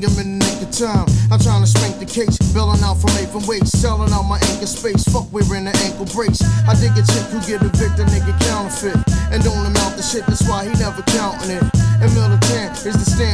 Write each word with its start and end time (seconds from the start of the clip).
bang 0.00 0.10
them 0.10 0.18
in 0.20 0.38
the 0.38 0.44
nick 0.44 0.62
of 0.62 0.70
time. 0.70 1.06
I'm 1.30 1.40
trying 1.40 1.62
to 1.62 1.66
spank 1.66 1.98
the 1.98 2.06
case, 2.06 2.36
bailing 2.52 2.82
out 2.82 3.00
from 3.00 3.10
eight 3.18 3.28
from 3.28 3.46
weights, 3.46 3.72
selling 3.72 4.12
out 4.12 4.24
my 4.24 4.38
anchor 4.52 4.66
space. 4.66 5.04
Fuck, 5.04 5.30
we're 5.32 5.46
in 5.56 5.64
the 5.64 5.76
ankle 5.84 6.06
brace. 6.12 6.42
I 6.68 6.74
dig 6.74 6.92
a 6.96 7.04
chick 7.04 7.26
who 7.32 7.40
get 7.46 7.62
a 7.62 7.70
victor, 7.72 8.04
nigga 8.04 8.34
counterfeit. 8.48 8.96
And 9.32 9.42
don't 9.42 9.64
amount 9.64 9.96
the 9.96 10.02
shit, 10.02 10.26
that's 10.26 10.46
why 10.48 10.64
he 10.64 10.72
never 10.78 11.02
counting 11.16 11.50
it. 11.50 11.64
And 12.00 12.12
militant 12.14 12.84
is 12.84 12.96
the 12.96 13.06
you 13.16 13.25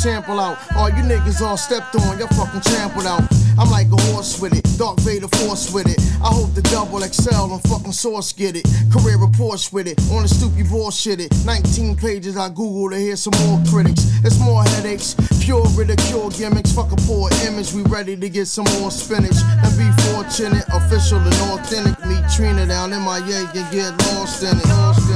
sample 0.00 0.40
out. 0.40 0.56
All 0.76 0.88
you 0.88 1.02
niggas 1.04 1.42
all 1.42 1.58
stepped 1.58 1.94
on, 1.94 2.18
y'all 2.18 2.28
fucking 2.28 2.62
trampled 2.62 3.04
out. 3.04 3.22
I'm 3.58 3.70
like 3.70 3.88
a 3.92 4.00
horse 4.08 4.40
with 4.40 4.56
it, 4.56 4.64
Darth 4.78 5.00
Vader 5.00 5.28
force 5.28 5.74
with 5.74 5.86
it. 5.86 6.00
I 6.24 6.32
hope 6.32 6.54
the 6.54 6.62
double 6.62 7.00
XL 7.00 7.52
and 7.52 7.62
fucking 7.68 7.92
source 7.92 8.32
get 8.32 8.56
it. 8.56 8.64
Career 8.90 9.18
reports 9.18 9.70
with 9.70 9.86
it, 9.86 10.00
on 10.10 10.22
the 10.22 10.28
stoop 10.28 10.56
you 10.56 10.64
bullshit 10.64 11.20
it. 11.20 11.30
19 11.44 11.96
pages 11.96 12.38
I 12.38 12.48
Google 12.48 12.90
to 12.90 12.96
hear 12.96 13.16
some 13.16 13.36
more 13.44 13.60
critics. 13.68 14.08
It's 14.24 14.40
more 14.40 14.64
headaches, 14.64 15.14
pure 15.44 15.66
ridicule 15.76 16.30
gimmicks. 16.30 16.72
Fuck 16.72 16.92
a 16.92 16.96
poor 17.04 17.28
image, 17.44 17.74
we 17.74 17.82
ready 17.82 18.16
to 18.16 18.28
get 18.30 18.46
some 18.46 18.64
more 18.80 18.90
spinach. 18.90 19.36
And 19.44 19.72
be 19.76 19.84
fortunate, 20.08 20.64
official 20.72 21.18
and 21.18 21.40
authentic. 21.52 22.00
Meet 22.06 22.24
Trina 22.34 22.64
down 22.66 22.94
in 22.94 23.02
my 23.02 23.18
yank 23.28 23.54
and 23.54 23.70
get. 23.70 23.92
Lost 24.16 24.42
in 24.42 24.56
it. 24.56 25.09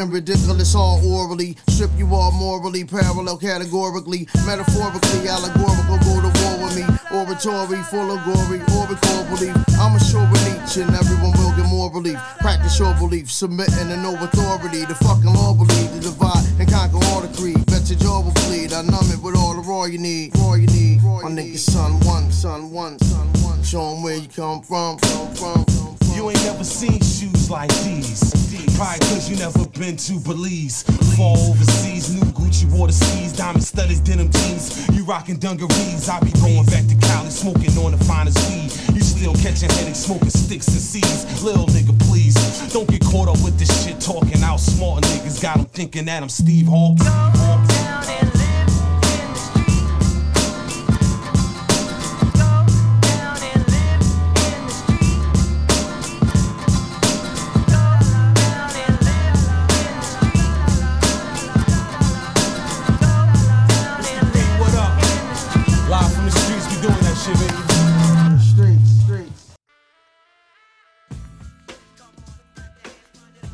And 0.00 0.12
ridiculous 0.12 0.74
all 0.74 0.98
orally. 1.04 1.56
Strip 1.68 1.90
you 1.96 2.08
all 2.14 2.32
morally, 2.32 2.84
parallel 2.84 3.36
categorically, 3.36 4.26
metaphorically, 4.46 5.28
allegorical. 5.28 5.98
Go 6.08 6.24
to 6.24 6.32
war 6.40 6.64
with 6.64 6.74
me. 6.76 6.84
Oratory 7.12 7.82
full 7.84 8.10
of 8.10 8.24
glory, 8.24 8.60
oracle 8.72 9.24
belief. 9.28 9.54
I'm 9.78 9.94
a 9.94 10.00
sure 10.00 10.24
of 10.24 10.76
and 10.76 10.94
everyone 10.96 11.32
will 11.38 11.54
get 11.56 11.68
more 11.68 11.90
relief. 11.92 12.18
Practice 12.38 12.78
your 12.78 12.94
belief, 12.94 13.30
submitting 13.30 13.88
to 13.88 13.96
no 13.96 14.14
authority. 14.16 14.84
The 14.86 14.94
fucking 14.94 15.32
law 15.32 15.52
believe 15.54 15.90
to 15.92 16.00
divide 16.00 16.44
and 16.58 16.70
conquer 16.70 17.04
all 17.08 17.20
the 17.20 17.28
creed. 17.36 17.64
Bet 17.66 17.88
your 17.90 17.98
jaw 17.98 18.20
will 18.22 18.32
bleed. 18.48 18.72
I 18.72 18.82
numb 18.82 19.10
it 19.10 19.20
with 19.22 19.36
all 19.36 19.54
the 19.54 19.62
raw 19.62 19.84
you 19.84 19.98
need. 19.98 20.36
Raw 20.38 20.54
you 20.54 20.66
need. 20.68 21.02
My 21.02 21.30
nigga, 21.30 21.58
son 21.58 22.00
one, 22.00 22.30
son 22.32 22.70
one, 22.70 22.98
son 23.00 23.26
one. 23.32 23.39
Show 23.70 23.94
'em 23.94 24.02
where 24.02 24.16
you 24.16 24.26
come 24.26 24.62
from, 24.62 24.98
from, 24.98 25.32
from. 25.36 25.64
from. 25.64 26.16
You 26.16 26.28
ain't 26.28 26.42
never 26.42 26.64
seen 26.64 26.98
shoes 26.98 27.48
like 27.48 27.70
these. 27.84 28.18
Probably 28.74 28.98
cause 28.98 29.30
you 29.30 29.36
never 29.36 29.64
been 29.78 29.96
to 29.96 30.18
Belize. 30.18 30.82
Fall 31.16 31.38
overseas, 31.38 32.10
new 32.12 32.26
Gucci 32.32 32.68
water 32.72 32.92
skis, 32.92 33.32
diamond 33.32 33.62
studded 33.62 34.02
denim 34.02 34.28
jeans. 34.28 34.88
You 34.90 35.04
rockin' 35.04 35.38
dungarees. 35.38 36.08
I 36.08 36.18
be 36.18 36.32
going 36.42 36.66
back 36.66 36.84
to 36.88 36.96
Cali, 37.06 37.30
smoking 37.30 37.78
on 37.78 37.92
the 37.92 38.04
finest 38.06 38.42
weed. 38.50 38.72
You 38.92 39.02
still 39.02 39.34
catching 39.34 39.70
headaches, 39.70 40.00
smoking 40.00 40.30
sticks 40.30 40.66
and 40.66 40.80
seeds. 40.80 41.40
Little 41.40 41.66
nigga, 41.66 41.96
please. 42.10 42.34
Don't 42.72 42.88
get 42.88 43.04
caught 43.04 43.28
up 43.28 43.38
with 43.44 43.56
this 43.56 43.70
shit 43.84 44.00
talking 44.00 44.42
out 44.42 44.58
smart 44.58 45.04
niggas. 45.04 45.40
Got 45.40 45.58
them 45.58 45.66
thinking 45.66 46.06
that 46.06 46.24
I'm 46.24 46.28
Steve 46.28 46.66
Hawkes. 46.66 47.06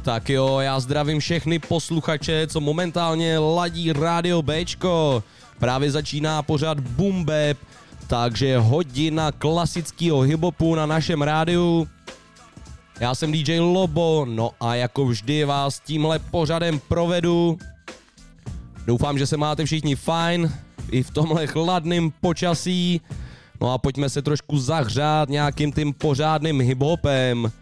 Tak 0.06 0.30
jo, 0.30 0.58
já 0.58 0.80
zdravím 0.80 1.20
všechny 1.20 1.58
posluchače, 1.58 2.46
co 2.46 2.60
momentálně 2.60 3.38
ladí 3.38 3.92
rádio 3.92 4.42
Bčko. 4.42 5.22
Právě 5.58 5.90
začíná 5.90 6.42
pořád 6.42 6.80
Bumbeb, 6.80 7.58
takže 8.06 8.58
hodina 8.58 9.32
klasického 9.32 10.20
hiphopu 10.20 10.74
na 10.74 10.86
našem 10.86 11.22
rádiu. 11.22 11.88
Já 13.00 13.14
jsem 13.14 13.32
DJ 13.32 13.60
Lobo, 13.60 14.26
no 14.28 14.50
a 14.60 14.74
jako 14.74 15.06
vždy 15.06 15.44
vás 15.44 15.80
tímhle 15.80 16.18
pořadem 16.18 16.80
provedu. 16.88 17.58
Doufám, 18.86 19.18
že 19.18 19.26
se 19.26 19.36
máte 19.36 19.64
všichni 19.64 19.96
fajn, 19.96 20.52
i 20.90 21.02
v 21.02 21.10
tomhle 21.10 21.46
chladném 21.46 22.10
počasí. 22.20 23.00
No 23.60 23.72
a 23.72 23.78
pojďme 23.78 24.10
se 24.10 24.22
trošku 24.22 24.58
zahřát 24.58 25.28
nějakým 25.28 25.72
tím 25.72 25.92
pořádným 25.92 26.60
hiphopem. 26.60 27.52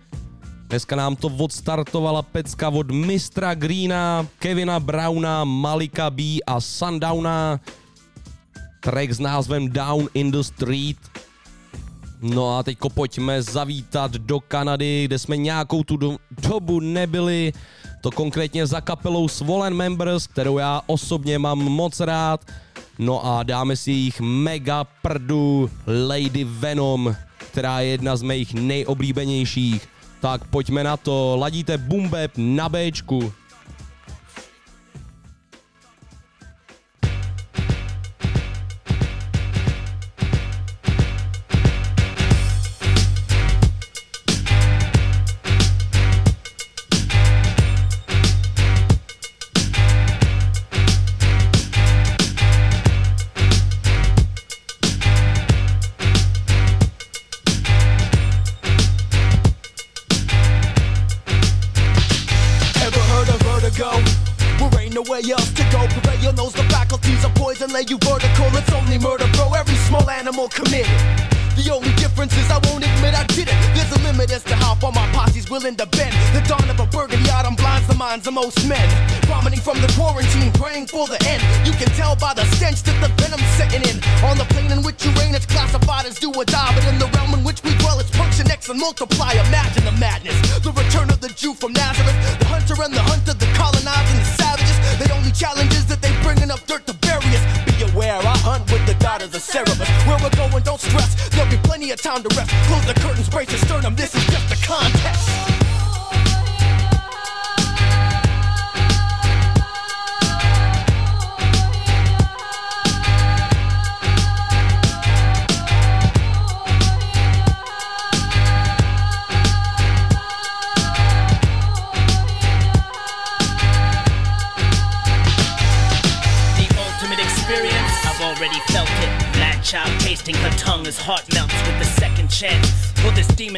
Dneska 0.75 0.97
nám 0.99 1.15
to 1.15 1.31
odstartovala 1.31 2.23
pecka 2.23 2.67
od 2.67 2.91
Mistra 2.91 3.55
Greena, 3.55 4.27
Kevina 4.43 4.83
Browna, 4.83 5.47
Malika 5.47 6.11
B 6.11 6.43
a 6.43 6.59
Sundowna. 6.59 7.62
Track 8.83 9.15
s 9.15 9.23
názvem 9.23 9.71
Down 9.71 10.11
in 10.19 10.35
the 10.35 10.43
Street. 10.43 10.99
No 12.19 12.59
a 12.59 12.62
teďko 12.67 12.91
pojďme 12.91 13.43
zavítat 13.43 14.19
do 14.19 14.41
Kanady, 14.41 15.05
kde 15.07 15.19
jsme 15.19 15.37
nějakou 15.37 15.87
tu 15.87 15.97
do, 15.97 16.19
dobu 16.43 16.81
nebyli. 16.81 17.53
To 18.01 18.11
konkrétně 18.11 18.67
za 18.67 18.81
kapelou 18.81 19.29
Swollen 19.29 19.75
Members, 19.75 20.27
kterou 20.27 20.59
já 20.59 20.83
osobně 20.87 21.39
mám 21.39 21.59
moc 21.59 22.01
rád. 22.01 22.51
No 22.99 23.27
a 23.27 23.43
dáme 23.43 23.77
si 23.77 23.91
jich 23.91 24.21
mega 24.21 24.85
prdu 24.85 25.71
Lady 26.09 26.45
Venom, 26.45 27.15
která 27.39 27.81
je 27.81 27.89
jedna 27.89 28.17
z 28.17 28.23
mých 28.23 28.55
nejoblíbenějších. 28.55 29.94
Tak 30.25 30.49
pojďme 30.49 30.85
na 30.85 30.97
to, 30.97 31.37
ladíte 31.37 31.77
Bumbeb 31.79 32.33
na 32.41 32.69
Bčku. 32.69 33.44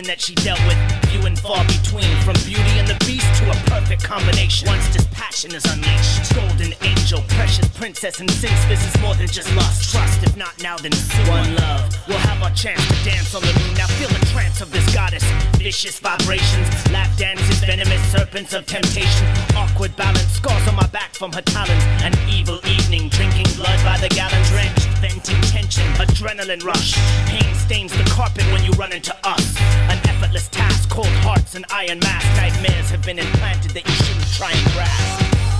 That 0.07 0.21
she 0.21 0.35
dealt 0.37 0.61
with, 0.67 0.79
few 1.11 1.21
and 1.27 1.39
far 1.39 1.65
between. 1.67 2.11
From 2.23 2.35
beauty 2.47 2.79
and 2.79 2.87
the 2.87 2.99
beast 3.07 3.27
to 3.43 3.51
a 3.51 3.57
perfect 3.67 4.03
combination. 4.03 4.69
Once 4.69 4.87
this 4.95 5.07
passion 5.13 5.55
is 5.55 5.65
unleashed, 5.67 6.35
golden 6.35 6.73
angel, 6.83 7.23
precious 7.35 7.69
princess, 7.75 8.21
and 8.21 8.31
since 8.31 8.57
this 8.67 8.83
is 8.87 8.95
more 9.03 9.15
than 9.15 9.27
just 9.27 9.51
lust, 9.55 9.91
trust. 9.91 10.23
If 10.23 10.37
not 10.37 10.55
now, 10.63 10.77
then 10.77 10.93
soon. 10.93 11.27
One 11.29 11.55
love, 11.57 11.91
we'll 12.07 12.19
have 12.19 12.43
our 12.43 12.55
chance 12.55 12.83
to 12.87 12.97
dance 13.05 13.35
on 13.35 13.43
the 13.43 13.53
moon. 13.59 13.75
Now 13.75 13.87
feel 13.99 14.09
the 14.09 14.25
trance 14.27 14.61
of 14.61 14.71
this 14.71 14.87
goddess. 14.95 15.25
Vicious 15.59 15.99
vibrations, 15.99 16.69
lap 16.93 17.11
dances, 17.17 17.59
venomous 17.65 18.03
serpents 18.13 18.55
of 18.55 18.67
temptation. 18.67 19.27
Awkward 19.57 19.95
balance, 19.97 20.31
scars 20.39 20.67
on 20.69 20.77
my 20.77 20.87
back 20.89 21.15
from 21.15 21.33
her 21.33 21.43
talons. 21.43 21.83
An 22.03 22.15
evil 22.29 22.61
evening, 22.67 23.09
drinking 23.09 23.47
blood 23.57 23.79
by 23.85 23.99
the 23.99 24.09
gallon 24.09 24.43
drenched. 24.51 24.96
Tension, 25.67 25.93
adrenaline 25.95 26.63
rush. 26.63 26.95
Pain 27.27 27.55
stains 27.57 27.91
the 27.91 28.05
carpet 28.05 28.45
when 28.53 28.63
you 28.63 28.71
run 28.73 28.93
into 28.93 29.13
us. 29.25 29.57
An 29.91 29.99
effortless 30.07 30.47
task, 30.49 30.89
cold 30.89 31.09
hearts 31.27 31.57
and 31.57 31.65
iron 31.71 31.99
mask. 31.99 32.25
Nightmares 32.37 32.89
have 32.91 33.05
been 33.05 33.19
implanted 33.19 33.73
that 33.73 33.85
you 33.85 33.93
shouldn't 33.95 34.33
try 34.33 34.53
and 34.53 34.73
grasp. 34.75 35.56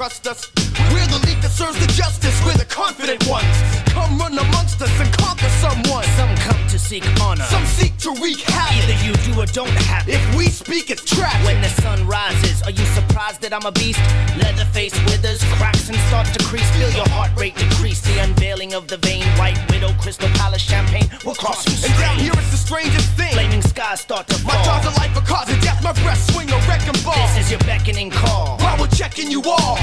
Trust 0.00 0.26
us. 0.26 0.50
We're 0.94 1.06
the 1.12 1.20
league 1.26 1.42
that 1.44 1.52
serves 1.52 1.78
the 1.78 1.92
justice, 1.92 2.32
we're 2.46 2.56
the 2.56 2.64
confident 2.64 3.20
ones. 3.28 3.52
Come 3.92 4.16
run 4.16 4.32
amongst 4.32 4.80
us 4.80 4.88
and 4.98 5.12
conquer 5.12 5.52
someone. 5.60 6.04
Some 6.16 6.32
come 6.36 6.62
to 6.68 6.78
seek 6.78 7.04
honor. 7.20 7.44
Some 7.44 7.66
seek 7.66 7.98
to 7.98 8.10
wreak 8.16 8.40
havoc. 8.40 8.80
Either 8.80 8.96
you 9.04 9.12
do 9.28 9.32
or 9.42 9.44
don't 9.44 9.76
have 9.92 10.08
it. 10.08 10.14
If 10.14 10.24
we 10.34 10.48
speak, 10.48 10.88
it's 10.88 11.04
tragic. 11.04 11.44
When 11.44 11.60
the 11.60 11.68
sun 11.84 12.06
rises, 12.06 12.62
are 12.62 12.70
you 12.70 12.86
surprised 12.96 13.42
that 13.42 13.52
I'm 13.52 13.66
a 13.66 13.72
beast? 13.72 14.00
Leatherface 14.40 14.96
withers, 15.04 15.44
cracks 15.60 15.90
and 15.90 15.98
start 16.08 16.26
to 16.32 16.40
crease. 16.44 16.68
Feel 16.76 16.90
your 16.96 17.08
heart 17.10 17.36
rate 17.36 17.56
decrease. 17.56 18.00
The 18.00 18.24
unveiling 18.24 18.72
of 18.72 18.88
the 18.88 18.96
vein, 18.96 19.26
white 19.36 19.58
widow, 19.70 19.92
crystal 20.00 20.30
palace 20.40 20.62
champagne 20.62 21.10
We'll 21.24 21.34
cross 21.34 21.66
you 21.68 21.76
And 21.84 21.94
down 22.00 22.18
here 22.18 22.32
it's 22.32 22.50
the 22.50 22.56
strangest 22.56 23.10
thing. 23.18 23.34
Flaming 23.34 23.62
skies 23.62 24.00
start 24.00 24.28
to 24.28 24.38
fall. 24.38 24.54
My 24.54 24.64
jaws 24.64 24.86
are 24.86 24.96
life 24.96 25.12
for 25.12 25.24
cause 25.26 25.50
of 25.52 25.60
death, 25.60 25.82
my 25.82 25.92
breath 26.00 26.22
swing 26.32 26.48
a 26.50 26.58
wrecking 26.68 26.96
ball. 27.04 27.20
This 27.34 27.44
is 27.44 27.50
your 27.50 27.60
beckoning 27.60 28.10
call. 28.10 28.56
While 28.58 28.78
we're 28.80 28.94
checking 28.96 29.30
you 29.30 29.42
all, 29.44 29.76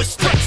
and 0.00 0.08
destroy 0.08 0.39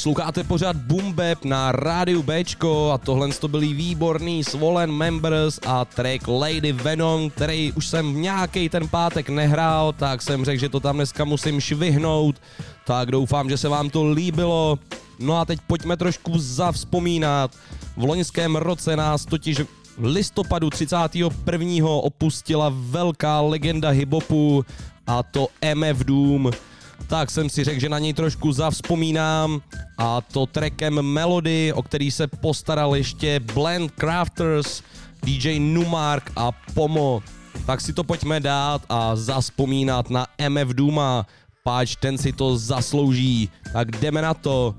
Posloucháte 0.00 0.44
pořád 0.44 0.76
Boom 0.76 1.12
Bap 1.12 1.44
na 1.44 1.72
rádiu 1.72 2.22
Bčko 2.22 2.90
a 2.90 2.98
tohle 2.98 3.28
to 3.28 3.48
byly 3.48 3.72
výborný 3.72 4.44
Swollen 4.44 4.92
Members 4.92 5.60
a 5.66 5.84
track 5.84 6.28
Lady 6.28 6.72
Venom, 6.72 7.30
který 7.30 7.72
už 7.72 7.86
jsem 7.86 8.22
nějaký 8.22 8.68
ten 8.68 8.88
pátek 8.88 9.28
nehrál, 9.28 9.92
tak 9.92 10.22
jsem 10.22 10.44
řekl, 10.44 10.60
že 10.60 10.68
to 10.68 10.80
tam 10.80 10.96
dneska 10.96 11.24
musím 11.24 11.60
švihnout, 11.60 12.36
tak 12.86 13.10
doufám, 13.10 13.50
že 13.50 13.56
se 13.58 13.68
vám 13.68 13.90
to 13.90 14.04
líbilo. 14.04 14.78
No 15.18 15.36
a 15.36 15.44
teď 15.44 15.60
pojďme 15.66 15.96
trošku 15.96 16.32
zavzpomínat. 16.36 17.50
V 17.96 18.04
loňském 18.04 18.56
roce 18.56 18.96
nás 18.96 19.24
totiž 19.24 19.60
v 19.98 20.04
listopadu 20.04 20.70
31. 20.70 21.88
opustila 21.88 22.72
velká 22.74 23.40
legenda 23.40 23.88
hiphopu 23.88 24.64
a 25.06 25.22
to 25.22 25.48
MF 25.74 25.98
Doom 26.04 26.50
tak 27.06 27.30
jsem 27.30 27.50
si 27.50 27.64
řekl, 27.64 27.80
že 27.80 27.88
na 27.88 27.98
něj 27.98 28.12
trošku 28.14 28.52
zavzpomínám 28.52 29.60
a 29.98 30.20
to 30.20 30.46
trackem 30.46 31.02
Melody, 31.02 31.72
o 31.72 31.82
který 31.82 32.10
se 32.10 32.26
postaral 32.26 32.96
ještě 32.96 33.40
Blend 33.54 33.92
Crafters, 34.00 34.82
DJ 35.22 35.58
Numark 35.60 36.32
a 36.36 36.52
Pomo. 36.74 37.22
Tak 37.66 37.80
si 37.80 37.92
to 37.92 38.04
pojďme 38.04 38.40
dát 38.40 38.82
a 38.88 39.16
zaspomínat 39.16 40.10
na 40.10 40.26
MF 40.48 40.68
Duma, 40.68 41.26
páč 41.64 41.96
ten 41.96 42.18
si 42.18 42.32
to 42.32 42.58
zaslouží. 42.58 43.48
Tak 43.72 43.90
jdeme 43.90 44.22
na 44.22 44.34
to. 44.34 44.74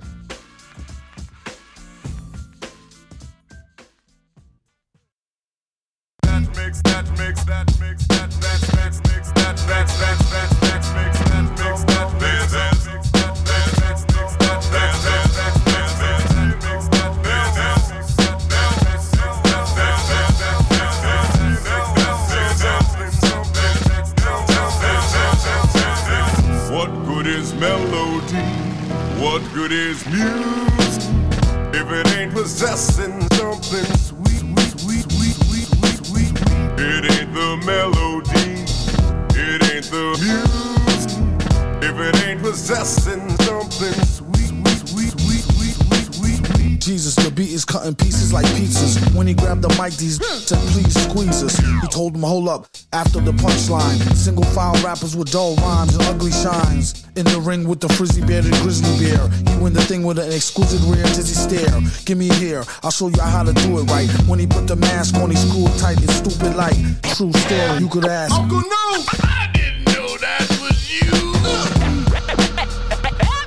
With 55.22 55.32
dull 55.32 55.56
rhymes 55.58 55.94
and 55.94 56.04
ugly 56.06 56.32
shines. 56.32 57.06
In 57.16 57.26
the 57.26 57.40
ring 57.40 57.68
with 57.68 57.80
the 57.80 57.90
frizzy 57.90 58.26
bearded 58.26 58.54
grizzly 58.64 58.90
bear. 59.06 59.30
He 59.30 59.62
win 59.62 59.72
the 59.72 59.82
thing 59.84 60.02
with 60.04 60.18
an 60.18 60.32
exquisite 60.32 60.82
rear 60.90 61.06
dizzy 61.14 61.36
stare. 61.36 61.80
Give 62.06 62.18
me 62.18 62.28
here, 62.42 62.64
I'll 62.82 62.90
show 62.90 63.08
you 63.10 63.22
how 63.22 63.44
to 63.44 63.54
do 63.54 63.78
it 63.78 63.84
right. 63.84 64.10
When 64.28 64.40
he 64.40 64.48
put 64.48 64.66
the 64.66 64.76
mask 64.76 65.14
on, 65.18 65.30
he 65.30 65.36
screwed 65.36 65.78
tight. 65.78 66.02
It's 66.02 66.16
stupid 66.16 66.56
like 66.56 66.76
true 67.14 67.32
story. 67.34 67.80
You 67.80 67.88
could 67.88 68.06
ask. 68.06 68.34
Uncle 68.34 68.62
No! 68.62 69.06
I 69.22 69.52
didn't 69.54 69.86
know 69.94 70.18
that 70.26 70.48
was 70.58 70.90
you. 70.90 71.14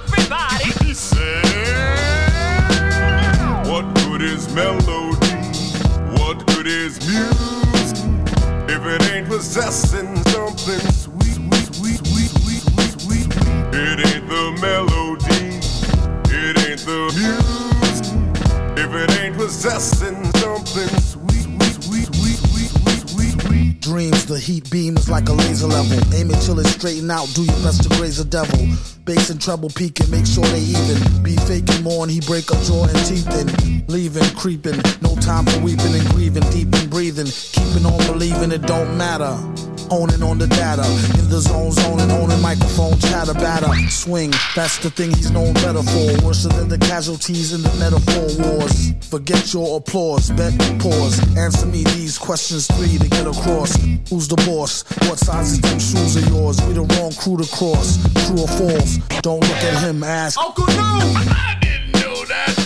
Everybody! 0.07 0.87
He 0.87 0.95
said, 0.95 1.43
What 3.67 3.93
good 4.07 4.23
is 4.23 4.47
melody? 4.55 5.27
What 6.23 6.47
good 6.47 6.69
is 6.69 7.01
music? 7.09 7.99
If 8.71 8.87
it 8.87 9.11
ain't 9.11 9.27
possessing 9.27 10.15
something 10.27 11.04
the 14.29 14.53
melody. 14.61 15.61
It 16.35 16.59
ain't 16.69 16.81
the 16.81 17.13
music. 17.15 17.75
If 18.77 18.93
it 18.93 19.21
ain't 19.21 19.37
possessing 19.37 20.25
something 20.35 20.89
sweet, 21.01 21.45
sweet, 21.45 21.83
sweet, 21.83 22.07
sweet, 22.15 22.37
sweet, 22.37 23.09
sweet, 23.09 23.41
sweet. 23.43 23.81
Dreams, 23.81 24.27
the 24.27 24.39
heat 24.39 24.69
beam 24.71 24.97
is 24.97 25.09
like 25.09 25.29
a 25.29 25.33
laser 25.33 25.67
level. 25.67 25.99
Aim 26.15 26.31
it 26.31 26.41
till 26.41 26.59
it's 26.59 26.71
straighten 26.71 27.11
out, 27.11 27.29
do 27.35 27.43
your 27.43 27.61
best 27.63 27.83
to 27.85 27.89
graze 27.97 28.19
a 28.19 28.25
devil. 28.25 28.59
Bass 29.05 29.31
and 29.31 29.41
treble 29.41 29.69
peaking, 29.71 30.11
make 30.11 30.27
sure 30.27 30.45
they 30.45 30.61
even. 30.61 31.23
Be 31.23 31.37
faking 31.37 31.83
more 31.83 32.05
and 32.05 32.11
he 32.11 32.21
break 32.21 32.51
a 32.51 32.57
jaw 32.65 32.85
and 32.85 32.99
teeth 33.07 33.29
in. 33.39 33.85
Leaving, 33.87 34.25
creeping, 34.35 34.81
no 35.03 35.15
time 35.17 35.45
for 35.45 35.61
weeping 35.61 35.95
and 35.95 36.09
grieving. 36.11 36.43
Deep 36.51 36.75
in 36.75 36.89
breathing, 36.89 37.27
keeping 37.27 37.85
on 37.85 37.99
believing 38.07 38.51
it 38.51 38.63
don't 38.63 38.97
matter. 38.97 39.37
Owning 39.91 40.23
on 40.23 40.39
the 40.39 40.47
data, 40.47 40.85
in 41.21 41.29
the 41.29 41.41
zone, 41.41 41.73
zoning, 41.73 42.11
owning 42.11 42.41
microphone, 42.41 42.99
chatter, 42.99 43.35
batter, 43.35 43.69
swing. 43.89 44.33
That's 44.57 44.79
the 44.79 44.91
thing 44.91 45.11
he's 45.11 45.31
known 45.31 45.53
better 45.55 45.83
for. 45.83 46.27
Worse 46.27 46.45
than 46.45 46.69
the 46.69 46.79
casualties 46.79 47.53
in 47.53 47.63
the 47.63 47.73
metaphor 47.75 48.27
wars. 48.45 48.93
Forget 49.09 49.53
your 49.53 49.79
applause, 49.79 50.31
bet, 50.31 50.59
pause. 50.81 51.21
Answer 51.37 51.67
me 51.67 51.85
these 51.85 52.19
questions 52.19 52.67
three 52.67 52.99
to 52.99 53.09
get 53.09 53.27
across. 53.27 53.77
Who's 54.09 54.29
the 54.29 54.37
boss? 54.47 54.85
What 55.09 55.19
size 55.19 55.53
is 55.53 55.61
them 55.61 55.79
shoes 55.79 56.17
of 56.17 56.29
yours? 56.29 56.61
We 56.63 56.75
the 56.75 56.83
wrong 56.83 57.13
crew 57.13 57.37
to 57.37 57.49
cross. 57.55 57.99
True 58.27 58.43
or 58.43 58.49
false? 58.49 58.97
Don't 59.23 59.41
look 59.41 59.63
at 59.65 59.83
him, 59.83 60.03
ask. 60.03 60.39
Uncle 60.39 60.67
No! 60.67 60.75
I 60.75 61.59
didn't 61.61 61.93
know 61.93 62.25
that 62.25 62.64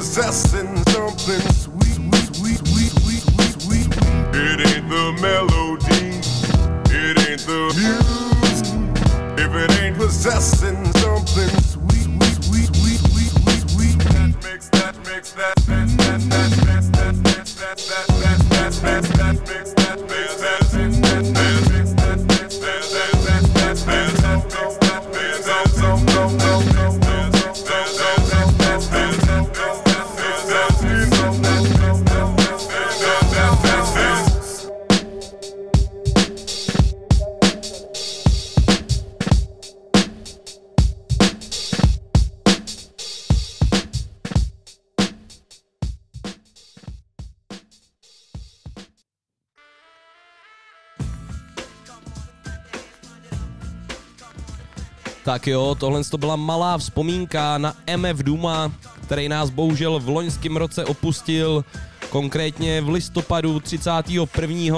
possessing 0.00 0.82
something 0.86 1.40
sweet, 1.52 2.00
sweet, 2.32 2.56
sweet, 2.64 2.88
sweet, 2.88 3.20
sweet, 3.20 3.60
sweet. 3.60 3.86
It 4.32 4.60
ain't 4.66 4.88
the 4.88 5.12
melody, 5.20 6.16
it 6.88 7.18
ain't 7.28 7.40
the 7.44 7.60
music. 7.76 8.64
If 9.38 9.54
it 9.54 9.82
ain't 9.82 9.98
possessing 9.98 10.82
something 10.94 11.50
sweet, 11.60 12.08
sweet, 12.08 12.40
sweet, 12.40 12.68
sweet, 12.76 13.00
sweet, 13.10 13.30
sweet, 13.44 13.68
sweet. 13.68 13.98
That 14.08 14.42
makes 14.42 14.70
that 14.70 14.96
makes 15.06 15.32
that 15.32 15.68
makes 15.68 15.94
that 15.96 16.20
that 16.30 16.82
that 16.94 17.24
that 17.24 17.46
that 17.58 17.76
that. 17.76 18.09
Tak 55.30 55.46
jo, 55.46 55.76
tohle 55.78 56.04
to 56.04 56.18
byla 56.18 56.36
malá 56.36 56.78
vzpomínka 56.78 57.58
na 57.58 57.74
MF 57.96 58.22
Duma, 58.22 58.72
který 59.02 59.28
nás 59.28 59.50
bohužel 59.50 60.00
v 60.00 60.08
loňském 60.08 60.56
roce 60.56 60.84
opustil, 60.84 61.64
konkrétně 62.08 62.80
v 62.80 62.88
listopadu 62.88 63.60
31. 63.60 64.74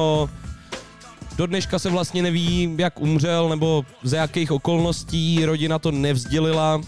Do 1.37 1.47
dneška 1.47 1.79
se 1.79 1.91
vlastně 1.91 2.23
neví, 2.23 2.75
jak 2.79 3.01
umřel 3.01 3.49
nebo 3.49 3.85
ze 4.03 4.17
jakých 4.17 4.53
okolností, 4.53 5.45
rodina 5.45 5.79
to 5.79 5.91
nevzdělila 5.91 6.81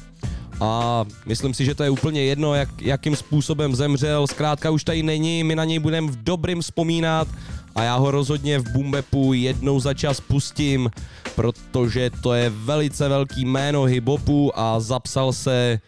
a 0.61 1.04
myslím 1.26 1.54
si, 1.54 1.64
že 1.64 1.75
to 1.75 1.83
je 1.83 1.90
úplně 1.90 2.23
jedno, 2.25 2.54
jak, 2.54 2.83
jakým 2.83 3.16
způsobem 3.16 3.76
zemřel. 3.76 4.26
Zkrátka 4.26 4.71
už 4.71 4.85
tady 4.85 5.02
není, 5.02 5.44
my 5.44 5.56
na 5.56 5.64
něj 5.64 5.78
budeme 5.78 6.11
v 6.11 6.25
dobrým 6.25 6.61
vzpomínat 6.61 7.28
a 7.75 7.83
já 7.83 7.97
ho 7.97 8.11
rozhodně 8.11 8.59
v 8.59 8.69
Bumbepu 8.73 9.33
jednou 9.33 9.81
za 9.81 9.95
čas 9.95 10.21
pustím, 10.21 10.90
protože 11.35 12.11
to 12.11 12.35
je 12.35 12.50
velice 12.50 13.09
velký 13.09 13.45
jméno 13.45 13.83
hiphopu 13.83 14.59
a 14.59 14.81
zapsal 14.81 15.33
se 15.33 15.81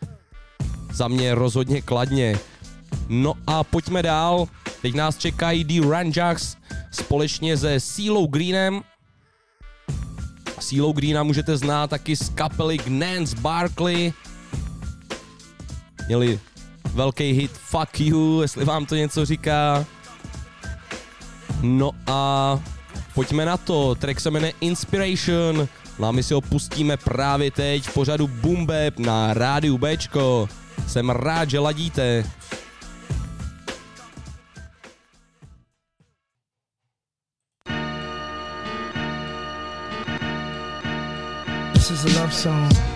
za 0.92 1.08
mě 1.08 1.34
rozhodně 1.34 1.82
kladně. 1.82 2.38
No 3.08 3.34
a 3.46 3.64
pojďme 3.64 4.02
dál. 4.02 4.48
Teď 4.82 4.94
nás 4.94 5.16
čekají 5.16 5.64
The 5.64 5.88
Ranjax 5.88 6.56
společně 6.90 7.56
se 7.56 7.80
Sílou 7.80 8.26
Greenem. 8.26 8.82
Sílou 10.60 10.92
Greena 10.92 11.22
můžete 11.22 11.56
znát 11.56 11.90
taky 11.90 12.16
z 12.16 12.28
kapely 12.28 12.78
Nance 12.88 13.36
Barkley. 13.36 14.12
Měli 16.06 16.40
velký 16.94 17.32
hit 17.32 17.50
Fuck 17.50 18.00
You, 18.00 18.42
jestli 18.42 18.64
vám 18.64 18.86
to 18.86 18.96
něco 18.96 19.24
říká. 19.24 19.86
No 21.66 21.90
a 22.06 22.60
pojďme 23.14 23.44
na 23.44 23.56
to. 23.56 23.94
Track 23.94 24.20
se 24.20 24.30
jmenuje 24.30 24.52
Inspiration. 24.60 25.68
No 25.98 26.08
a 26.08 26.12
my 26.12 26.22
si 26.22 26.34
ho 26.34 26.40
pustíme 26.40 26.96
právě 26.96 27.50
teď 27.50 27.82
v 27.84 27.94
pořadu 27.94 28.26
Bap 28.26 28.98
na 28.98 29.34
rádiu 29.34 29.78
Bčko. 29.78 30.48
Jsem 30.86 31.10
rád, 31.10 31.50
že 31.50 31.58
ladíte. 31.58 32.24
This 41.72 41.90
is 41.90 42.04
a 42.04 42.20
love 42.20 42.32
song. 42.32 42.95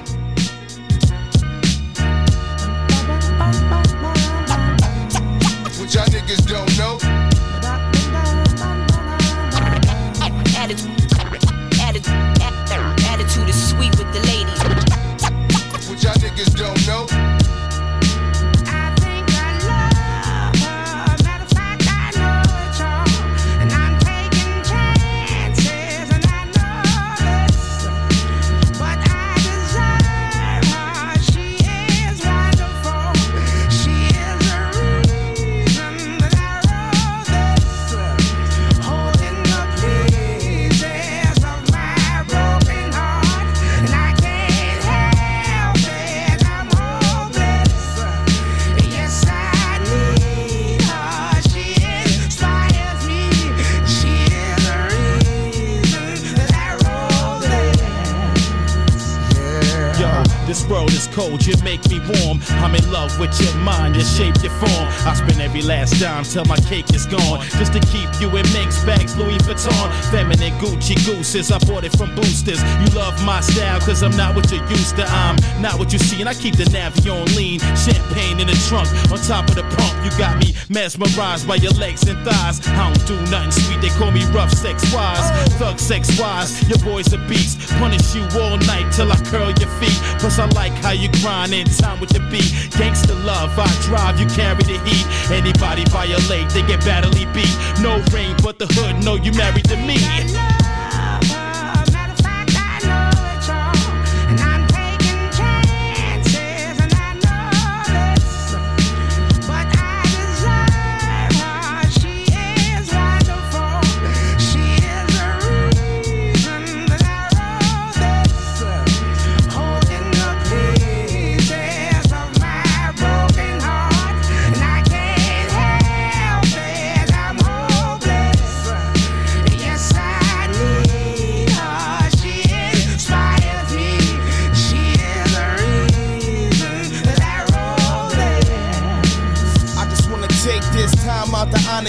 With 63.18 63.40
your 63.40 63.54
mind, 63.62 63.96
your 63.96 64.04
shape, 64.04 64.42
your 64.42 64.52
form. 64.52 64.86
I 65.06 65.14
spend 65.14 65.39
every 65.50 65.62
last 65.62 65.98
dime 66.00 66.22
till 66.22 66.44
my 66.44 66.56
cake 66.70 66.88
is 66.94 67.06
gone. 67.06 67.40
Just 67.58 67.72
to 67.72 67.80
keep 67.90 68.08
you 68.20 68.28
in 68.28 68.46
Minx 68.52 68.84
bags, 68.84 69.16
Louis 69.16 69.38
Vuitton. 69.38 69.90
Feminine 70.10 70.54
Gucci 70.60 70.94
gooses, 71.04 71.50
I 71.50 71.58
bought 71.66 71.82
it 71.82 71.96
from 71.96 72.14
boosters. 72.14 72.62
You 72.62 72.86
love 72.94 73.14
my 73.24 73.40
style, 73.40 73.80
cause 73.80 74.02
I'm 74.02 74.16
not 74.16 74.36
what 74.36 74.50
you're 74.52 74.64
used 74.68 74.96
to. 74.96 75.04
I'm 75.04 75.36
not 75.60 75.78
what 75.78 75.92
you 75.92 75.98
see, 75.98 76.20
and 76.20 76.28
I 76.28 76.34
keep 76.34 76.56
the 76.56 76.64
Navi 76.64 77.10
on 77.10 77.26
lean. 77.34 77.58
Champagne 77.74 78.38
in 78.38 78.46
the 78.46 78.58
trunk, 78.68 78.88
on 79.10 79.18
top 79.18 79.48
of 79.48 79.56
the 79.56 79.62
pump. 79.62 79.94
You 80.04 80.10
got 80.16 80.38
me 80.38 80.54
mesmerized 80.68 81.48
by 81.48 81.56
your 81.56 81.72
legs 81.72 82.06
and 82.06 82.18
thighs. 82.24 82.60
I 82.68 82.86
don't 82.86 83.06
do 83.06 83.16
nothing 83.30 83.50
sweet, 83.50 83.80
they 83.80 83.90
call 83.98 84.12
me 84.12 84.24
rough 84.30 84.52
sex 84.52 84.86
wise. 84.94 85.26
Thug 85.58 85.80
sex 85.80 86.18
wise, 86.20 86.62
your 86.68 86.78
boy's 86.78 87.12
a 87.12 87.18
beast. 87.26 87.58
Punish 87.82 88.14
you 88.14 88.22
all 88.38 88.56
night 88.70 88.92
till 88.92 89.10
I 89.10 89.16
curl 89.26 89.50
your 89.50 89.72
feet. 89.82 89.98
Plus, 90.20 90.38
I 90.38 90.46
like 90.54 90.72
how 90.84 90.92
you 90.92 91.10
grind 91.20 91.52
in 91.52 91.66
time 91.66 91.98
with 91.98 92.10
the 92.10 92.20
beat. 92.30 92.54
Gangsta 92.78 93.18
love, 93.24 93.50
I 93.58 93.66
drive, 93.82 94.20
you 94.20 94.26
carry 94.26 94.62
the 94.62 94.78
heat. 94.86 95.06
Anybody 95.40 95.86
violate, 95.86 96.50
they 96.50 96.60
get 96.66 96.84
badly 96.84 97.24
beat. 97.32 97.48
No 97.80 97.96
ring, 98.12 98.36
but 98.42 98.58
the 98.58 98.66
hood 98.66 99.02
know 99.02 99.14
you 99.14 99.32
married 99.32 99.64
to 99.70 99.76
me. 99.76 99.96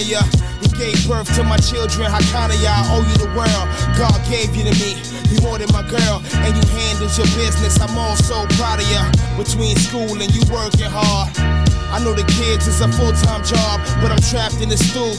You 0.02 0.68
gave 0.74 0.98
birth 1.06 1.30
to 1.36 1.44
my 1.44 1.56
children, 1.58 2.10
of? 2.10 2.66
I 2.66 2.82
owe 2.90 3.06
you 3.06 3.16
the 3.22 3.30
world. 3.38 3.66
God 3.94 4.18
gave 4.26 4.50
you 4.56 4.66
to 4.66 4.74
me. 4.82 4.98
You 5.30 5.38
more 5.46 5.58
than 5.58 5.70
my 5.70 5.86
girl, 5.86 6.18
and 6.42 6.50
you 6.58 6.64
handled 6.74 7.14
your 7.14 7.30
business. 7.38 7.78
I'm 7.78 7.96
all 7.96 8.16
so 8.16 8.46
proud 8.58 8.82
of 8.82 8.88
ya. 8.90 9.06
Between 9.38 9.76
school 9.76 10.10
and 10.10 10.30
you 10.34 10.42
working 10.50 10.90
hard. 10.90 11.30
I 11.94 12.02
know 12.02 12.14
the 12.14 12.26
kids 12.34 12.66
is 12.66 12.80
a 12.80 12.88
full 12.88 13.12
time 13.12 13.44
job, 13.44 13.78
but 14.02 14.10
I'm 14.10 14.22
trapped 14.26 14.58
in 14.60 14.68
the 14.68 14.76
stool. 14.76 15.14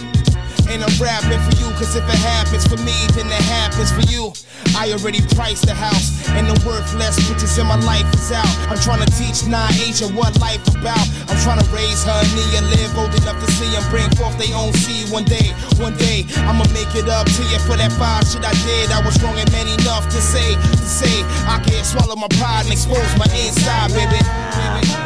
And 0.67 0.83
I'm 0.83 0.95
rapping 0.99 1.39
for 1.47 1.55
you, 1.59 1.71
cause 1.79 1.95
if 1.95 2.03
it 2.03 2.19
happens 2.19 2.67
for 2.67 2.77
me, 2.77 2.95
then 3.15 3.27
it 3.27 3.45
happens 3.47 3.91
for 3.91 4.03
you. 4.11 4.33
I 4.75 4.91
already 4.91 5.21
priced 5.35 5.65
the 5.65 5.73
house, 5.73 6.27
and 6.33 6.47
the 6.47 6.57
worthless 6.65 7.19
bitches 7.29 7.59
in 7.59 7.67
my 7.67 7.77
life 7.85 8.07
is 8.13 8.31
out. 8.31 8.49
I'm 8.69 8.79
trying 8.79 9.05
to 9.05 9.09
teach 9.13 9.45
nine 9.45 9.73
Asia 9.77 10.07
what 10.09 10.39
life 10.39 10.61
about. 10.73 11.05
I'm 11.29 11.39
trying 11.45 11.61
to 11.61 11.67
raise 11.69 12.03
her 12.03 12.21
Nia, 12.33 12.61
live 12.73 12.97
old 12.97 13.13
enough 13.21 13.39
to 13.43 13.49
see 13.53 13.69
and 13.75 13.85
bring 13.89 14.09
forth 14.17 14.37
their 14.37 14.55
own 14.57 14.73
seed 14.73 15.11
one 15.11 15.25
day. 15.25 15.53
One 15.77 15.95
day, 15.97 16.25
I'ma 16.49 16.65
make 16.73 16.91
it 16.95 17.07
up 17.09 17.27
to 17.27 17.43
you 17.51 17.59
for 17.63 17.77
that 17.77 17.91
five 17.93 18.25
shit 18.25 18.43
I 18.43 18.53
did. 18.65 18.91
I 18.91 19.03
was 19.05 19.15
wrong 19.21 19.37
and 19.37 19.49
man 19.51 19.67
enough 19.67 20.09
to 20.09 20.19
say, 20.21 20.55
to 20.55 20.85
say, 20.85 21.23
I 21.45 21.61
can't 21.61 21.85
swallow 21.85 22.15
my 22.15 22.27
pride 22.39 22.65
and 22.65 22.73
expose 22.73 23.09
my 23.17 23.29
inside, 23.33 23.93
baby. 23.93 24.19
Matter 24.57 25.02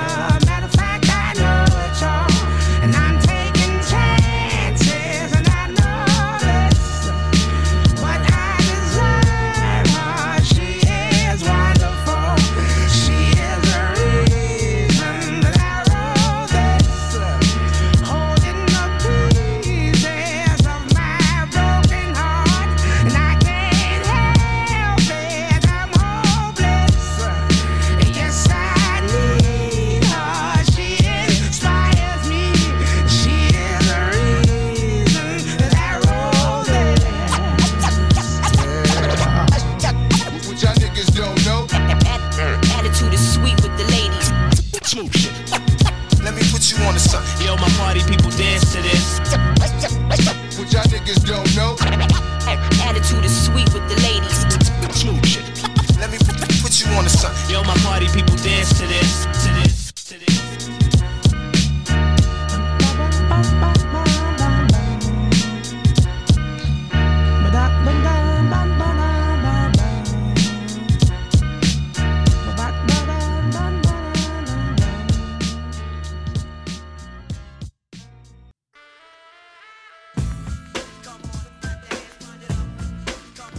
party 57.97 58.13
people 58.13 58.35
dance 58.35 58.77
to 58.77 58.85
this. 58.85 59.06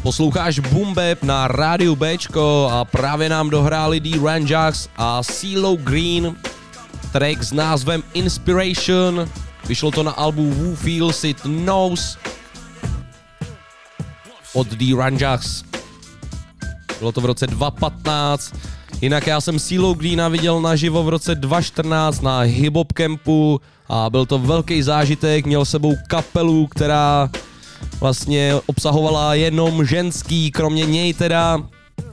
Posloucháš 0.09 0.59
Bumbeb 0.59 1.23
na 1.23 1.49
rádiu 1.49 1.97
Bčko 1.97 2.68
a 2.73 2.85
právě 2.85 3.29
nám 3.29 3.51
dohráli 3.51 4.01
D. 4.01 4.11
Ranjax 4.25 4.88
a 4.97 5.23
CeeLo 5.23 5.77
Green 5.77 6.37
track 7.12 7.42
s 7.42 7.53
názvem 7.53 8.03
Inspiration. 8.14 9.29
Vyšlo 9.68 9.90
to 9.90 10.03
na 10.03 10.11
albu 10.11 10.51
Who 10.51 10.77
Feels 10.77 11.25
It 11.25 11.40
Knows 11.40 12.18
od 14.55 14.68
D. 14.68 14.94
Ranjax. 14.97 15.62
Bylo 16.99 17.12
to 17.12 17.21
v 17.21 17.25
roce 17.25 17.47
2015. 17.47 18.55
Jinak 19.01 19.27
já 19.27 19.40
jsem 19.40 19.59
CeeLo 19.59 19.94
Greena 19.94 20.29
viděl 20.29 20.61
naživo 20.61 21.05
v 21.05 21.09
roce 21.09 21.35
2014 21.35 22.21
na 22.21 22.40
Hip 22.40 22.75
Hop 22.75 22.92
Campu 22.92 23.61
a 23.88 24.11
byl 24.11 24.27
to 24.27 24.38
velký 24.38 24.83
zážitek. 24.83 25.47
Měl 25.47 25.64
sebou 25.64 25.97
kapelu, 26.09 26.66
která 26.66 27.31
vlastně 28.01 28.55
obsahovala 28.67 29.35
jenom 29.35 29.85
ženský, 29.85 30.51
kromě 30.51 30.87
něj 30.87 31.15
teda. 31.15 31.63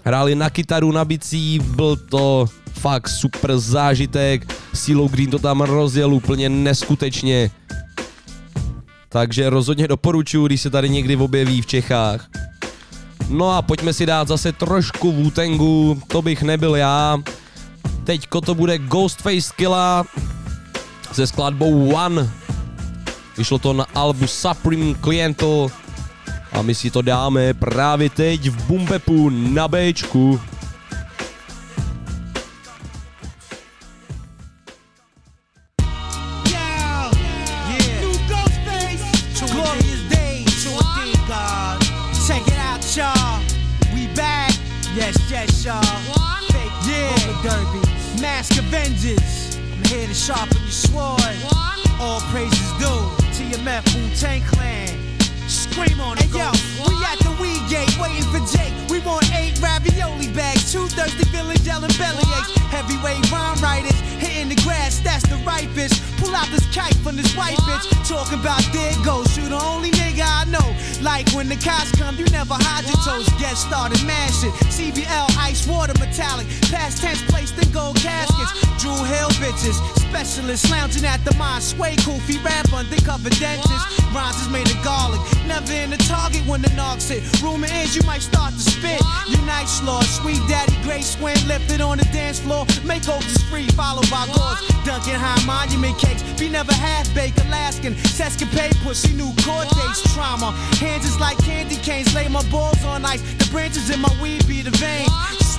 Hráli 0.03 0.35
na 0.35 0.49
kytaru, 0.49 0.91
na 0.91 1.05
bicí, 1.05 1.59
byl 1.59 1.95
to 1.95 2.45
fakt 2.73 3.09
super 3.09 3.57
zážitek. 3.57 4.53
Silo 4.73 5.07
Green 5.07 5.29
to 5.29 5.39
tam 5.39 5.61
rozjel 5.61 6.13
úplně 6.13 6.49
neskutečně. 6.49 7.51
Takže 9.09 9.49
rozhodně 9.49 9.87
doporučuji, 9.87 10.45
když 10.45 10.61
se 10.61 10.69
tady 10.69 10.89
někdy 10.89 11.15
objeví 11.15 11.61
v 11.61 11.65
Čechách. 11.65 12.27
No 13.29 13.51
a 13.51 13.61
pojďme 13.61 13.93
si 13.93 14.05
dát 14.05 14.27
zase 14.27 14.51
trošku 14.51 15.11
Wu-Tangu, 15.11 16.01
to 16.07 16.21
bych 16.21 16.43
nebyl 16.43 16.75
já. 16.75 17.17
Teďko 18.03 18.41
to 18.41 18.55
bude 18.55 18.77
Ghostface 18.77 19.53
Killa 19.55 20.05
se 21.11 21.27
skladbou 21.27 21.93
One. 21.93 22.29
Vyšlo 23.37 23.59
to 23.59 23.73
na 23.73 23.85
albu 23.95 24.27
Supreme 24.27 24.95
Clientel 25.03 25.67
a 26.51 26.61
my 26.61 26.75
si 26.75 26.91
to 26.91 27.01
dáme 27.01 27.53
právě 27.53 28.09
teď 28.09 28.49
v 28.49 28.63
Bumpepu 28.63 29.29
na 29.29 29.67
Bčku. 29.67 30.39
sharpen 50.25 50.57
your 50.63 50.71
sword. 50.71 51.21
One. 51.21 51.79
All 51.99 52.19
praise 52.31 52.54
TMF 53.55 53.95
Wu 53.95 54.15
Tang 54.19 54.41
Clan. 54.41 54.99
Scream 55.47 56.01
on 56.01 56.17
it. 56.17 56.25
Hey, 56.25 56.39
yo, 56.39 56.51
we 56.83 56.91
at 57.05 57.17
the 57.19 57.31
weed 57.39 57.63
gate 57.69 57.87
waiting 57.97 58.27
for 58.27 58.43
Jake. 58.51 58.73
Want 59.05 59.29
eight 59.35 59.61
ravioli 59.61 60.29
bags, 60.33 60.71
two 60.73 60.87
thirsty 60.87 61.25
feeling 61.25 61.57
gelling 61.57 61.95
belly 61.99 62.25
aches. 62.37 62.51
Heavyweight 62.73 63.31
rhyme 63.31 63.59
writers 63.61 63.99
hitting 64.17 64.49
the 64.49 64.55
grass, 64.63 64.99
that's 64.99 65.27
the 65.27 65.35
right 65.45 65.67
bitch. 65.77 65.93
Pull 66.17 66.33
out 66.35 66.47
this 66.49 66.65
kite 66.73 66.95
from 67.05 67.15
this 67.15 67.35
white 67.35 67.57
bitch. 67.69 67.85
Talking 68.07 68.39
about 68.39 68.63
there 68.73 68.93
goes 69.03 69.37
you, 69.37 69.47
the 69.49 69.61
only 69.61 69.91
nigga 69.91 70.25
I 70.25 70.45
know. 70.49 70.65
Like 71.01 71.29
when 71.31 71.47
the 71.49 71.55
cops 71.55 71.91
come, 71.91 72.17
you 72.17 72.25
never 72.33 72.55
hide 72.55 72.85
your 72.85 72.97
toes. 73.05 73.29
Get 73.37 73.55
started, 73.55 74.01
mashing. 74.05 74.51
CBL, 74.73 75.27
ice 75.37 75.67
water, 75.67 75.93
metallic. 75.99 76.47
Past 76.71 77.01
tense 77.01 77.21
placed 77.29 77.57
in 77.61 77.71
gold 77.71 77.97
caskets. 77.97 78.51
Drew 78.81 78.97
Hill 79.05 79.29
bitches. 79.37 79.77
Specialists 80.09 80.71
lounging 80.71 81.05
at 81.05 81.23
the 81.25 81.33
mine. 81.35 81.61
Sway 81.61 81.95
koofy 81.97 82.43
rap 82.43 82.71
undercover 82.73 83.29
dentist. 83.29 83.85
Rhymes 84.13 84.41
is 84.41 84.49
made 84.49 84.69
of 84.69 84.81
garlic. 84.83 85.21
Never 85.45 85.73
in 85.73 85.91
the 85.91 85.97
target 86.09 86.41
when 86.47 86.61
the 86.61 86.73
knocks 86.73 87.09
hit. 87.09 87.21
Rumor 87.41 87.67
is 87.83 87.95
you 87.95 88.03
might 88.03 88.21
start 88.21 88.53
to 88.53 88.59
spit. 88.59 88.94
Unite 89.27 89.67
slaw, 89.67 90.01
sweet 90.01 90.41
daddy, 90.47 90.75
great 90.83 91.03
swing, 91.03 91.37
lifted 91.47 91.81
on 91.81 91.97
the 91.97 92.05
dance 92.05 92.39
floor. 92.39 92.65
Make 92.83 93.03
Makeovers 93.03 93.41
free, 93.49 93.67
followed 93.69 94.09
by 94.09 94.25
gauze. 94.33 94.61
Dunkin' 94.85 95.15
high 95.15 95.43
monument 95.45 95.97
cakes. 95.97 96.23
Be 96.39 96.49
never 96.49 96.73
half 96.73 97.13
baked, 97.13 97.39
Alaskan. 97.45 97.95
Sescapade 97.95 98.75
pussy, 98.83 99.13
new 99.13 99.31
court 99.43 99.67
dates, 99.69 100.13
trauma. 100.13 100.51
Hands 100.79 101.05
is 101.05 101.19
like 101.19 101.37
candy 101.39 101.77
canes, 101.77 102.13
lay 102.13 102.27
my 102.27 102.43
balls 102.49 102.83
on 102.85 103.05
ice. 103.05 103.21
The 103.37 103.47
branches 103.51 103.89
in 103.89 103.99
my 103.99 104.13
weed 104.21 104.47
be 104.47 104.61
the 104.61 104.71
vein. 104.71 105.07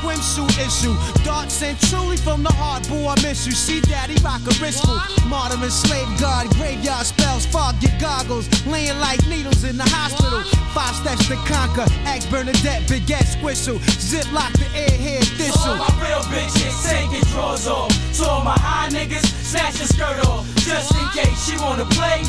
Swimsuit 0.07 0.55
issue, 0.63 0.95
dark 1.25 1.51
sent 1.51 1.81
truly 1.91 2.17
from 2.17 2.45
the 2.45 2.53
heart. 2.53 2.87
Boo, 2.87 3.09
I 3.11 3.19
miss 3.27 3.45
you. 3.45 3.51
See, 3.51 3.81
daddy 3.81 4.15
rock 4.23 4.41
a 4.47 4.55
wristful. 4.63 4.95
Martyr 5.27 5.59
and 5.59 5.73
slave 5.73 6.07
guard, 6.21 6.47
graveyard 6.55 7.05
spells, 7.05 7.45
fog 7.45 7.75
your 7.83 7.91
goggles. 7.99 8.47
Laying 8.67 8.97
like 9.01 9.19
needles 9.27 9.65
in 9.65 9.77
the 9.77 9.83
hospital. 9.91 10.47
Five 10.71 10.95
steps 10.95 11.27
to 11.27 11.35
conquer. 11.51 11.91
Ex 12.07 12.25
Bernadette, 12.27 12.87
Baguette, 12.87 13.27
Squistle. 13.27 13.83
Zip 13.99 14.31
lock 14.31 14.53
the 14.53 14.71
airhead 14.79 15.27
thistle. 15.35 15.75
all 15.75 15.83
my 15.83 15.91
real 15.99 16.23
bitches, 16.31 16.87
your 17.11 17.27
drawers 17.35 17.67
off. 17.67 17.91
To 18.19 18.31
all 18.31 18.45
my 18.45 18.55
high 18.63 18.89
niggas, 18.89 19.27
snatch 19.43 19.79
your 19.83 19.91
skirt 19.91 20.23
off. 20.29 20.47
Just 20.63 20.95
in 20.95 21.03
case 21.19 21.35
she 21.51 21.59
wanna 21.59 21.85
play, 21.99 22.23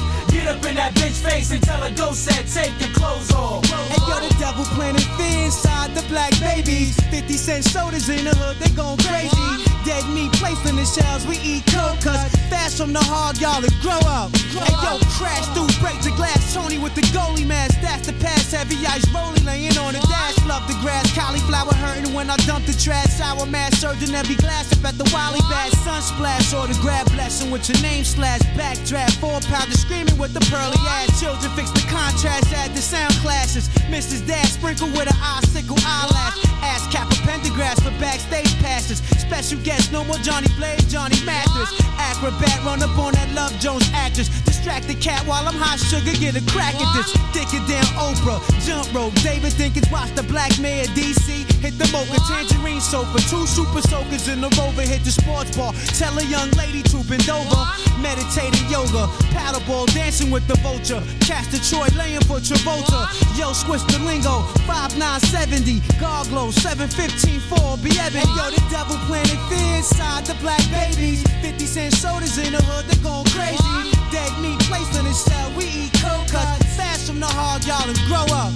get 0.48 0.56
up 0.56 0.66
in 0.70 0.76
that 0.76 0.94
bitch 0.96 1.20
face 1.24 1.52
and 1.52 1.62
tell 1.62 1.82
her 1.82 1.92
go 1.96 2.12
set, 2.12 2.48
take 2.48 2.74
your 2.80 2.94
clothes 2.96 3.32
off. 3.34 3.66
Hey 3.66 4.00
yo, 4.08 4.20
the 4.20 4.34
devil 4.40 4.64
planted 4.76 5.04
fear 5.18 5.46
inside 5.46 5.94
the 5.96 6.04
black 6.08 6.32
babies. 6.40 6.96
50 7.12 7.34
cent 7.34 7.64
sodas 7.66 8.10
in 8.10 8.26
the 8.26 8.36
hood, 8.36 8.58
they 8.58 8.70
gon' 8.76 8.98
crazy. 8.98 9.48
Dead 9.84 10.04
meat 10.12 10.32
placed 10.34 10.66
in 10.66 10.76
the 10.76 10.86
shells, 10.86 11.26
we 11.28 11.38
eat 11.40 11.66
coke. 11.68 12.00
Cause 12.02 12.32
fast 12.52 12.78
from 12.78 12.94
the 12.94 13.04
hog, 13.04 13.40
y'all, 13.40 13.64
and 13.64 13.76
grow 13.82 14.00
up. 14.08 14.36
Hey 14.36 14.74
yo, 14.84 15.00
crash 15.20 15.48
through, 15.56 15.72
break 15.84 16.00
the 16.04 16.12
glass. 16.16 16.54
Tony 16.54 16.78
with 16.78 16.96
the 16.96 17.04
goalie 17.16 17.48
mask, 17.48 17.80
that's 17.82 18.08
the 18.08 18.14
pass. 18.24 18.52
Heavy 18.52 18.80
ice 18.88 19.08
rolling, 19.12 19.44
laying 19.44 19.78
on 19.78 19.94
the 19.94 20.04
dash. 20.08 20.38
Love 20.48 20.68
the 20.68 20.78
grass, 20.84 21.12
cauliflower 21.16 21.74
hurting 21.76 22.14
when 22.14 22.30
I 22.30 22.38
dump 22.48 22.66
the 22.66 22.74
trash. 22.74 23.20
Sour 23.20 23.46
mask, 23.48 23.80
surging 23.84 24.16
every 24.16 24.36
glass 24.36 24.72
up 24.72 24.84
at 24.86 24.98
the 24.98 25.08
Wally 25.14 25.44
Bass. 25.50 25.76
Sun 25.84 26.02
splash, 26.02 26.54
or 26.54 26.68
the 26.68 26.78
grab 26.80 27.10
blessing 27.12 27.52
with 27.52 27.68
your 27.70 27.80
name 27.82 28.04
slash. 28.04 28.42
Backdraft, 28.60 29.20
four 29.20 29.40
pounder 29.52 29.76
screaming 29.76 30.18
with 30.18 30.37
the 30.40 30.46
pearly 30.52 30.78
ass. 30.88 31.20
Children 31.20 31.52
fix 31.54 31.72
the 31.72 31.86
contrast, 31.90 32.54
add 32.54 32.74
the 32.76 32.82
sound 32.82 33.14
classes. 33.26 33.70
Mrs. 33.90 34.26
Dad 34.28 34.46
sprinkle 34.46 34.88
with 34.90 35.08
an 35.08 35.18
icicle 35.22 35.78
eyelash. 35.82 36.38
Ass 36.62 36.86
cap 36.92 37.10
a 37.12 37.16
pentagrass 37.26 37.82
for 37.82 37.92
backstage 38.00 38.54
passes. 38.60 39.00
Special 39.20 39.60
guests, 39.62 39.92
no 39.92 40.04
more 40.04 40.18
Johnny 40.18 40.48
Blaze, 40.58 40.86
Johnny 40.92 41.18
Mathis. 41.26 41.72
Acrobat, 41.98 42.64
run 42.64 42.84
up 42.84 42.98
on 42.98 43.14
that 43.14 43.30
Love 43.34 43.54
Jones 43.60 43.90
actress. 43.94 44.30
Distract 44.68 44.88
the 44.92 45.00
cat 45.00 45.24
while 45.24 45.48
I'm 45.48 45.56
hot 45.56 45.80
sugar, 45.80 46.12
get 46.20 46.36
a 46.36 46.44
crack 46.52 46.76
at 46.76 46.92
this. 46.92 47.16
Dick 47.32 47.48
it 47.56 47.64
down 47.72 47.88
Oprah, 47.96 48.44
jump 48.68 48.92
rope. 48.92 49.16
David 49.24 49.56
Dinkins, 49.56 49.88
watch 49.88 50.12
the 50.12 50.28
black 50.28 50.60
mayor 50.60 50.84
DC. 50.92 51.48
Hit 51.64 51.80
the 51.80 51.88
mocha, 51.96 52.20
tangerine 52.28 52.84
sofa. 52.84 53.16
Two 53.32 53.48
super 53.48 53.80
soakers 53.88 54.28
in 54.28 54.44
the 54.44 54.52
rover, 54.60 54.84
hit 54.84 55.08
the 55.08 55.12
sports 55.16 55.56
bar. 55.56 55.72
Tell 55.96 56.12
a 56.20 56.24
young 56.28 56.52
lady 56.60 56.84
to 56.92 57.00
bend 57.08 57.32
over. 57.32 57.64
Meditating 58.04 58.68
yoga, 58.68 59.08
paddleball, 59.32 59.88
dancing 59.96 60.36
with 60.36 60.44
the 60.52 60.60
vulture. 60.60 61.00
Cast 61.24 61.56
Detroit, 61.56 61.96
laying 61.96 62.20
for 62.28 62.44
Travolta. 62.44 63.08
Yo, 63.40 63.56
switch 63.56 63.88
the 63.88 64.04
lingo, 64.04 64.44
5970. 64.68 65.80
Garglow, 65.96 66.52
715 66.52 67.40
4, 67.40 67.80
be 67.80 67.96
ebony. 68.04 68.28
Yo, 68.36 68.52
the 68.52 68.60
devil 68.68 69.00
planted 69.08 69.40
fear 69.48 69.80
inside 69.80 70.28
the 70.28 70.36
black 70.44 70.60
babies. 70.76 71.24
50 71.40 71.56
cent 71.64 71.94
sodas 71.96 72.36
in 72.36 72.52
the 72.52 72.60
hood, 72.68 72.84
they 72.92 73.00
going 73.00 73.24
crazy. 73.32 73.97
Dead 74.18 74.34
meat 74.42 74.58
placed 74.66 74.98
in 74.98 75.06
the 75.06 75.14
cell, 75.14 75.54
we 75.54 75.66
eat 75.66 75.94
coke. 76.02 76.26
Cut 76.34 76.58
fast 76.74 77.06
from 77.06 77.20
the 77.20 77.30
hog, 77.30 77.62
y'all, 77.70 77.86
and 77.86 78.02
grow 78.10 78.26
up. 78.34 78.50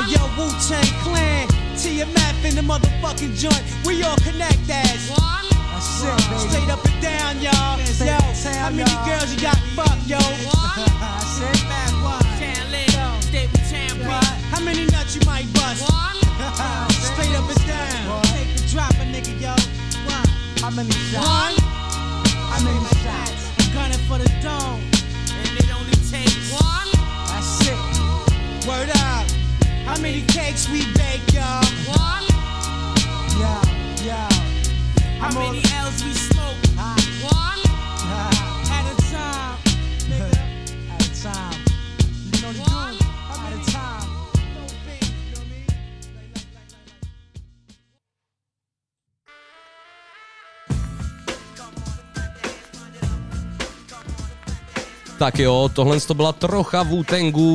And 0.00 0.08
yo, 0.08 0.24
Wu 0.32 0.48
Tang 0.64 0.88
Clan, 1.04 1.44
TMF 1.76 2.40
in 2.48 2.56
the 2.56 2.64
motherfucking 2.64 3.36
joint. 3.36 3.60
We 3.84 4.02
all 4.02 4.16
connect 4.24 4.64
as. 4.64 5.12
That's 5.12 6.00
it, 6.00 6.16
baby. 6.32 6.48
Straight 6.48 6.70
up 6.72 6.80
and 6.88 6.98
down, 7.04 7.36
y'all. 7.44 7.76
Yo, 8.00 8.16
how 8.56 8.72
many 8.72 8.96
girls 9.04 9.28
you 9.28 9.40
got 9.44 9.60
fucked, 9.76 10.08
yo? 10.08 10.16
That's 10.16 11.36
it, 11.52 11.60
man. 11.68 11.92
What? 12.00 12.24
How 14.56 14.60
many 14.64 14.86
nuts 14.86 15.16
you 15.16 15.22
might 15.28 15.52
bust? 15.52 15.84
Straight 17.12 17.36
up 17.36 17.44
and 17.44 17.60
down. 17.68 18.22
Take 18.32 18.56
the 18.56 18.64
drop, 18.72 18.96
a 18.96 19.04
nigga, 19.12 19.36
yo. 19.36 19.52
What? 20.08 20.26
How 20.64 20.70
many 20.70 20.96
shots? 21.12 21.28
One. 21.28 21.56
How 22.48 22.64
many 22.64 22.80
shots? 23.04 23.52
I'm 23.60 23.68
gunning 23.74 24.02
for 24.08 24.16
the 24.16 24.32
dome. 24.40 24.93
And 26.14 26.22
it 26.22 26.30
only 26.30 26.30
takes 26.30 26.52
one. 26.52 26.88
That's 27.26 27.66
it. 27.66 28.68
Word 28.68 28.90
up. 28.90 29.26
How 29.84 30.00
many 30.00 30.22
cakes 30.22 30.68
we 30.68 30.84
bake, 30.94 31.32
y'all? 31.32 31.64
One. 31.90 32.24
Yo, 33.40 34.06
yo. 34.06 34.28
How 35.18 35.34
many 35.34 35.62
L's 35.74 36.04
we 36.04 36.12
smoke? 36.12 36.56
Ah. 36.78 36.94
One. 37.22 37.60
Ah. 37.66 38.78
At 38.78 38.92
a 38.92 38.96
time, 39.10 39.58
nigga. 40.08 40.38
At 40.94 41.04
a 41.04 41.22
time. 41.22 41.60
You 42.32 42.42
know 42.42 42.52
the 42.52 42.98
do. 42.98 43.03
Tak 55.24 55.38
jo, 55.38 55.70
tohle 55.72 56.00
to 56.00 56.14
byla 56.14 56.32
trocha 56.32 56.82
wu 56.82 57.04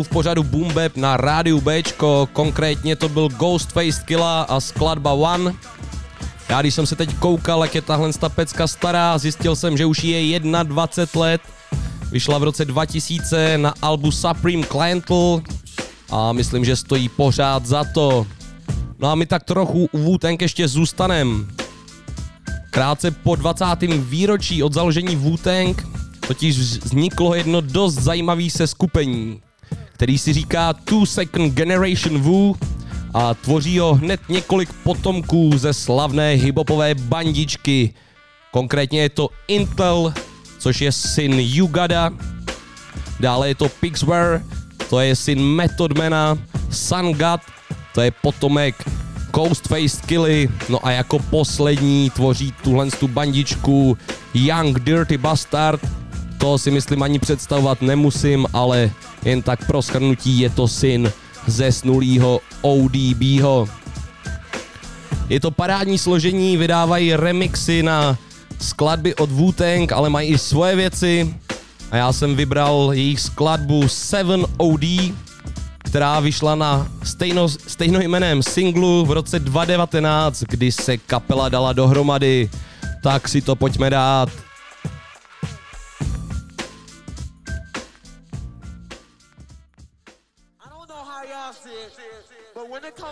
v 0.04 0.10
pořadu 0.10 0.44
Boom 0.44 0.74
Bap 0.74 0.98
na 0.98 1.18
rádiu 1.18 1.62
Bčko, 1.62 2.30
konkrétně 2.34 2.96
to 2.96 3.10
byl 3.10 3.30
Ghostface 3.30 4.02
Killa 4.06 4.42
a 4.42 4.60
skladba 4.60 5.14
One. 5.14 5.54
Já 6.50 6.62
když 6.62 6.74
jsem 6.74 6.86
se 6.86 6.96
teď 6.96 7.14
koukal, 7.14 7.62
jak 7.62 7.76
je 7.76 7.82
tahle 7.82 8.14
ta 8.14 8.30
pecka 8.30 8.68
stará, 8.68 9.18
zjistil 9.18 9.56
jsem, 9.56 9.78
že 9.78 9.86
už 9.86 10.04
je 10.04 10.40
21 10.40 11.22
let. 11.22 11.42
Vyšla 12.12 12.38
v 12.38 12.44
roce 12.44 12.66
2000 12.66 13.58
na 13.58 13.74
albu 13.82 14.12
Supreme 14.12 14.64
Clientel 14.64 15.42
a 16.10 16.34
myslím, 16.34 16.66
že 16.66 16.76
stojí 16.76 17.10
pořád 17.10 17.66
za 17.66 17.84
to. 17.84 18.28
No 19.00 19.12
a 19.12 19.16
my 19.16 19.26
tak 19.26 19.44
trochu 19.44 19.90
u 19.92 19.98
wu 19.98 20.18
ještě 20.42 20.68
zůstanem. 20.68 21.48
Krátce 22.70 23.12
po 23.12 23.36
20. 23.36 23.66
výročí 23.98 24.64
od 24.64 24.74
založení 24.74 25.16
wu 25.16 25.38
totiž 26.30 26.58
vzniklo 26.86 27.36
jedno 27.36 27.62
dost 27.62 27.94
zajímavé 27.94 28.50
seskupení, 28.50 29.42
který 29.94 30.18
si 30.18 30.34
říká 30.34 30.74
Two 30.74 31.06
Second 31.06 31.54
Generation 31.54 32.22
Wu 32.22 32.56
a 33.14 33.34
tvoří 33.34 33.80
ho 33.80 33.94
hned 33.94 34.22
několik 34.30 34.74
potomků 34.84 35.58
ze 35.58 35.74
slavné 35.74 36.32
hipopové 36.34 36.96
bandičky. 36.96 37.94
Konkrétně 38.52 39.02
je 39.02 39.10
to 39.10 39.30
Intel, 39.48 40.14
což 40.60 40.82
je 40.82 40.92
syn 40.92 41.34
Yugada, 41.34 42.12
dále 43.20 43.48
je 43.48 43.56
to 43.56 43.70
Pixware, 43.70 44.46
to 44.90 45.00
je 45.00 45.16
syn 45.16 45.42
Methodmana, 45.42 46.38
Sun 46.70 47.14
God, 47.14 47.42
to 47.94 48.02
je 48.02 48.12
potomek 48.12 48.76
Ghostface 49.34 50.02
Killy, 50.06 50.50
no 50.70 50.86
a 50.86 50.92
jako 50.92 51.20
poslední 51.20 52.10
tvoří 52.10 52.54
tuhle 52.64 52.92
tu 52.92 53.08
bandičku 53.08 53.98
Young 54.34 54.80
Dirty 54.80 55.18
Bastard, 55.18 55.82
to 56.40 56.58
si 56.58 56.72
myslím 56.72 57.04
ani 57.04 57.20
představovat 57.20 57.82
nemusím, 57.82 58.48
ale 58.54 58.92
jen 59.24 59.42
tak 59.42 59.68
pro 59.68 59.82
schrnutí 59.82 60.40
je 60.40 60.50
to 60.50 60.68
syn 60.68 61.12
zesnulýho 61.48 62.40
ODBho. 62.62 63.68
Je 65.30 65.40
to 65.40 65.52
parádní 65.52 65.98
složení, 65.98 66.58
vydávají 66.58 67.16
remixy 67.16 67.84
na 67.84 68.18
skladby 68.60 69.16
od 69.16 69.32
wu 69.32 69.54
ale 69.96 70.10
mají 70.10 70.30
i 70.30 70.38
svoje 70.38 70.76
věci. 70.76 71.36
A 71.92 71.98
já 71.98 72.14
jsem 72.14 72.36
vybral 72.36 72.90
jejich 72.94 73.20
skladbu 73.20 73.88
7 73.88 74.46
OD, 74.58 75.14
která 75.78 76.20
vyšla 76.20 76.56
na 76.56 76.88
stejno, 77.04 77.50
stejnojmeném 77.50 78.44
singlu 78.44 79.06
v 79.06 79.12
roce 79.12 79.40
2019, 79.40 80.44
kdy 80.50 80.72
se 80.72 80.98
kapela 80.98 81.50
dala 81.50 81.74
dohromady. 81.74 82.50
Tak 83.04 83.28
si 83.28 83.42
to 83.42 83.56
pojďme 83.56 83.90
dát. 83.90 84.49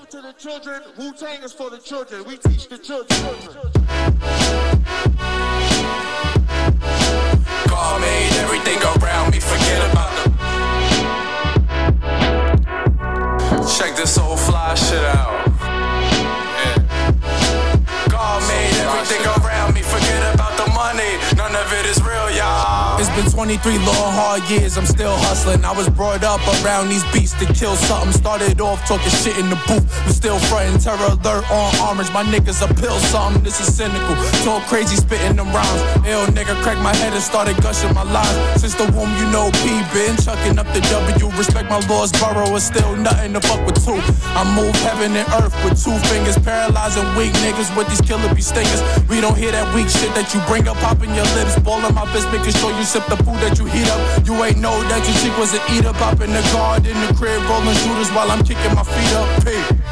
To 0.10 0.22
the 0.22 0.32
children, 0.34 0.82
Wu 0.98 1.14
Tang 1.14 1.44
is 1.44 1.52
for 1.52 1.70
the 1.70 1.80
children. 1.80 2.24
We 2.24 2.38
teach 2.38 2.70
the 2.70 2.78
children. 2.78 3.20
God 7.68 8.02
made 8.02 8.32
everything 8.38 8.82
around 9.04 9.32
me, 9.32 9.40
forget 9.42 9.92
about 9.92 10.12
the. 10.16 10.32
Check 13.78 13.96
this 13.98 14.18
old 14.18 14.40
fly 14.40 14.76
shit 14.76 15.04
out. 15.04 15.46
God 18.10 18.42
made 18.48 18.76
everything 18.80 19.26
around 19.44 19.74
me, 19.74 19.82
forget 19.82 20.34
about 20.36 20.47
money. 20.78 21.18
None 21.34 21.58
of 21.58 21.68
it 21.74 21.90
is 21.90 21.98
real, 22.06 22.30
y'all. 22.38 23.02
It's 23.02 23.10
been 23.18 23.26
23 23.26 23.82
long, 23.82 24.14
hard 24.14 24.46
years, 24.46 24.78
I'm 24.78 24.86
still 24.86 25.18
hustling. 25.26 25.66
I 25.66 25.74
was 25.74 25.90
brought 25.90 26.24
up 26.24 26.42
around 26.62 26.90
these 26.94 27.04
beats 27.10 27.34
to 27.42 27.46
kill 27.58 27.76
something. 27.90 28.14
Started 28.14 28.62
off 28.62 28.86
talking 28.86 29.10
shit 29.10 29.38
in 29.42 29.50
the 29.50 29.58
booth, 29.66 29.86
but 30.06 30.14
still 30.14 30.38
frontin' 30.48 30.78
terror 30.78 31.18
alert 31.18 31.50
on 31.50 31.70
orange. 31.82 32.14
My 32.14 32.22
niggas 32.24 32.62
a 32.62 32.70
pill 32.70 32.98
something, 33.10 33.42
this 33.42 33.58
is 33.60 33.74
cynical. 33.74 34.16
Talk 34.46 34.62
crazy, 34.70 34.96
spitting 34.96 35.38
them 35.38 35.50
rhymes. 35.50 35.82
Ill 36.06 36.30
nigga 36.38 36.54
cracked 36.62 36.82
my 36.86 36.94
head 37.02 37.14
and 37.14 37.26
started 37.26 37.58
gushing 37.58 37.94
my 37.98 38.06
lines. 38.06 38.62
Since 38.62 38.76
the 38.78 38.86
womb, 38.94 39.10
you 39.18 39.26
know 39.34 39.50
P 39.66 39.82
been 39.98 40.14
chucking 40.22 40.62
up 40.62 40.70
the 40.78 40.82
W. 40.94 41.28
Respect 41.38 41.70
my 41.70 41.82
laws, 41.90 42.14
borough 42.22 42.54
is 42.56 42.64
still 42.64 42.96
nothing 42.96 43.34
to 43.34 43.42
fuck 43.42 43.66
with 43.66 43.82
two. 43.82 43.98
I 44.38 44.46
move 44.54 44.76
heaven 44.86 45.18
and 45.18 45.28
earth 45.42 45.58
with 45.66 45.82
two 45.82 45.98
fingers, 46.06 46.38
paralyzing 46.38 47.10
weak 47.18 47.34
niggas 47.42 47.74
with 47.76 47.90
these 47.90 48.02
killer 48.02 48.30
bee 48.34 48.46
stingers. 48.46 48.82
We 49.10 49.22
don't 49.22 49.38
hear 49.38 49.52
that 49.52 49.66
weak 49.74 49.90
shit 49.90 50.14
that 50.14 50.34
you 50.34 50.42
bring 50.46 50.67
up, 50.68 50.78
popping 50.78 51.14
your 51.16 51.26
lips, 51.36 51.58
ballin' 51.60 51.96
my 51.96 52.06
fist, 52.12 52.28
making 52.32 52.54
sure 52.54 52.72
you 52.78 52.84
sip 52.84 53.06
the 53.08 53.18
food 53.18 53.40
that 53.40 53.58
you 53.58 53.66
heat 53.66 53.88
up. 53.90 54.26
You 54.28 54.36
ain't 54.44 54.60
know 54.60 54.76
that 54.92 55.02
your 55.08 55.16
chick 55.24 55.36
was 55.40 55.54
an 55.54 55.62
eater, 55.72 55.94
pop 55.94 56.20
in 56.22 56.32
the 56.32 56.42
guard 56.54 56.86
in 56.86 56.98
the 57.08 57.14
crib, 57.16 57.42
rolling 57.50 57.76
shooters 57.76 58.12
while 58.12 58.30
I'm 58.30 58.44
kicking 58.44 58.76
my 58.76 58.84
feet 58.84 59.14
up. 59.16 59.28
P. 59.44 59.87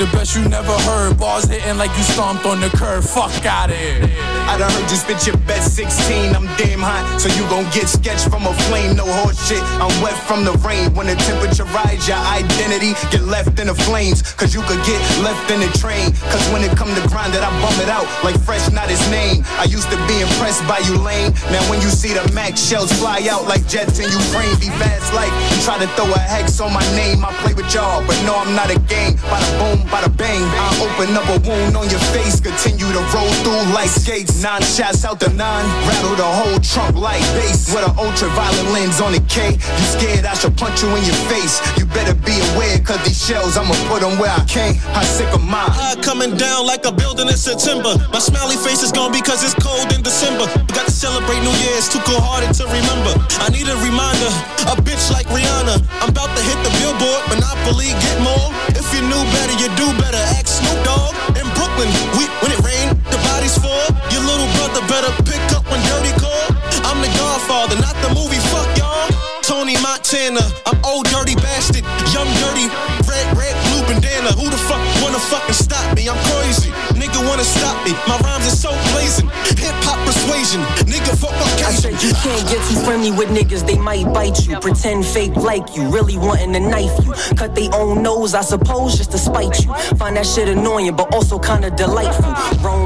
The 0.00 0.06
best 0.16 0.34
you 0.34 0.40
never 0.48 0.72
heard. 0.88 1.18
Bars 1.18 1.44
hitting 1.44 1.76
like 1.76 1.92
you 1.92 2.02
stomped 2.04 2.46
on 2.46 2.58
the 2.58 2.70
curb. 2.72 3.04
Fuck 3.04 3.44
out 3.44 3.68
of 3.68 3.76
here. 3.76 4.08
I 4.48 4.56
done 4.56 4.72
heard 4.72 4.88
you 4.88 4.96
spit 4.96 5.26
your 5.28 5.36
best 5.44 5.76
16. 5.76 6.32
I'm 6.32 6.48
damn 6.56 6.80
hot, 6.80 7.04
so 7.20 7.28
you 7.36 7.44
gon' 7.52 7.68
get 7.68 7.84
sketched 7.84 8.32
from 8.32 8.48
a 8.48 8.54
flame. 8.64 8.96
No 8.96 9.04
horse 9.04 9.36
shit. 9.44 9.60
I'm 9.76 9.92
wet 10.00 10.16
from 10.24 10.48
the 10.48 10.56
rain. 10.64 10.88
When 10.96 11.04
the 11.04 11.20
temperature 11.28 11.68
rise, 11.76 12.08
your 12.08 12.16
identity 12.16 12.96
get 13.12 13.28
left 13.28 13.60
in 13.60 13.68
the 13.68 13.76
flames. 13.76 14.24
Cause 14.40 14.56
you 14.56 14.64
could 14.64 14.80
get 14.88 14.96
left 15.20 15.52
in 15.52 15.60
the 15.60 15.68
train. 15.76 16.16
Cause 16.32 16.40
when 16.48 16.64
it 16.64 16.72
come 16.80 16.88
to 16.96 17.04
grind 17.12 17.36
it, 17.36 17.44
I 17.44 17.52
bum 17.60 17.76
it 17.84 17.92
out 17.92 18.08
like 18.24 18.40
fresh, 18.40 18.72
not 18.72 18.88
his 18.88 19.04
name. 19.12 19.44
I 19.60 19.68
used 19.68 19.92
to 19.92 20.00
be 20.08 20.16
impressed 20.24 20.64
by 20.64 20.80
you 20.88 20.96
lame. 20.96 21.36
Now 21.52 21.60
when 21.68 21.76
you 21.84 21.92
see 21.92 22.16
the 22.16 22.24
max 22.32 22.64
shells 22.64 22.88
fly 22.96 23.28
out 23.28 23.44
like 23.44 23.68
jets 23.68 24.00
in 24.00 24.08
Ukraine, 24.08 24.56
be 24.64 24.72
fast 24.80 25.12
like 25.12 25.28
try 25.60 25.76
to 25.76 25.88
throw 25.92 26.08
a 26.08 26.18
hex 26.24 26.56
on 26.56 26.72
my 26.72 26.84
name. 26.96 27.20
I 27.20 27.36
play 27.44 27.52
with 27.52 27.68
y'all, 27.76 28.00
but 28.08 28.16
no, 28.24 28.32
I'm 28.40 28.56
not 28.56 28.72
a 28.72 28.80
game. 28.88 29.20
Bada 29.28 29.50
boom, 29.60 29.89
bada 29.90 30.08
bang. 30.16 30.40
I 30.40 30.70
open 30.86 31.12
up 31.18 31.26
a 31.28 31.38
wound 31.42 31.76
on 31.76 31.90
your 31.90 32.02
face. 32.14 32.40
Continue 32.40 32.86
to 32.86 33.02
roll 33.12 33.32
through 33.42 33.74
like 33.74 33.90
skates. 33.90 34.42
Nine 34.42 34.62
shots 34.62 35.04
out 35.04 35.20
the 35.20 35.28
nine. 35.34 35.66
Rattle 35.84 36.16
the 36.16 36.30
whole 36.38 36.58
trunk 36.62 36.96
like 36.96 37.20
bass. 37.36 37.74
With 37.74 37.84
an 37.84 37.94
ultraviolet 37.98 38.70
lens 38.72 39.00
on 39.02 39.12
the 39.12 39.22
K. 39.26 39.58
You 39.58 39.86
scared 39.90 40.24
I 40.24 40.34
should 40.34 40.56
punch 40.56 40.82
you 40.82 40.88
in 40.94 41.02
your 41.04 41.20
face. 41.26 41.58
You 41.76 41.84
better 41.90 42.14
be 42.14 42.38
aware, 42.54 42.78
cause 42.80 43.02
these 43.04 43.18
shells, 43.18 43.58
I'ma 43.58 43.74
put 43.90 44.00
them 44.00 44.16
where 44.18 44.30
I 44.30 44.42
can't. 44.46 44.78
I 44.94 45.02
sick 45.04 45.28
of 45.34 45.42
mine. 45.42 45.70
High 45.74 45.98
coming 46.00 46.36
down 46.36 46.66
like 46.66 46.86
a 46.86 46.92
building 46.92 47.28
in 47.28 47.36
September. 47.36 47.98
My 48.14 48.22
smiley 48.22 48.56
face 48.56 48.82
is 48.82 48.92
gone 48.92 49.10
because 49.12 49.42
it's 49.42 49.58
cold 49.58 49.90
in 49.92 50.02
December. 50.02 50.46
We 50.46 50.72
got 50.72 50.86
to 50.86 50.94
celebrate 50.94 51.42
New 51.42 51.54
Year's, 51.66 51.90
too 51.90 51.98
cold 52.06 52.22
hearted 52.22 52.54
to 52.62 52.64
remember. 52.70 53.12
I 53.42 53.50
need 53.50 53.66
a 53.66 53.76
reminder, 53.82 54.30
a 54.70 54.78
bitch 54.78 55.10
like 55.10 55.26
Rihanna. 55.34 55.82
I'm 56.00 56.14
about 56.14 56.30
to 56.36 56.42
hit 56.46 56.58
the 56.62 56.72
billboard, 56.78 57.22
Monopoly, 57.32 57.90
get 57.98 58.16
more. 58.22 58.48
If 58.76 58.86
you 58.94 59.02
knew 59.02 59.22
better, 59.34 59.56
you 59.58 59.68
do 59.80 59.88
better. 59.96 60.20
Ask 60.36 60.60
Snoop 60.60 60.76
Dogg. 60.84 61.16
In 61.40 61.48
Brooklyn, 61.56 61.88
we, 62.20 62.28
when 62.44 62.52
it 62.52 62.60
rain, 62.60 62.92
the 63.08 63.18
bodies 63.32 63.56
fall. 63.56 63.88
Your 64.12 64.20
little 64.28 64.50
brother 64.60 64.84
better 64.92 65.08
pick 65.24 65.40
up 65.56 65.64
when 65.72 65.80
dirty 65.88 66.12
call. 66.20 66.46
I'm 66.84 67.00
the 67.00 67.08
godfather, 67.16 67.80
not 67.80 67.96
the 68.04 68.12
movie, 68.12 68.40
fuck 68.52 68.68
y'all. 68.76 69.08
Tony 69.40 69.80
Montana, 69.80 70.44
I'm 70.68 70.78
old 70.84 71.08
dirty 71.08 71.34
bastard, 71.34 71.84
young 72.12 72.28
dirty, 72.44 72.68
red, 73.08 73.26
red, 73.32 73.56
blue 73.72 73.82
bandana. 73.88 74.36
Who 74.36 74.52
the 74.52 74.60
fuck 74.68 74.82
wanna 75.00 75.18
fucking 75.32 75.56
stop 75.56 75.82
me? 75.96 76.12
I'm 76.12 76.20
crazy. 76.28 76.70
Nigga 77.00 77.18
wanna 77.24 77.44
stop 77.44 77.74
me. 77.82 77.96
My 78.06 78.20
rhymes 78.20 78.46
are 78.52 78.60
so 78.68 78.70
blazing. 78.92 79.32
Hip 79.56 79.74
hop 79.88 79.89
persuasion. 80.20 80.60
Nigga 80.86 81.16
fuck 81.16 81.30
I 81.64 81.72
said 81.72 82.02
you 82.02 82.12
can't 82.14 82.48
get 82.48 82.60
too 82.68 82.80
friendly 82.84 83.10
with 83.10 83.28
niggas, 83.28 83.66
they 83.66 83.78
might 83.78 84.12
bite 84.12 84.46
you. 84.46 84.58
Pretend 84.58 85.06
fake 85.06 85.36
like 85.36 85.76
you, 85.76 85.88
really 85.90 86.16
wanting 86.16 86.52
to 86.54 86.60
knife 86.60 86.92
you. 87.04 87.12
Cut 87.36 87.54
they 87.54 87.68
own 87.70 88.02
nose, 88.02 88.34
I 88.34 88.42
suppose, 88.42 88.96
just 88.96 89.12
to 89.12 89.18
spite 89.18 89.64
you. 89.64 89.72
Find 89.96 90.16
that 90.16 90.26
shit 90.26 90.48
annoying, 90.48 90.94
but 90.96 91.12
also 91.14 91.38
kinda 91.38 91.70
delightful. 91.70 92.34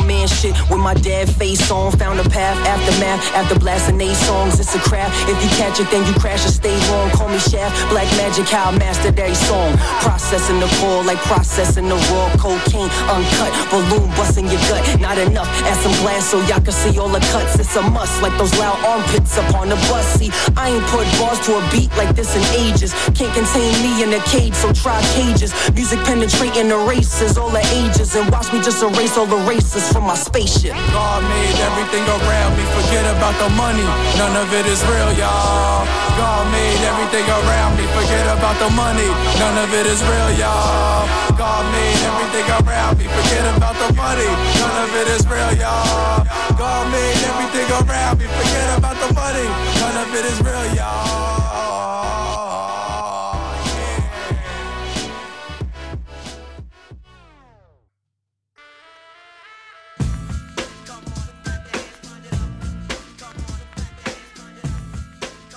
Man 0.04 0.28
shit 0.28 0.52
with 0.68 0.80
my 0.80 0.92
dad 0.92 1.30
face 1.30 1.70
on. 1.70 1.90
Found 1.92 2.20
a 2.20 2.28
path, 2.28 2.58
aftermath, 2.66 3.20
after 3.34 3.58
blasting 3.58 3.96
they 3.96 4.12
songs. 4.12 4.60
It's 4.60 4.74
a 4.74 4.78
craft. 4.78 5.14
If 5.30 5.42
you 5.42 5.48
catch 5.56 5.80
it, 5.80 5.90
then 5.90 6.04
you 6.06 6.12
crash 6.20 6.44
or 6.44 6.50
stay 6.50 6.76
wrong. 6.90 7.08
Call 7.10 7.28
me 7.28 7.38
Shaft, 7.38 7.72
Black 7.88 8.04
Magic, 8.18 8.44
how 8.44 8.68
I 8.68 8.76
mastered 8.76 9.18
every 9.18 9.34
song. 9.34 9.78
Processing 10.04 10.60
the 10.60 10.68
core 10.76 11.02
like 11.04 11.16
processing 11.24 11.88
the 11.88 11.96
raw 12.12 12.28
cocaine. 12.36 12.90
Uncut, 13.08 13.52
balloon 13.70 14.10
busting 14.12 14.46
your 14.46 14.60
gut. 14.68 14.84
Not 15.00 15.16
enough, 15.16 15.48
add 15.64 15.78
some 15.80 15.96
glass 16.02 16.28
so 16.28 16.40
y'all 16.48 16.60
can 16.60 16.72
see 16.72 16.98
all 16.98 17.08
the 17.08 17.23
cuts. 17.32 17.58
It's 17.58 17.74
a 17.76 17.82
must, 17.82 18.22
like 18.22 18.36
those 18.38 18.52
loud 18.58 18.78
armpits 18.84 19.36
up 19.38 19.54
on 19.54 19.68
the 19.68 19.76
bus. 19.88 20.06
See, 20.18 20.30
I 20.56 20.70
ain't 20.70 20.86
put 20.88 21.06
bars 21.18 21.40
to 21.46 21.56
a 21.58 21.62
beat 21.70 21.90
like 21.96 22.14
this 22.16 22.34
in 22.36 22.44
ages. 22.58 22.92
Can't 23.14 23.32
contain 23.34 23.72
me 23.84 24.02
in 24.02 24.12
a 24.12 24.22
cage, 24.28 24.54
so 24.54 24.72
try 24.72 25.00
cages. 25.14 25.52
Music 25.74 25.98
penetrating 26.04 26.68
the 26.68 26.78
races, 26.88 27.38
all 27.38 27.50
the 27.50 27.64
ages. 27.72 28.14
And 28.14 28.30
watch 28.30 28.52
me 28.52 28.60
just 28.62 28.82
erase 28.82 29.16
all 29.16 29.26
the 29.26 29.40
races 29.48 29.90
from 29.92 30.04
my 30.04 30.16
spaceship. 30.16 30.74
God 30.92 31.22
made 31.22 31.56
everything 31.68 32.04
around 32.04 32.56
me. 32.56 32.64
Forget 32.76 33.04
about 33.16 33.36
the 33.40 33.50
money. 33.54 33.86
None 34.18 34.36
of 34.36 34.52
it 34.52 34.66
is 34.66 34.82
real, 34.84 35.12
y'all. 35.18 35.84
God 36.16 36.44
made 36.52 36.80
everything 36.86 37.26
around 37.26 37.76
me. 37.76 37.84
Forget 37.94 38.26
about 38.36 38.58
the 38.58 38.70
money. 38.70 39.08
None 39.38 39.58
of 39.58 39.72
it 39.74 39.86
is 39.86 40.02
real, 40.02 40.30
y'all. 40.38 41.23
God 41.36 41.64
made 41.72 41.98
everything 42.08 42.46
around 42.60 42.98
me. 42.98 43.04
Forget 43.04 43.56
about 43.56 43.74
the 43.74 43.92
money. 43.94 44.30
None 44.60 44.76
of 44.84 44.94
it 44.94 45.08
is 45.08 45.26
real, 45.26 45.52
y'all. 45.58 46.24
God 46.56 46.92
made 46.92 47.18
everything 47.30 47.68
around 47.74 48.18
me. 48.18 48.26
Forget 48.26 48.78
about 48.78 48.96
the 49.02 49.10
money. 49.14 49.46
None 49.80 49.96
of 50.02 50.14
it 50.14 50.24
is 50.24 50.38
real, 50.42 50.74
y'all. 50.76 51.24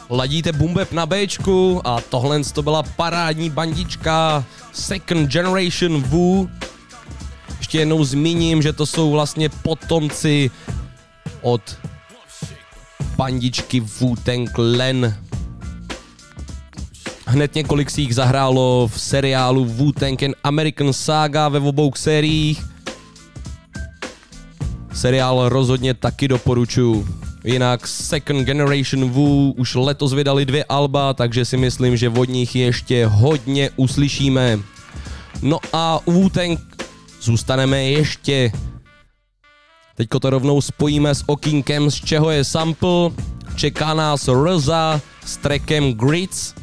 Ladíte 0.10 0.52
Bumbeb 0.52 0.92
na 0.92 1.06
Bčku 1.06 1.82
a 1.84 2.02
tohle 2.02 2.44
to 2.44 2.62
byla 2.62 2.84
parádní 2.84 3.50
bandička 3.50 4.44
Second 4.78 5.30
Generation 5.30 6.02
Wu. 6.02 6.50
Ještě 7.58 7.80
jednou 7.80 8.04
zmíním, 8.04 8.62
že 8.62 8.74
to 8.74 8.86
jsou 8.86 9.12
vlastně 9.12 9.50
potomci 9.50 10.52
od 11.42 11.78
bandičky 13.18 13.82
Wu-Tang 13.82 14.52
Clan. 14.56 15.14
Hned 17.26 17.56
několik 17.56 17.90
si 17.90 18.02
jich 18.02 18.16
zahrálo 18.16 18.90
v 18.94 19.02
seriálu 19.02 19.66
Wu-Tang 19.66 20.26
and 20.26 20.36
American 20.44 20.94
Saga 20.94 21.50
ve 21.50 21.60
obou 21.60 21.92
sériích. 21.96 22.66
Seriál 24.94 25.50
rozhodně 25.50 25.94
taky 25.94 26.28
doporučuji. 26.28 27.27
Jinak 27.48 27.88
Second 27.88 28.46
Generation 28.46 29.10
Wu 29.10 29.52
už 29.58 29.76
letos 29.76 30.14
vydali 30.14 30.46
dvě 30.46 30.64
alba, 30.64 31.14
takže 31.14 31.46
si 31.46 31.58
myslím, 31.58 31.98
že 31.98 32.10
od 32.10 32.30
nich 32.30 32.56
ještě 32.56 33.06
hodně 33.06 33.70
uslyšíme. 33.76 34.60
No 35.42 35.60
a 35.74 36.00
u 36.06 36.12
Wu-Tang 36.12 36.58
zůstaneme 37.22 37.84
ještě. 37.84 38.52
Teďko 39.96 40.20
to 40.20 40.30
rovnou 40.30 40.62
spojíme 40.62 41.16
s 41.16 41.24
okýnkem, 41.28 41.92
z 41.92 41.96
čeho 41.96 42.30
je 42.30 42.44
sample. 42.44 43.10
Čeká 43.56 43.94
nás 43.94 44.28
Rosa 44.28 45.02
s 45.26 45.38
trackem 45.38 45.94
Grits. 45.94 46.54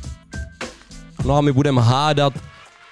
No 1.25 1.37
a 1.37 1.41
my 1.41 1.53
budeme 1.53 1.83
hádat, 1.83 2.33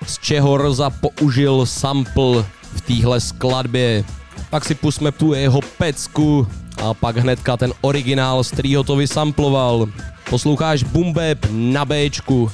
z 0.07 0.18
čeho 0.18 0.57
Rosa 0.57 0.90
použil 0.90 1.66
sample 1.66 2.44
v 2.62 2.81
téhle 2.81 3.20
skladbě. 3.20 4.05
Tak 4.50 4.64
si 4.64 4.74
pusme 4.74 5.12
tu 5.12 5.35
jeho 5.35 5.61
pecku 5.78 6.46
a 6.83 6.95
pak 6.95 7.16
hnedka 7.16 7.57
ten 7.57 7.73
originál, 7.81 8.45
z 8.45 8.51
kterýho 8.51 8.83
to 8.85 8.97
vysamploval. 8.97 9.87
Posloucháš 10.31 10.83
Bumbeb 10.83 11.47
na 11.51 11.85
Bčku. 11.85 12.51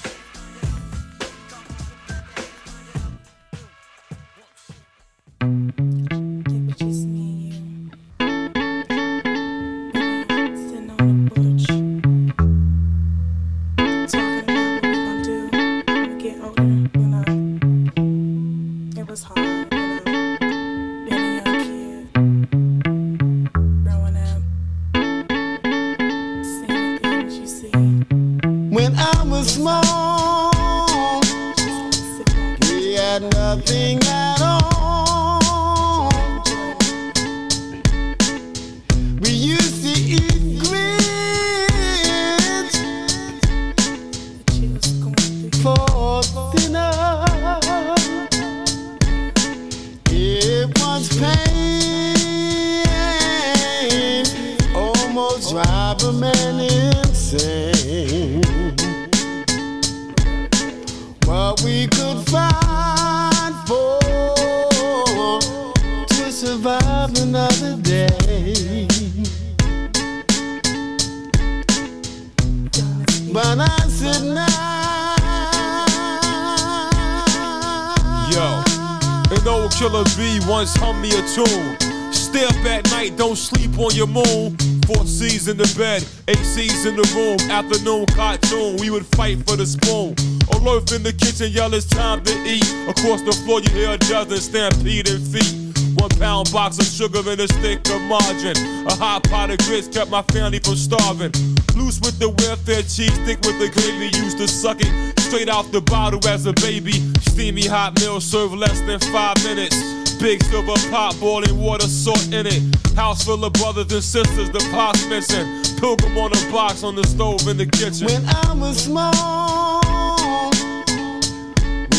Cartoon, 88.18 88.76
we 88.78 88.90
would 88.90 89.06
fight 89.14 89.38
for 89.46 89.54
the 89.54 89.64
spoon. 89.64 90.10
Alert 90.50 90.90
in 90.90 91.04
the 91.04 91.12
kitchen, 91.12 91.52
yell 91.52 91.72
it's 91.72 91.86
time 91.86 92.20
to 92.24 92.34
eat. 92.42 92.66
Across 92.90 93.22
the 93.22 93.32
floor, 93.46 93.60
you 93.60 93.70
hear 93.70 93.92
a 93.92 93.98
dozen 94.10 94.38
stampeding 94.38 95.22
feet. 95.22 95.54
One 95.94 96.10
pound 96.10 96.50
box 96.50 96.78
of 96.78 96.86
sugar 96.86 97.22
and 97.30 97.40
a 97.40 97.46
stick 97.46 97.78
of 97.94 98.02
margarine. 98.10 98.58
A 98.90 98.94
hot 98.94 99.22
pot 99.30 99.50
of 99.50 99.58
grits 99.58 99.86
kept 99.86 100.10
my 100.10 100.22
family 100.34 100.58
from 100.58 100.74
starving. 100.74 101.30
Loose 101.78 102.00
with 102.02 102.18
the 102.18 102.30
welfare 102.42 102.82
cheese, 102.82 103.16
thick 103.22 103.38
with 103.46 103.58
the 103.62 103.70
gravy. 103.70 104.10
Used 104.18 104.38
to 104.38 104.48
suck 104.48 104.78
it 104.80 104.90
straight 105.20 105.48
out 105.48 105.70
the 105.70 105.80
bottle 105.80 106.26
as 106.26 106.46
a 106.46 106.52
baby. 106.54 106.98
Steamy 107.30 107.66
hot 107.66 107.94
meal 108.00 108.20
served 108.20 108.54
less 108.54 108.80
than 108.80 108.98
five 109.14 109.36
minutes. 109.44 109.97
Big 110.20 110.42
silver 110.44 110.74
pot, 110.90 111.16
boiling 111.20 111.56
water, 111.58 111.86
salt 111.86 112.32
in 112.32 112.46
it. 112.46 112.62
House 112.96 113.24
full 113.24 113.44
of 113.44 113.52
brothers 113.52 113.92
and 113.92 114.02
sisters, 114.02 114.50
the 114.50 114.58
pot's 114.72 115.06
missing. 115.06 115.46
Pilgrim 115.78 116.18
on 116.18 116.32
a 116.32 116.52
box 116.52 116.82
on 116.82 116.96
the 116.96 117.04
stove 117.06 117.46
in 117.46 117.56
the 117.56 117.66
kitchen. 117.66 118.06
When 118.06 118.24
I 118.26 118.52
was 118.54 118.84
small, 118.84 120.50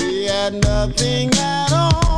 we 0.02 0.26
had 0.26 0.54
nothing 0.56 1.32
at 1.36 1.72
all. 1.72 2.09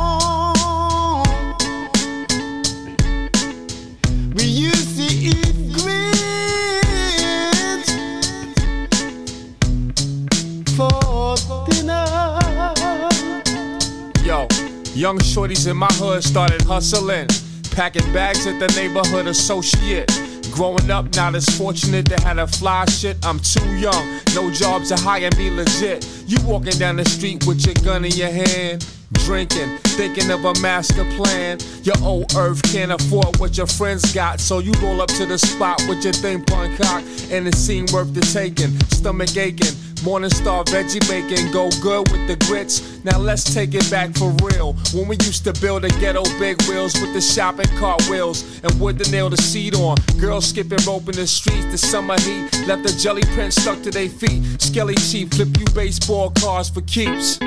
Young 14.94 15.18
shorties 15.18 15.70
in 15.70 15.76
my 15.76 15.88
hood 15.92 16.22
started 16.22 16.62
hustling, 16.62 17.28
packing 17.70 18.12
bags 18.12 18.46
at 18.46 18.58
the 18.58 18.68
neighborhood 18.78 19.26
associate. 19.26 20.10
Growing 20.50 20.90
up, 20.90 21.14
not 21.14 21.34
as 21.34 21.48
fortunate 21.56 22.06
to 22.06 22.20
have 22.22 22.38
a 22.38 22.46
fly 22.46 22.84
shit. 22.86 23.16
I'm 23.24 23.38
too 23.38 23.66
young, 23.76 24.20
no 24.34 24.50
jobs 24.50 24.90
to 24.90 24.96
hire 24.96 25.30
me 25.38 25.50
legit. 25.50 26.06
You 26.26 26.38
walking 26.42 26.78
down 26.78 26.96
the 26.96 27.04
street 27.06 27.46
with 27.46 27.64
your 27.64 27.74
gun 27.76 28.04
in 28.04 28.12
your 28.12 28.30
hand. 28.30 28.86
Drinking, 29.12 29.78
thinking 29.96 30.30
of 30.30 30.44
a 30.44 30.54
master 30.60 31.04
plan. 31.16 31.58
Your 31.82 31.96
old 32.02 32.34
earth 32.36 32.62
can't 32.64 32.92
afford 32.92 33.38
what 33.38 33.56
your 33.56 33.66
friends 33.66 34.12
got, 34.12 34.40
so 34.40 34.58
you 34.58 34.72
roll 34.82 35.00
up 35.00 35.08
to 35.10 35.26
the 35.26 35.38
spot 35.38 35.82
with 35.88 36.02
your 36.04 36.12
thing 36.12 36.44
punk 36.44 36.76
cock, 36.78 37.02
and 37.30 37.46
it 37.46 37.54
seemed 37.54 37.92
worth 37.92 38.12
the 38.14 38.20
taking. 38.20 38.78
Stomach 38.90 39.36
aching, 39.36 39.76
Morning 40.04 40.30
Star 40.30 40.64
veggie 40.64 41.00
bacon, 41.08 41.52
go 41.52 41.70
good 41.80 42.10
with 42.10 42.26
the 42.26 42.36
grits. 42.46 43.04
Now 43.04 43.18
let's 43.18 43.54
take 43.54 43.74
it 43.74 43.88
back 43.90 44.12
for 44.16 44.30
real. 44.42 44.72
When 44.92 45.06
we 45.06 45.16
used 45.22 45.44
to 45.44 45.52
build 45.60 45.84
a 45.84 45.90
ghetto 46.00 46.24
big 46.40 46.60
wheels 46.62 46.94
with 47.00 47.14
the 47.14 47.20
shopping 47.20 47.68
cart 47.78 48.02
wheels 48.08 48.60
and 48.64 48.80
wood 48.80 48.98
to 48.98 49.10
nail 49.12 49.30
the 49.30 49.36
seat 49.36 49.76
on. 49.76 49.96
Girls 50.18 50.46
skipping 50.46 50.84
rope 50.84 51.08
in 51.08 51.14
the 51.14 51.26
streets, 51.26 51.66
the 51.66 51.78
summer 51.78 52.18
heat 52.20 52.50
left 52.66 52.82
the 52.82 52.92
jelly 52.98 53.22
print 53.34 53.52
stuck 53.52 53.80
to 53.82 53.90
their 53.92 54.08
feet. 54.08 54.60
Skelly 54.60 54.96
cheap, 54.96 55.34
flip 55.34 55.56
you 55.56 55.66
baseball 55.72 56.30
cards 56.30 56.68
for 56.68 56.80
keeps. 56.82 57.38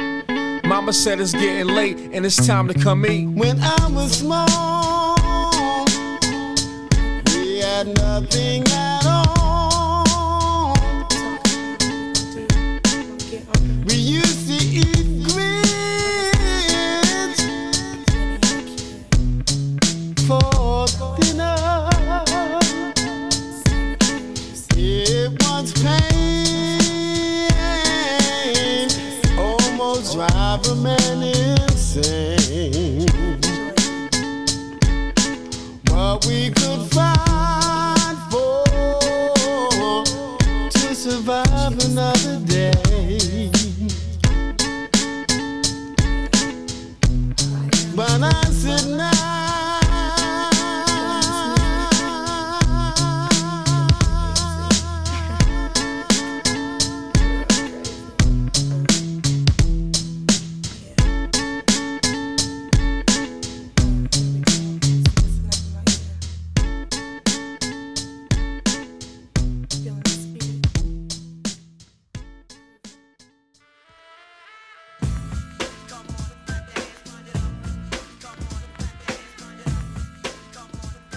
Mama 0.67 0.93
said 0.93 1.19
it's 1.19 1.32
getting 1.32 1.67
late 1.75 1.97
and 2.12 2.25
it's 2.25 2.47
time 2.47 2.67
to 2.67 2.73
come 2.73 3.06
eat. 3.06 3.28
When 3.28 3.60
I 3.62 3.88
was 3.91 4.19
small, 4.19 5.86
we 7.28 7.60
had 7.60 7.88
nothing 7.95 8.63
at 8.69 9.06
all. 9.06 10.73
We 13.86 13.93
used 13.95 14.24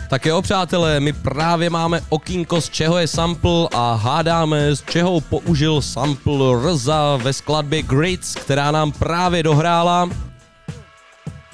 Tak 0.09 0.27
jo, 0.27 0.42
přátelé, 0.42 1.01
my 1.01 1.12
právě 1.12 1.71
máme 1.71 2.01
okýnko, 2.09 2.61
z 2.61 2.68
čeho 2.71 2.99
je 2.99 3.07
sample 3.07 3.68
a 3.75 3.94
hádáme, 3.94 4.77
z 4.77 4.83
čeho 4.83 5.21
použil 5.21 5.83
sample 5.83 6.37
Rza 6.73 7.16
ve 7.16 7.33
skladbě 7.33 7.83
Grits, 7.83 8.35
která 8.35 8.71
nám 8.71 8.92
právě 8.92 9.42
dohrála. 9.42 10.11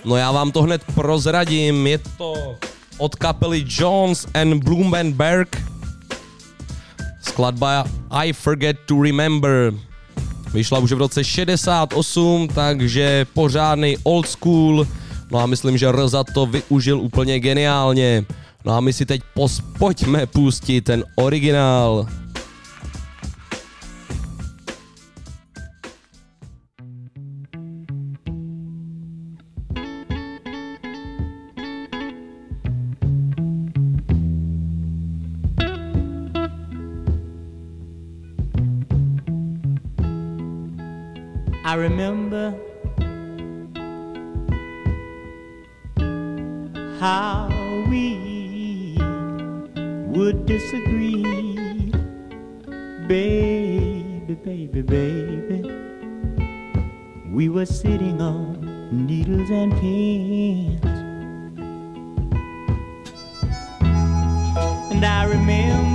No 0.04 0.16
já 0.16 0.32
vám 0.32 0.52
to 0.52 0.62
hned 0.62 0.82
prozradím, 0.94 1.86
je 1.86 1.98
to 1.98 2.56
od 2.98 3.14
kapely 3.14 3.64
Jones 3.68 4.26
and 4.34 4.64
Blumenberg. 4.64 5.62
Skladba 7.20 7.84
I 8.10 8.32
Forget 8.32 8.76
to 8.86 9.02
Remember. 9.02 9.72
Vyšla 10.52 10.78
už 10.78 10.92
v 10.92 10.98
roce 10.98 11.24
68, 11.24 12.48
takže 12.48 13.26
pořádný 13.34 13.96
old 14.02 14.28
school. 14.28 14.86
No 15.30 15.38
a 15.38 15.46
myslím, 15.46 15.78
že 15.78 15.92
Rza 15.92 16.24
to 16.24 16.46
využil 16.46 17.00
úplně 17.00 17.40
geniálně. 17.40 18.24
No 18.64 18.72
a 18.72 18.80
my 18.80 18.92
si 18.92 19.04
teď 19.06 19.20
pos- 19.34 19.60
pojďme 19.78 20.26
pustit 20.26 20.80
ten 20.80 21.04
originál. 21.16 22.06
I 41.66 41.74
remember 41.76 42.54
how 47.00 47.43
disagree, 50.46 51.92
baby, 53.06 54.34
baby, 54.34 54.82
baby. 54.82 55.60
We 57.30 57.48
were 57.48 57.66
sitting 57.66 58.20
on 58.20 59.06
needles 59.06 59.50
and 59.50 59.72
pins, 59.80 60.84
and 64.92 65.04
I 65.04 65.24
remember 65.24 65.93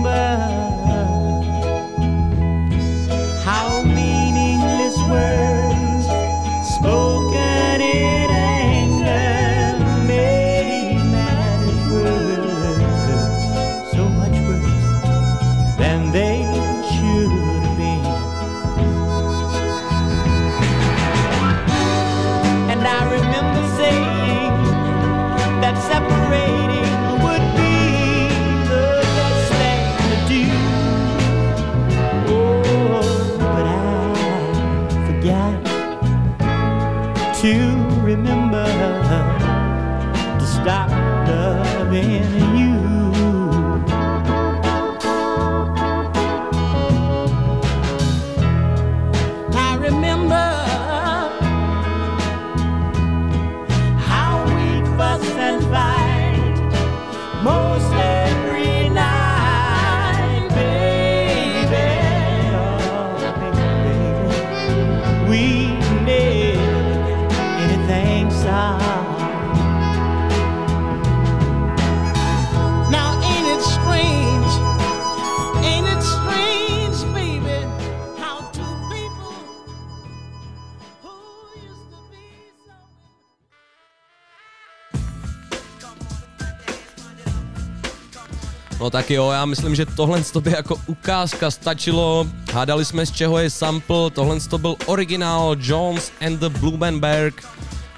No 88.80 88.90
tak 88.90 89.12
jo, 89.12 89.30
já 89.30 89.46
myslím, 89.46 89.76
že 89.76 89.86
tohle 89.86 90.24
to 90.24 90.42
by 90.42 90.52
jako 90.52 90.76
ukázka 90.88 91.52
stačilo. 91.52 92.28
Hádali 92.54 92.86
jsme 92.86 93.06
z 93.06 93.12
čeho 93.12 93.38
je 93.38 93.50
sample, 93.50 94.12
tohle 94.12 94.40
to 94.40 94.58
byl 94.58 94.76
originál 94.86 95.56
Jones 95.60 96.12
and 96.26 96.40
the 96.40 96.50
Blumenberg, 96.50 97.48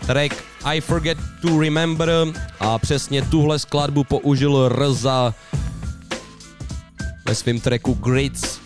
track 0.05 0.43
I 0.63 0.81
Forget 0.81 1.17
to 1.41 1.59
Remember 1.59 2.09
a 2.59 2.77
přesně 2.77 3.21
tuhle 3.21 3.59
skladbu 3.59 4.03
použil 4.03 4.69
Rza 4.69 5.33
ve 7.25 7.35
svém 7.35 7.59
tracku 7.59 7.93
Grids. 7.93 8.59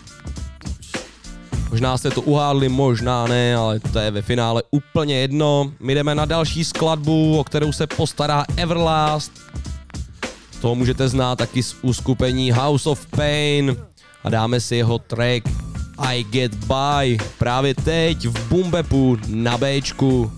Možná 1.70 1.98
jste 1.98 2.10
to 2.10 2.22
uhádli, 2.22 2.68
možná 2.68 3.26
ne, 3.26 3.56
ale 3.56 3.80
to 3.80 3.98
je 3.98 4.10
ve 4.10 4.22
finále 4.22 4.62
úplně 4.70 5.18
jedno. 5.20 5.72
My 5.80 5.94
jdeme 5.94 6.14
na 6.14 6.24
další 6.24 6.64
skladbu, 6.64 7.38
o 7.38 7.44
kterou 7.44 7.72
se 7.72 7.86
postará 7.86 8.44
Everlast. 8.56 9.45
To 10.60 10.74
můžete 10.74 11.08
znát 11.08 11.36
taky 11.36 11.62
z 11.62 11.76
uskupení 11.82 12.52
House 12.52 12.88
of 12.88 13.06
Pain 13.06 13.76
a 14.24 14.30
dáme 14.30 14.60
si 14.60 14.76
jeho 14.76 14.98
track 14.98 15.48
I 15.98 16.24
Get 16.24 16.54
By 16.54 17.18
právě 17.38 17.74
teď 17.74 18.26
v 18.26 18.48
Bumbepu 18.48 19.18
na 19.28 19.58
Bčku. 19.58 20.32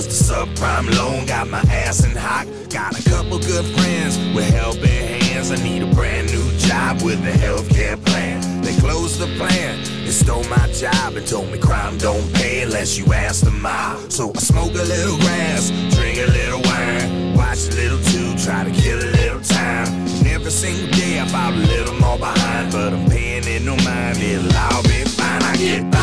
Cause 0.00 0.28
the 0.28 0.34
subprime 0.34 0.88
loan 0.96 1.26
got 1.26 1.48
my 1.48 1.60
ass 1.68 2.04
in 2.04 2.16
hot. 2.16 2.46
Got 2.70 2.98
a 2.98 3.10
couple 3.10 3.38
good 3.38 3.64
friends 3.76 4.16
with 4.34 4.48
helping 4.54 4.84
hands. 4.84 5.50
I 5.50 5.56
need 5.56 5.82
a 5.82 5.94
brand 5.94 6.32
new 6.32 6.50
job 6.58 7.02
with 7.02 7.20
a 7.26 7.32
healthcare 7.32 8.02
plan. 8.06 8.62
They 8.62 8.74
closed 8.76 9.18
the 9.18 9.26
plan, 9.36 9.78
they 10.04 10.10
stole 10.10 10.44
my 10.44 10.66
job 10.72 11.16
and 11.16 11.26
told 11.26 11.50
me 11.50 11.58
crime 11.58 11.98
don't 11.98 12.32
pay 12.34 12.62
unless 12.62 12.98
you 12.98 13.12
ask 13.12 13.44
the 13.44 13.50
mob. 13.50 14.10
So 14.10 14.32
I 14.34 14.38
smoke 14.38 14.72
a 14.72 14.84
little 14.94 15.18
grass, 15.18 15.70
drink 15.94 16.18
a 16.18 16.30
little 16.30 16.62
wine, 16.62 17.34
watch 17.36 17.68
a 17.68 17.72
little 17.72 18.00
too, 18.10 18.36
try 18.44 18.64
to 18.64 18.70
kill 18.70 18.98
a 18.98 19.10
little 19.20 19.40
time. 19.40 19.88
And 19.88 20.26
every 20.28 20.50
single 20.50 20.90
day 20.96 21.20
I 21.20 21.26
fall 21.26 21.52
a 21.52 21.64
little 21.74 21.94
more 21.94 22.18
behind, 22.18 22.72
but 22.72 22.92
I'm 22.92 23.08
paying 23.10 23.44
it 23.44 23.62
no 23.62 23.76
mind. 23.76 24.18
It'll 24.18 24.56
all 24.56 24.82
be 24.82 25.04
fine. 25.04 25.42
I 25.42 25.56
get 25.56 25.90
by. 25.90 25.99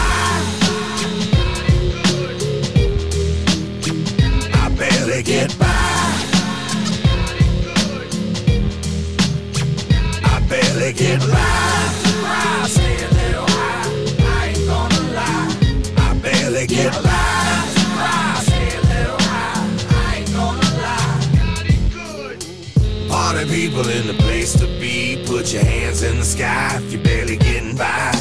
People 23.77 23.91
in 23.91 24.07
the 24.07 24.13
place 24.23 24.53
to 24.53 24.65
be. 24.79 25.23
Put 25.25 25.53
your 25.53 25.63
hands 25.63 26.01
in 26.01 26.17
the 26.17 26.25
sky 26.25 26.77
if 26.77 26.91
you're 26.91 27.03
barely 27.03 27.37
getting 27.37 27.75
by. 27.75 28.11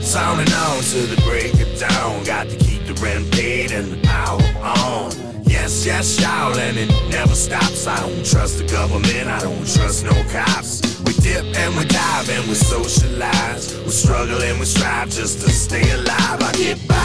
Sounding 0.00 0.52
on 0.52 0.82
to 0.82 1.00
the 1.06 1.20
break 1.22 1.52
of 1.60 1.78
dawn. 1.78 2.24
Got 2.24 2.48
to 2.48 2.56
keep 2.56 2.86
the 2.86 2.94
rent 2.94 3.30
paid 3.32 3.72
and 3.72 3.92
the 3.92 4.00
power 4.06 4.40
on. 4.62 5.12
Yes, 5.44 5.84
yes, 5.84 6.20
y'all, 6.20 6.56
and 6.56 6.76
it 6.76 6.90
never 7.10 7.34
stops. 7.34 7.86
I 7.86 8.00
don't 8.00 8.24
trust 8.24 8.58
the 8.58 8.64
government, 8.64 9.28
I 9.28 9.40
don't 9.40 9.66
trust 9.74 10.04
no 10.04 10.14
cops. 10.30 10.80
We 11.04 11.12
dip 11.14 11.44
and 11.44 11.76
we 11.76 11.84
dive 11.84 12.28
and 12.30 12.46
we 12.48 12.54
socialize. 12.54 13.74
We 13.84 13.90
struggle 13.90 14.40
and 14.40 14.58
we 14.58 14.64
strive 14.66 15.10
just 15.10 15.40
to 15.42 15.50
stay 15.50 15.90
alive. 15.90 16.40
I 16.40 16.52
get 16.52 16.88
by. 16.88 16.96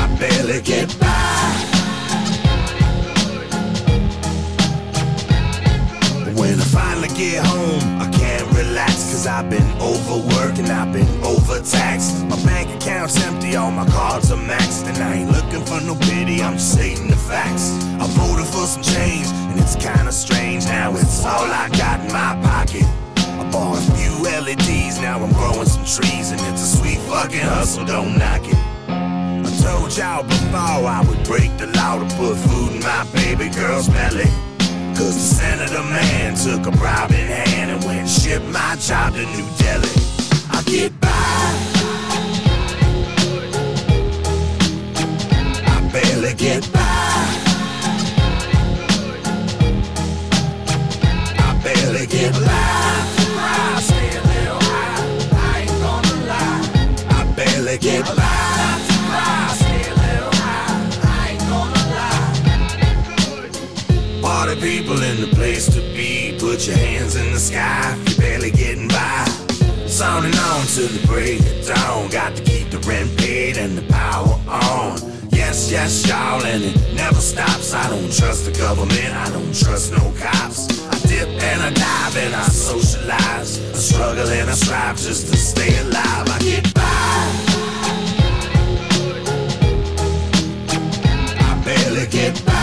I 0.00 0.16
barely 0.18 0.62
get 0.62 0.98
by. 0.98 1.03
When 6.44 6.60
I 6.60 6.64
finally 6.64 7.08
get 7.08 7.42
home, 7.46 8.02
I 8.02 8.06
can't 8.10 8.46
relax 8.52 8.96
Cause 9.10 9.26
I've 9.26 9.48
been 9.48 9.66
overworked 9.80 10.58
and 10.58 10.68
I've 10.68 10.92
been 10.92 11.08
overtaxed. 11.24 12.22
My 12.26 12.36
bank 12.44 12.68
account's 12.76 13.16
empty, 13.24 13.56
all 13.56 13.70
my 13.70 13.86
cards 13.86 14.30
are 14.30 14.36
maxed 14.36 14.84
And 14.86 14.98
I 14.98 15.14
ain't 15.14 15.30
looking 15.30 15.64
for 15.64 15.80
no 15.80 15.94
pity, 15.94 16.42
I'm 16.42 16.58
just 16.58 16.72
stating 16.72 17.08
the 17.08 17.16
facts. 17.16 17.72
I 17.98 18.06
voted 18.08 18.44
for 18.44 18.66
some 18.66 18.82
change, 18.82 19.26
and 19.48 19.58
it's 19.58 19.74
kinda 19.74 20.12
strange 20.12 20.66
Now 20.66 20.94
it's 20.94 21.24
all 21.24 21.48
I 21.48 21.70
got 21.70 22.00
in 22.00 22.12
my 22.12 22.36
pocket. 22.44 22.84
I 23.40 23.48
bought 23.50 23.78
a 23.78 23.84
few 23.96 24.12
LEDs, 24.28 25.00
now 25.00 25.24
I'm 25.24 25.32
growing 25.32 25.66
some 25.66 25.86
trees 25.86 26.30
And 26.30 26.40
it's 26.52 26.60
a 26.60 26.76
sweet 26.76 26.98
fucking 27.08 27.40
hustle, 27.40 27.86
don't 27.86 28.18
knock 28.18 28.44
it. 28.46 28.60
I 28.86 29.50
told 29.64 29.96
y'all 29.96 30.24
before 30.24 30.92
I 30.92 31.02
would 31.08 31.24
break 31.24 31.56
the 31.56 31.68
law 31.68 31.96
to 31.96 32.16
put 32.16 32.36
food 32.36 32.72
in 32.76 32.82
my 32.82 33.06
baby 33.14 33.48
girl's 33.48 33.88
belly 33.88 34.28
Cause 34.96 35.14
the 35.14 35.34
senator 35.36 35.82
man 35.82 36.34
took 36.36 36.66
a 36.66 36.76
bribe 36.76 37.10
in 37.10 37.26
hand 37.26 37.70
and 37.72 37.84
went 37.84 38.00
and 38.00 38.08
shipped 38.08 38.46
my 38.46 38.76
job 38.76 39.12
to 39.14 39.26
New 39.26 39.46
Delhi. 39.58 39.88
I 40.50 40.62
get 40.66 41.00
by. 41.00 41.08
I 45.66 45.90
barely 45.92 46.34
get 46.34 46.72
by. 46.72 46.80
I 51.38 51.60
barely 51.64 52.06
get 52.06 52.32
by. 52.34 53.14
I 57.10 57.34
barely 57.36 57.78
get 57.78 58.16
by. 58.16 58.23
Your 66.66 66.76
hands 66.78 67.14
in 67.14 67.30
the 67.30 67.38
sky 67.38 67.94
if 67.94 68.16
you're 68.16 68.20
barely 68.20 68.50
getting 68.50 68.88
by. 68.88 69.26
Sounding 69.86 70.34
on 70.34 70.64
to 70.68 70.88
the 70.88 71.06
break 71.06 71.40
of 71.40 71.66
dawn. 71.66 72.08
Got 72.08 72.36
to 72.36 72.42
keep 72.42 72.70
the 72.70 72.78
rent 72.88 73.14
paid 73.18 73.58
and 73.58 73.76
the 73.76 73.82
power 73.92 74.40
on. 74.48 74.96
Yes, 75.28 75.70
yes, 75.70 76.08
y'all, 76.08 76.42
and 76.42 76.64
it 76.64 76.94
never 76.94 77.20
stops. 77.20 77.74
I 77.74 77.90
don't 77.90 78.10
trust 78.10 78.46
the 78.46 78.52
government, 78.52 79.12
I 79.12 79.28
don't 79.30 79.54
trust 79.54 79.92
no 79.92 80.10
cops. 80.16 80.80
I 80.88 81.06
dip 81.06 81.28
and 81.28 81.60
I 81.60 81.70
dive 81.70 82.16
and 82.16 82.34
I 82.34 82.44
socialize. 82.44 83.58
I 83.58 83.76
struggle 83.76 84.28
and 84.28 84.48
I 84.48 84.54
strive 84.54 84.96
just 84.96 85.30
to 85.30 85.36
stay 85.36 85.78
alive. 85.80 86.28
I 86.30 86.38
get 86.38 86.72
by. 86.72 86.80
I 91.44 91.62
barely 91.62 92.06
get 92.06 92.42
by. 92.46 92.53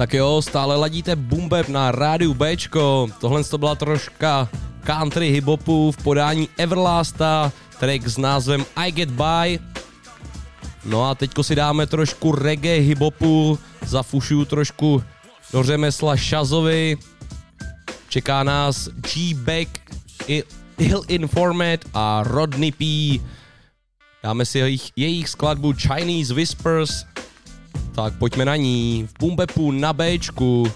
Tak 0.00 0.14
jo, 0.14 0.42
stále 0.42 0.76
ladíte 0.76 1.16
Bumbeb 1.16 1.68
na 1.68 1.92
rádiu 1.92 2.34
Bčko. 2.34 3.08
Tohle 3.20 3.44
to 3.44 3.58
byla 3.58 3.74
troška 3.74 4.48
country 4.84 5.30
hiphopu 5.30 5.92
v 5.92 5.96
podání 5.96 6.48
Everlasta, 6.56 7.52
track 7.78 8.08
s 8.08 8.18
názvem 8.18 8.64
I 8.76 8.92
Get 8.92 9.10
By. 9.10 9.60
No 10.84 11.04
a 11.04 11.14
teďko 11.14 11.44
si 11.44 11.54
dáme 11.54 11.86
trošku 11.86 12.32
reggae 12.32 12.80
hiphopu, 12.80 13.58
zafušuju 13.86 14.44
trošku 14.44 15.02
do 15.52 15.62
řemesla 15.62 16.16
Shazovi. 16.16 16.96
Čeká 18.08 18.42
nás 18.42 18.88
G-Beck, 18.88 19.70
I- 20.28 20.42
Ill 20.78 21.04
Informed 21.08 21.84
a 21.94 22.22
Rodney 22.22 22.72
P. 22.72 22.84
Dáme 24.22 24.44
si 24.46 24.58
jejich, 24.58 24.90
jejich 24.96 25.28
skladbu 25.28 25.72
Chinese 25.72 26.34
Whispers. 26.34 27.04
Tak 27.94 28.14
pojďme 28.18 28.44
na 28.44 28.56
ní. 28.56 29.08
V 29.08 29.12
Bumbepu 29.18 29.72
na 29.72 29.92
Bčku. 29.92 30.72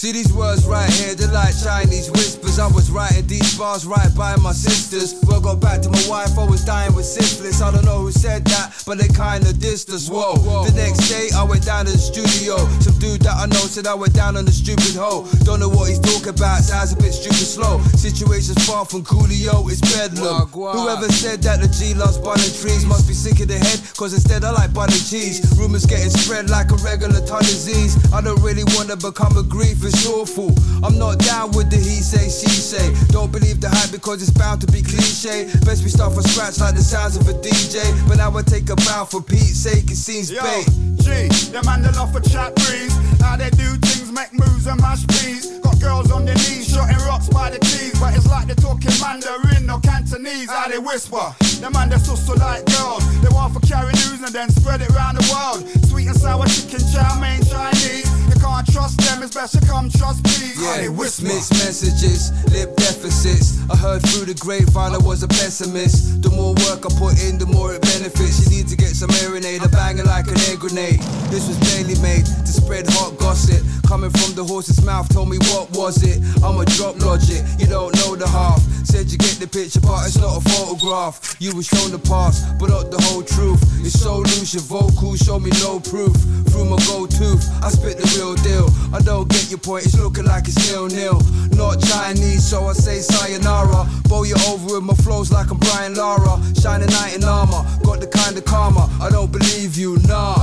See 0.00 0.12
these 0.12 0.32
words 0.32 0.64
right 0.64 0.88
here, 0.88 1.14
they're 1.14 1.28
like 1.28 1.52
Chinese 1.62 2.10
whispers. 2.10 2.58
I 2.58 2.68
was 2.68 2.90
writing 2.90 3.26
these 3.26 3.58
bars 3.58 3.84
right 3.84 4.08
by 4.16 4.34
my 4.36 4.52
sisters. 4.52 5.14
Well, 5.28 5.42
got 5.42 5.60
back 5.60 5.82
to 5.82 5.90
my 5.90 6.02
wife, 6.08 6.38
I 6.38 6.44
was 6.48 6.64
dying 6.64 6.94
with 6.94 7.04
syphilis. 7.04 7.60
I 7.60 7.70
don't 7.70 7.84
know 7.84 8.08
who 8.08 8.10
said 8.10 8.46
that, 8.46 8.72
but 8.86 8.96
they 8.96 9.08
kinda 9.08 9.52
dissed 9.52 9.92
us. 9.92 10.08
Whoa. 10.08 10.64
The 10.64 10.72
next 10.72 11.06
day, 11.10 11.28
I 11.36 11.42
went 11.44 11.66
down 11.66 11.84
to 11.84 11.92
the 11.92 11.98
studio. 11.98 12.56
Some 12.80 12.96
dude 12.96 13.20
that 13.28 13.36
I 13.36 13.44
know 13.44 13.60
said 13.68 13.86
I 13.86 13.92
went 13.92 14.14
down 14.14 14.38
on 14.38 14.46
the 14.46 14.52
stupid 14.52 14.96
hoe. 14.96 15.28
Don't 15.44 15.60
know 15.60 15.68
what 15.68 15.90
he's 15.90 16.00
talking 16.00 16.32
about, 16.32 16.64
sounds 16.64 16.92
a 16.92 16.96
bit 16.96 17.12
stupid 17.12 17.44
slow. 17.44 17.78
Situation's 17.92 18.64
far 18.64 18.86
from 18.86 19.04
coolio, 19.04 19.68
it's 19.68 19.84
bedlam. 19.84 20.48
Whoever 20.48 21.12
said 21.12 21.42
that 21.42 21.60
the 21.60 21.68
G 21.68 21.92
loves 21.92 22.16
bunning 22.16 22.48
trees 22.56 22.86
must 22.86 23.06
be 23.06 23.12
sick 23.12 23.38
of 23.40 23.48
the 23.48 23.58
head, 23.58 23.78
cause 23.98 24.14
instead 24.14 24.44
I 24.44 24.50
like 24.52 24.72
bunning 24.72 24.96
cheese. 24.96 25.44
Rumors 25.60 25.84
getting 25.84 26.08
spread 26.08 26.48
like 26.48 26.72
a 26.72 26.76
regular 26.76 27.20
ton 27.26 27.44
of 27.44 27.52
disease. 27.52 28.00
I 28.14 28.22
don't 28.22 28.40
really 28.40 28.64
wanna 28.72 28.96
become 28.96 29.36
a 29.36 29.42
grief, 29.42 29.84
it's 29.90 30.06
awful. 30.06 30.54
I'm 30.84 30.98
not 30.98 31.18
down 31.18 31.50
with 31.52 31.70
the 31.70 31.76
he 31.76 32.00
say, 32.00 32.30
she 32.30 32.48
say. 32.48 32.94
Don't 33.08 33.32
believe 33.32 33.60
the 33.60 33.68
hype 33.68 33.90
because 33.90 34.22
it's 34.22 34.30
bound 34.30 34.60
to 34.62 34.66
be 34.68 34.82
cliche. 34.82 35.50
Best 35.66 35.82
we 35.82 35.90
start 35.90 36.14
from 36.14 36.22
scratch 36.22 36.60
like 36.60 36.74
the 36.74 36.82
sounds 36.82 37.16
of 37.16 37.28
a 37.28 37.34
DJ. 37.34 37.82
But 38.08 38.18
now 38.18 38.36
I 38.36 38.42
take 38.42 38.70
a 38.70 38.76
bow 38.76 39.04
for 39.04 39.20
Pete's 39.20 39.58
sake, 39.58 39.90
it 39.90 39.96
seems 39.96 40.30
Yo, 40.30 40.42
bait. 40.42 40.66
G, 41.02 41.28
them 41.50 41.66
man 41.66 41.82
love 41.82 42.12
for 42.12 42.20
chat 42.20 42.54
breeze. 42.54 42.94
How 43.20 43.36
they 43.36 43.50
do 43.50 43.68
things, 43.82 44.12
make 44.12 44.32
moves 44.32 44.66
and 44.66 44.80
mash 44.80 45.06
peas. 45.08 45.60
Girls 45.80 46.10
on 46.12 46.24
their 46.24 46.34
knees, 46.34 46.68
shotting 46.68 47.00
rocks 47.08 47.28
by 47.28 47.50
the 47.50 47.58
keys. 47.58 47.98
But 47.98 48.14
it's 48.14 48.28
like 48.28 48.46
they're 48.46 48.56
talking 48.56 48.92
Mandarin 49.00 49.68
or 49.70 49.80
Cantonese. 49.80 50.50
How 50.50 50.68
they 50.68 50.78
whisper. 50.78 51.34
Them 51.60 51.72
man 51.72 51.88
they 51.88 51.96
sussle 51.96 52.36
like 52.36 52.64
girls. 52.66 53.04
They 53.20 53.28
want 53.32 53.54
for 53.54 53.60
carry 53.66 53.92
news 53.92 54.20
and 54.20 54.32
then 54.32 54.50
spread 54.50 54.82
it 54.82 54.90
round 54.90 55.16
the 55.16 55.24
world. 55.32 55.64
Sweet 55.88 56.08
and 56.08 56.16
sour 56.16 56.46
chicken, 56.46 56.80
chow 56.92 57.16
mein 57.20 57.40
Chinese. 57.44 58.08
You 58.28 58.36
can't 58.40 58.66
trust 58.68 59.00
them, 59.00 59.22
it's 59.22 59.34
best 59.34 59.54
you 59.54 59.60
come 59.64 59.88
trust 59.88 60.20
me. 60.24 60.52
How 60.60 60.76
they 60.76 60.88
whisper. 60.88 61.28
mixed 61.28 61.52
messages, 61.64 62.32
lip 62.52 62.76
deficits. 62.76 63.60
I 63.70 63.76
heard 63.76 64.02
through 64.02 64.26
the 64.26 64.34
grapevine 64.34 64.94
I 64.94 64.98
was 64.98 65.22
a 65.22 65.28
pessimist. 65.28 66.22
The 66.22 66.30
more 66.30 66.52
work 66.68 66.84
I 66.84 66.92
put 67.00 67.20
in, 67.24 67.38
the 67.38 67.46
more 67.46 67.72
it 67.74 67.82
benefits. 67.82 68.44
You 68.44 68.56
need 68.56 68.68
to 68.68 68.76
get 68.76 68.92
some 68.92 69.10
marinade, 69.10 69.64
I 69.64 69.68
bang 69.68 69.98
it 69.98 70.06
like 70.06 70.28
an 70.28 70.36
air 70.48 70.56
grenade. 70.56 71.00
This 71.32 71.48
was 71.48 71.56
daily 71.72 71.96
made 72.00 72.26
to 72.26 72.52
spread 72.52 72.86
hot 72.88 73.16
gossip. 73.18 73.64
Coming 73.86 74.10
from 74.10 74.34
the 74.34 74.44
horse's 74.44 74.84
mouth, 74.84 75.08
told 75.08 75.28
me 75.28 75.38
what 75.50 75.69
was 75.72 76.02
it? 76.02 76.18
I'm 76.42 76.58
a 76.58 76.64
drop 76.64 77.00
logic, 77.00 77.42
you 77.58 77.66
don't 77.66 77.94
know 77.96 78.16
the 78.16 78.28
half. 78.28 78.60
Said 78.84 79.12
you 79.12 79.18
get 79.18 79.38
the 79.38 79.46
picture, 79.46 79.80
but 79.80 80.06
it's 80.06 80.18
not 80.18 80.38
a 80.38 80.40
photograph. 80.50 81.36
You 81.38 81.54
were 81.54 81.62
shown 81.62 81.92
the 81.92 81.98
past, 81.98 82.58
but 82.58 82.70
not 82.70 82.90
the 82.90 83.00
whole 83.06 83.22
truth. 83.22 83.62
It's 83.84 83.94
so 83.94 84.18
loose, 84.18 84.54
your 84.54 84.64
vocals 84.64 85.20
show 85.20 85.38
me 85.38 85.50
no 85.62 85.78
proof. 85.78 86.16
Through 86.50 86.66
my 86.66 86.80
gold 86.86 87.10
tooth, 87.10 87.46
I 87.62 87.70
spit 87.70 87.98
the 87.98 88.06
real 88.18 88.34
deal. 88.42 88.66
I 88.92 88.98
don't 88.98 89.28
get 89.28 89.50
your 89.50 89.60
point, 89.60 89.86
it's 89.86 89.98
looking 89.98 90.24
like 90.24 90.48
it's 90.48 90.58
nil 90.70 90.88
nil. 90.88 91.22
Not 91.54 91.78
Chinese, 91.80 92.42
so 92.44 92.66
I 92.66 92.72
say 92.72 92.98
sayonara. 92.98 93.86
Bow 94.08 94.24
you 94.24 94.34
over 94.48 94.80
with 94.80 94.84
my 94.84 94.94
flows 94.94 95.30
like 95.30 95.50
I'm 95.50 95.58
Brian 95.58 95.94
Lara. 95.94 96.42
Shining 96.58 96.90
knight 96.90 97.14
in 97.16 97.24
armor, 97.24 97.62
got 97.84 98.00
the 98.00 98.08
kind 98.08 98.36
of 98.36 98.44
karma. 98.44 98.90
I 99.00 99.10
don't 99.10 99.30
believe 99.30 99.76
you, 99.76 99.98
nah. 100.08 100.34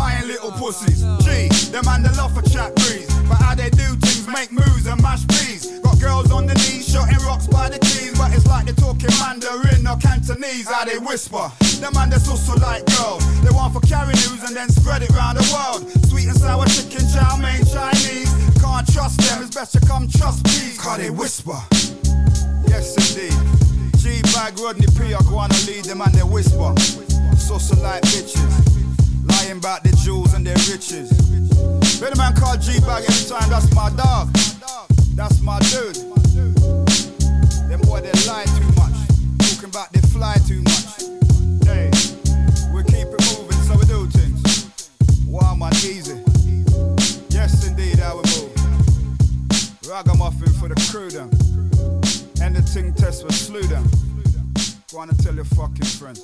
Pussies. 0.58 1.06
G, 1.22 1.48
them 1.72 1.86
man 1.86 2.02
they 2.02 2.10
love 2.18 2.34
for 2.34 2.42
chat 2.42 2.74
breeze. 2.76 3.08
But 3.30 3.38
how 3.38 3.54
they 3.54 3.70
do 3.70 3.86
things, 4.02 4.28
make 4.28 4.52
moves 4.52 4.88
and 4.88 5.02
mash 5.02 5.26
peas. 5.28 5.80
Got 5.86 6.00
girls 6.02 6.32
on 6.32 6.48
the 6.48 6.56
knees, 6.56 6.90
shotting 6.90 7.22
rocks 7.26 7.46
by 7.46 7.70
the 7.70 7.78
keys. 7.80 8.18
But 8.18 8.34
it's 8.34 8.48
like 8.48 8.66
they're 8.66 8.74
talking 8.74 9.14
Mandarin 9.22 9.86
or 9.86 9.98
Cantonese, 9.98 10.68
how 10.68 10.86
they 10.86 10.98
whisper. 10.98 11.52
Them 11.80 11.94
man 11.94 12.10
they 12.10 12.18
also 12.18 12.56
like 12.58 12.86
girls. 12.98 13.22
They 13.42 13.54
want 13.54 13.74
for 13.74 13.82
carry 13.82 14.14
news 14.26 14.42
and 14.50 14.56
then 14.56 14.70
spread 14.70 15.04
it 15.04 15.12
round 15.12 15.38
the 15.38 15.46
world. 15.54 15.86
Sweet 16.10 16.28
and 16.28 16.38
sour 16.38 16.66
chicken, 16.66 17.06
chow 17.14 17.38
mein 17.38 17.64
Chinese. 17.64 18.34
Can't 18.58 18.88
trust 18.92 19.22
them, 19.22 19.46
it's 19.46 19.54
best 19.54 19.76
you 19.76 19.82
come 19.82 20.10
trust 20.10 20.42
me. 20.50 20.74
Cause 20.76 20.98
they 20.98 21.12
whisper. 21.12 21.62
Yes 22.66 22.98
indeed. 22.98 23.38
G 24.02 24.22
bag 24.34 24.58
Rodney 24.58 24.88
P, 24.98 25.14
I 25.14 25.22
go 25.30 25.38
on 25.38 25.52
and 25.54 25.68
lead 25.68 25.86
them 25.86 26.02
and 26.02 26.14
they 26.14 26.26
whisper. 26.26 26.74
Saucer 27.38 27.78
like 27.78 28.02
bitches. 28.10 28.87
Lying 29.30 29.58
about 29.58 29.84
their 29.84 29.94
jewels 29.94 30.34
and 30.34 30.46
their 30.46 30.56
riches. 30.72 31.12
A 32.02 32.16
man 32.16 32.34
called 32.36 32.62
G 32.62 32.80
bag 32.80 33.04
every 33.08 33.30
time, 33.30 33.50
that's 33.50 33.74
my 33.76 33.90
dog. 33.92 34.30
That's 35.16 35.42
my 35.42 35.60
dude. 35.60 35.96
Them 37.70 37.82
boy 37.82 38.02
they 38.02 38.14
lie 38.28 38.46
too 38.46 38.72
much. 38.78 38.96
Talking 39.40 39.70
about 39.70 39.92
they 39.92 40.00
fly 40.10 40.36
too 40.48 40.62
much. 40.62 41.02
Hey, 41.66 41.90
we 42.74 42.84
keep 42.84 43.08
it 43.08 43.22
moving, 43.34 43.60
so 43.66 43.76
we 43.78 43.86
do 43.86 44.08
things. 44.08 44.80
Warm 45.26 45.62
and 45.62 45.76
easy. 45.84 46.22
Yes 47.30 47.68
indeed, 47.68 48.00
how 48.00 48.16
we 48.16 48.24
move. 48.38 48.54
Ragamuffin 49.90 50.54
for 50.54 50.70
the 50.70 50.76
crew 50.90 51.10
them. 51.10 51.30
And 52.42 52.56
the 52.56 52.62
ting 52.62 52.94
test 52.94 53.24
will 53.24 53.32
slew 53.32 53.64
them. 53.64 53.90
Go 54.92 55.00
on 55.00 55.10
and 55.10 55.20
tell 55.24 55.36
your 55.36 55.46
fucking 55.46 55.86
friends. 55.86 56.22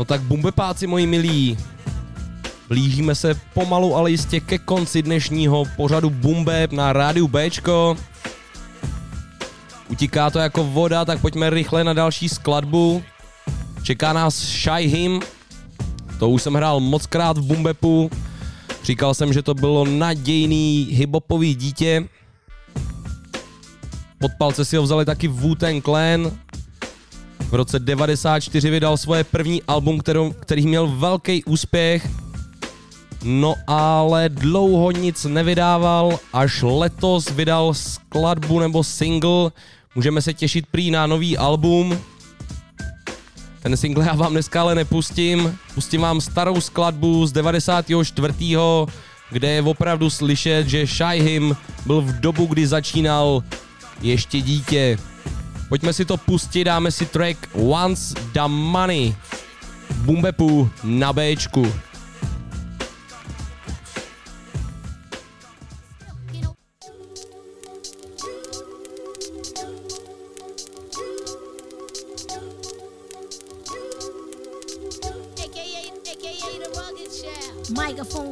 No 0.00 0.04
tak 0.04 0.20
bumbepáci 0.20 0.86
moji 0.86 1.06
milí, 1.06 1.58
blížíme 2.68 3.14
se 3.14 3.34
pomalu, 3.54 3.96
ale 3.96 4.10
jistě 4.10 4.40
ke 4.40 4.58
konci 4.58 5.02
dnešního 5.02 5.64
pořadu 5.76 6.10
Bumbeb 6.10 6.72
na 6.72 6.92
rádiu 6.92 7.28
Bčko. 7.28 7.96
Utíká 9.88 10.30
to 10.30 10.38
jako 10.38 10.64
voda, 10.64 11.04
tak 11.04 11.20
pojďme 11.20 11.50
rychle 11.50 11.84
na 11.84 11.92
další 11.92 12.28
skladbu. 12.28 13.02
Čeká 13.82 14.12
nás 14.12 14.34
Shy 14.34 14.86
Him, 14.86 15.20
to 16.18 16.30
už 16.30 16.42
jsem 16.42 16.54
hrál 16.54 16.80
mockrát 16.80 17.38
v 17.38 17.42
Bumbepu. 17.42 18.10
Říkal 18.84 19.14
jsem, 19.14 19.32
že 19.32 19.42
to 19.42 19.54
bylo 19.54 19.84
nadějný 19.84 20.88
hiphopový 20.90 21.54
dítě. 21.54 22.08
Pod 24.18 24.30
palce 24.38 24.64
si 24.64 24.76
ho 24.76 24.82
vzali 24.82 25.04
taky 25.04 25.28
Wu-Tang 25.28 25.82
Clan. 25.82 26.30
V 27.50 27.54
roce 27.54 27.78
94 27.78 28.70
vydal 28.70 28.96
svoje 28.96 29.24
první 29.24 29.62
album, 29.62 29.98
kterou, 29.98 30.32
který 30.32 30.66
měl 30.66 30.86
velký 30.86 31.44
úspěch. 31.44 32.08
No 33.24 33.54
ale 33.66 34.28
dlouho 34.28 34.90
nic 34.90 35.24
nevydával, 35.24 36.18
až 36.32 36.62
letos 36.62 37.30
vydal 37.30 37.74
skladbu 37.74 38.60
nebo 38.60 38.84
single. 38.84 39.50
Můžeme 39.94 40.22
se 40.22 40.34
těšit 40.34 40.66
prý 40.66 40.90
na 40.90 41.06
nový 41.06 41.38
album. 41.38 41.98
Ten 43.62 43.76
single 43.76 44.06
já 44.06 44.14
vám 44.14 44.32
dneska 44.32 44.60
ale 44.60 44.74
nepustím. 44.74 45.58
Pustím 45.74 46.00
vám 46.00 46.20
starou 46.20 46.60
skladbu 46.60 47.26
z 47.26 47.32
94. 47.32 48.34
kde 49.30 49.50
je 49.50 49.62
opravdu 49.62 50.10
slyšet, 50.10 50.68
že 50.68 50.86
Shy 50.86 51.20
Him 51.20 51.56
byl 51.86 52.00
v 52.00 52.20
dobu, 52.20 52.46
kdy 52.46 52.66
začínal 52.66 53.42
ještě 54.02 54.40
dítě. 54.40 54.98
Pojďme 55.70 55.92
si 55.94 56.04
to 56.04 56.16
pustit, 56.16 56.64
dáme 56.66 56.90
si 56.90 57.06
track 57.06 57.38
Once 57.54 58.18
the 58.34 58.42
Money. 58.48 59.14
Bumbepu 60.02 60.66
na 60.82 61.12
Bčku. 61.14 61.89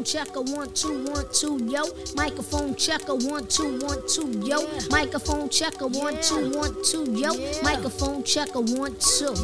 Checker 0.08 0.40
one 0.40 0.72
two 0.72 1.04
one 1.04 1.26
two 1.34 1.62
yo. 1.66 1.84
Microphone 2.16 2.74
checker 2.74 3.14
one 3.14 3.46
two 3.46 3.78
one 3.80 4.00
two 4.08 4.40
yo. 4.40 4.66
Microphone 4.88 5.50
checker 5.50 5.86
one 5.86 6.16
two 6.22 6.50
one 6.56 6.74
two 6.82 7.12
yo. 7.12 7.34
Microphone 7.62 8.24
checker 8.24 8.60
one 8.60 8.96
two. 8.96 9.34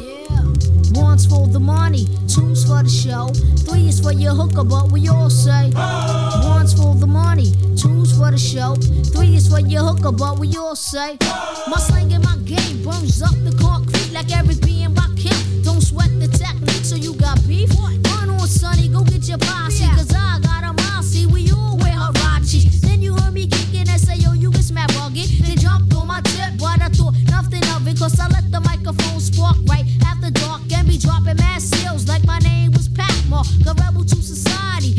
One's 0.93 1.27
for 1.27 1.47
the 1.47 1.59
money, 1.59 2.07
two's 2.27 2.65
for 2.65 2.81
the 2.81 2.89
show, 2.89 3.27
three 3.67 3.89
is 3.89 3.99
for 3.99 4.13
your 4.13 4.33
hooker, 4.33 4.63
but 4.63 4.91
we 4.91 5.07
all 5.07 5.29
say 5.29 5.69
one's 5.75 6.73
for 6.73 6.95
the 6.95 7.05
money, 7.05 7.51
two's 7.77 8.17
for 8.17 8.31
the 8.31 8.37
show, 8.37 8.73
three 9.13 9.35
is 9.35 9.47
for 9.47 9.59
your 9.59 9.83
hooker, 9.83 10.11
but 10.11 10.39
we 10.39 10.55
all 10.55 10.75
say 10.75 11.17
my 11.67 11.77
slang 11.77 12.11
and 12.11 12.23
my 12.23 12.37
game 12.37 12.81
burns 12.81 13.21
up 13.21 13.35
the 13.43 13.55
concrete 13.61 14.13
like 14.13 14.35
Eric 14.35 14.61
B 14.61 14.83
and 14.83 14.95
Rakim. 14.95 15.63
Don't 15.63 15.81
sweat 15.81 16.09
the 16.19 16.27
technique, 16.29 16.85
so 16.85 16.95
you 16.95 17.13
got 17.15 17.37
beef. 17.47 17.69
Run 17.77 18.01
on, 18.45 18.51
Sonny, 18.51 18.87
go 18.87 19.03
get 19.03 19.27
your 19.27 19.37
posse, 19.39 19.87
cause 19.95 20.13
I 20.13 20.39
got 20.39 20.63
a 20.63 20.73
mousy. 20.73 21.25
We 21.25 21.51
all 21.51 21.77
wear 21.77 21.93
Huaraches. 21.93 22.81
Then 22.81 23.01
you 23.01 23.15
heard 23.15 23.33
me 23.33 23.47
kicking 23.47 23.89
and 23.89 23.99
say, 23.99 24.15
yo, 24.17 24.33
you 24.33 24.51
can 24.51 24.61
smack 24.61 24.89
rugged. 24.95 25.27
Then 25.41 25.57
jumped 25.57 25.93
on 25.95 26.07
my 26.07 26.21
tip, 26.21 26.53
but 26.59 26.81
I 26.81 26.89
thought 26.89 27.15
nothing 27.29 27.63
of 27.75 27.87
it, 27.87 27.97
cause 27.97 28.19
I 28.19 28.27
let 28.27 28.51
the 28.51 28.61
microphone 28.61 29.19
spark 29.19 29.57
right 29.65 29.85
after 30.05 30.29
dark 30.29 30.61
and 30.71 30.87
be 30.87 30.97
dropping 30.97 31.37
mad 31.37 31.61
seals 31.61 32.07
like 32.07 32.23
my 32.25 32.39
name 32.39 32.71
was 32.71 32.87
Pac-Mar. 32.89 33.43
The 33.63 33.73
rebel 33.81 34.03
to 34.03 34.15
society, 34.21 34.93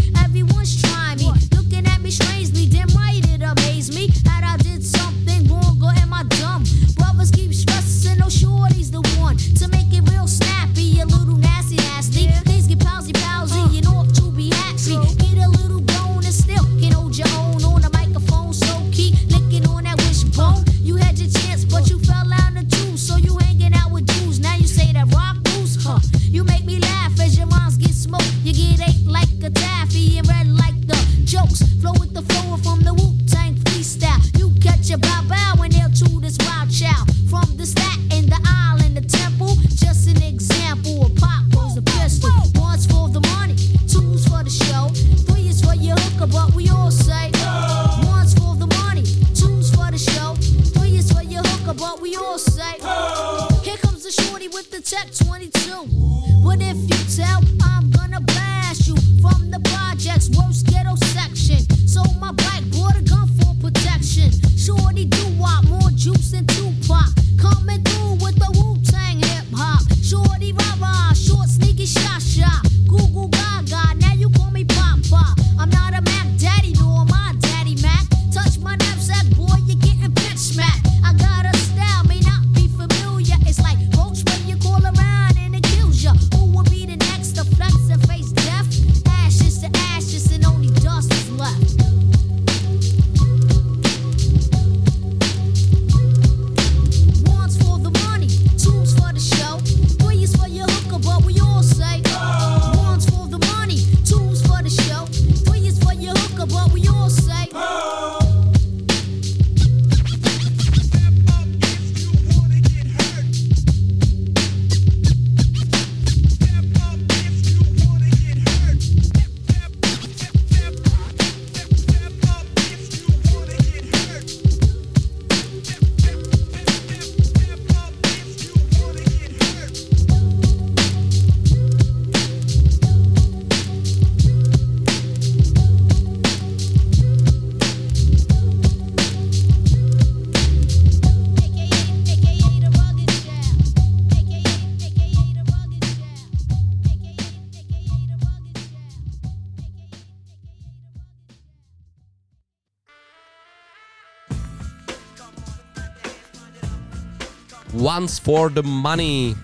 Once 157.87 158.23
for 158.23 158.51
the 158.51 158.63
Money. 158.63 159.37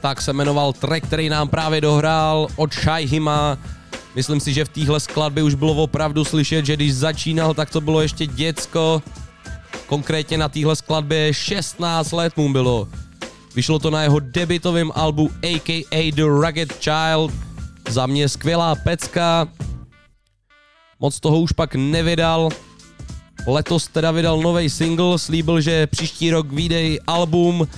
Tak 0.00 0.22
se 0.22 0.32
jmenoval 0.32 0.72
track, 0.72 1.06
který 1.06 1.28
nám 1.28 1.48
právě 1.48 1.80
dohrál 1.80 2.48
od 2.56 2.74
Shahima. 2.74 3.58
Myslím 4.14 4.40
si, 4.40 4.52
že 4.52 4.64
v 4.64 4.68
téhle 4.68 5.00
skladbě 5.00 5.42
už 5.42 5.54
bylo 5.54 5.74
opravdu 5.74 6.24
slyšet, 6.24 6.66
že 6.66 6.76
když 6.76 6.94
začínal, 6.94 7.54
tak 7.54 7.70
to 7.70 7.80
bylo 7.80 8.00
ještě 8.02 8.26
děcko. 8.26 9.02
Konkrétně 9.86 10.38
na 10.38 10.48
téhle 10.48 10.76
skladbě 10.76 11.34
16 11.34 12.12
let 12.12 12.36
mu 12.36 12.52
bylo. 12.52 12.88
Vyšlo 13.54 13.78
to 13.78 13.90
na 13.90 14.02
jeho 14.02 14.20
debitovém 14.20 14.92
albu 14.94 15.30
aka 15.54 16.12
The 16.14 16.22
Rugged 16.22 16.72
Child. 16.72 17.32
Za 17.88 18.06
mě 18.06 18.28
skvělá 18.28 18.74
pecka. 18.74 19.48
Moc 21.00 21.20
toho 21.20 21.40
už 21.40 21.52
pak 21.52 21.74
nevydal. 21.74 22.48
Letos 23.46 23.88
teda 23.88 24.10
vydal 24.10 24.40
nový 24.40 24.70
single, 24.70 25.18
slíbil, 25.18 25.60
že 25.60 25.86
příští 25.86 26.30
rok 26.30 26.52
vyjde 26.52 26.96
album, 27.06 27.68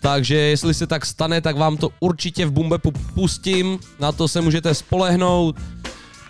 takže 0.00 0.36
jestli 0.36 0.74
se 0.74 0.86
tak 0.86 1.06
stane, 1.06 1.40
tak 1.40 1.56
vám 1.56 1.76
to 1.76 1.90
určitě 2.00 2.46
v 2.46 2.50
Bumbepu 2.50 2.92
pustím, 3.14 3.78
na 4.00 4.12
to 4.12 4.28
se 4.28 4.40
můžete 4.40 4.74
spolehnout. 4.74 5.56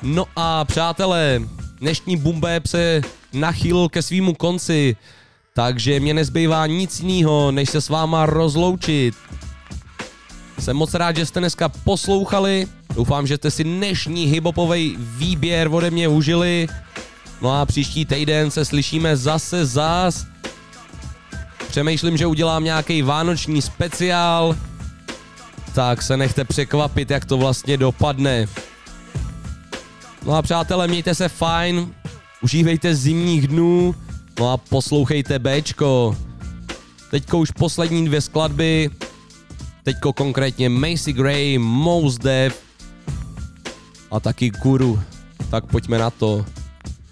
No 0.03 0.25
a 0.37 0.65
přátelé, 0.65 1.43
dnešní 1.81 2.17
Bumbeb 2.17 2.67
se 2.67 3.01
nachýlil 3.33 3.89
ke 3.89 4.03
svýmu 4.03 4.35
konci, 4.35 4.97
takže 5.55 6.01
mě 6.01 6.15
nezbývá 6.15 6.67
nic 6.67 7.01
jiného, 7.01 7.53
než 7.53 7.71
se 7.71 7.81
s 7.81 7.89
váma 7.89 8.27
rozloučit. 8.27 9.15
Jsem 10.59 10.77
moc 10.77 10.95
rád, 10.95 11.17
že 11.17 11.27
jste 11.27 11.41
dneska 11.41 11.69
poslouchali, 11.69 12.67
doufám, 12.95 13.27
že 13.27 13.37
jste 13.37 13.51
si 13.51 13.65
dnešní 13.65 14.25
hiphopový 14.25 14.97
výběr 14.99 15.69
ode 15.73 15.91
mě 15.91 16.09
užili. 16.09 16.69
No 17.41 17.61
a 17.61 17.67
příští 17.67 18.05
týden 18.05 18.51
se 18.51 18.65
slyšíme 18.65 19.17
zase 19.17 19.67
zás. 19.67 20.27
Přemýšlím, 21.69 22.17
že 22.17 22.27
udělám 22.27 22.65
nějaký 22.65 23.03
vánoční 23.03 23.63
speciál, 23.63 24.57
tak 25.75 26.03
se 26.03 26.17
nechte 26.17 26.45
překvapit, 26.45 27.11
jak 27.11 27.25
to 27.25 27.37
vlastně 27.37 27.77
dopadne. 27.77 28.47
No 30.25 30.33
a 30.33 30.43
přátelé, 30.43 30.89
mějte 30.89 31.15
se 31.15 31.29
fajn, 31.29 31.95
užívejte 32.43 32.95
zimních 32.95 33.49
dnů, 33.49 33.95
no 34.39 34.53
a 34.53 34.57
poslouchejte 34.57 35.39
Bčko. 35.39 36.17
Teďko 37.11 37.39
už 37.39 37.51
poslední 37.51 38.07
dvě 38.07 38.21
skladby. 38.21 38.91
Teďko 39.83 40.13
konkrétně 40.13 40.69
Macy 40.69 41.13
Gray, 41.13 41.59
Mos 41.59 42.15
Def 42.19 42.63
a 44.11 44.21
taky 44.21 44.51
Guru. 44.51 45.01
Tak 45.51 45.67
pojďme 45.67 45.99
na 45.99 46.11
to. 46.11 46.45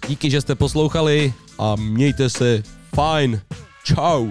Díky, 0.07 0.29
že 0.29 0.41
jste 0.41 0.55
poslouchali 0.55 1.33
a 1.59 1.75
mějte 1.75 2.29
se 2.29 2.63
fajn. 2.95 3.41
Ciao. 3.83 4.27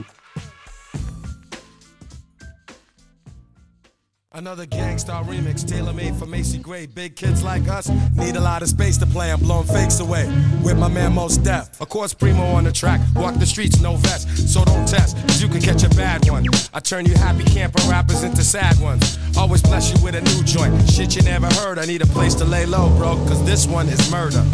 Another 4.37 4.67
remix, 4.67 5.65
tailor 5.65 5.93
made 5.93 6.19
for 6.19 6.27
Macy 6.27 6.59
Gray. 6.59 6.89
Big 6.89 7.15
kids 7.15 7.45
like 7.45 7.69
us 7.69 7.89
need 8.17 8.37
a 8.37 8.41
lot 8.41 8.63
of 8.63 8.69
space 8.69 8.99
to 8.99 9.07
play. 9.07 9.31
I'm 9.31 9.39
blowing 9.39 9.67
fakes 9.67 10.01
away 10.01 10.27
with 10.61 10.77
my 10.77 10.89
man 10.89 11.13
Mos. 11.13 11.39
Of 11.81 11.89
course, 11.89 12.13
Primo 12.13 12.43
on 12.43 12.65
the 12.65 12.73
track. 12.73 13.01
Walk 13.15 13.35
the 13.39 13.47
streets, 13.47 13.81
no 13.81 13.97
vest, 13.97 14.27
so 14.53 14.65
don't 14.65 14.89
test, 14.89 15.17
cause 15.29 15.41
you 15.41 15.49
can 15.49 15.61
catch 15.61 15.85
a 15.85 15.89
bad 15.91 16.29
one. 16.29 16.45
I 16.73 16.81
turn 16.81 17.07
you 17.07 17.15
happy 17.15 17.45
camper 17.45 17.81
rappers 17.89 18.25
into 18.25 18.43
sad 18.43 18.77
ones. 18.81 19.19
Always 19.37 19.63
bless 19.63 19.93
you 19.93 20.05
with 20.05 20.17
a 20.17 20.21
new 20.21 20.43
joint. 20.43 20.75
Shit 20.91 21.15
you 21.15 21.23
never 21.23 21.47
heard. 21.63 21.79
I 21.79 21.87
need 21.87 22.03
a 22.03 22.07
place 22.07 22.35
to 22.35 22.45
lay 22.45 22.67
low, 22.67 22.89
bro, 22.99 23.15
cause 23.29 23.45
this 23.45 23.69
one 23.69 23.89
is 23.89 24.11
murder. 24.11 24.45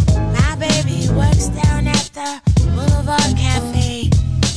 Baby 0.61 1.09
works 1.17 1.49
down 1.49 1.89
at 1.89 2.11
the 2.13 2.39
Boulevard 2.75 3.35
Cafe. 3.35 4.11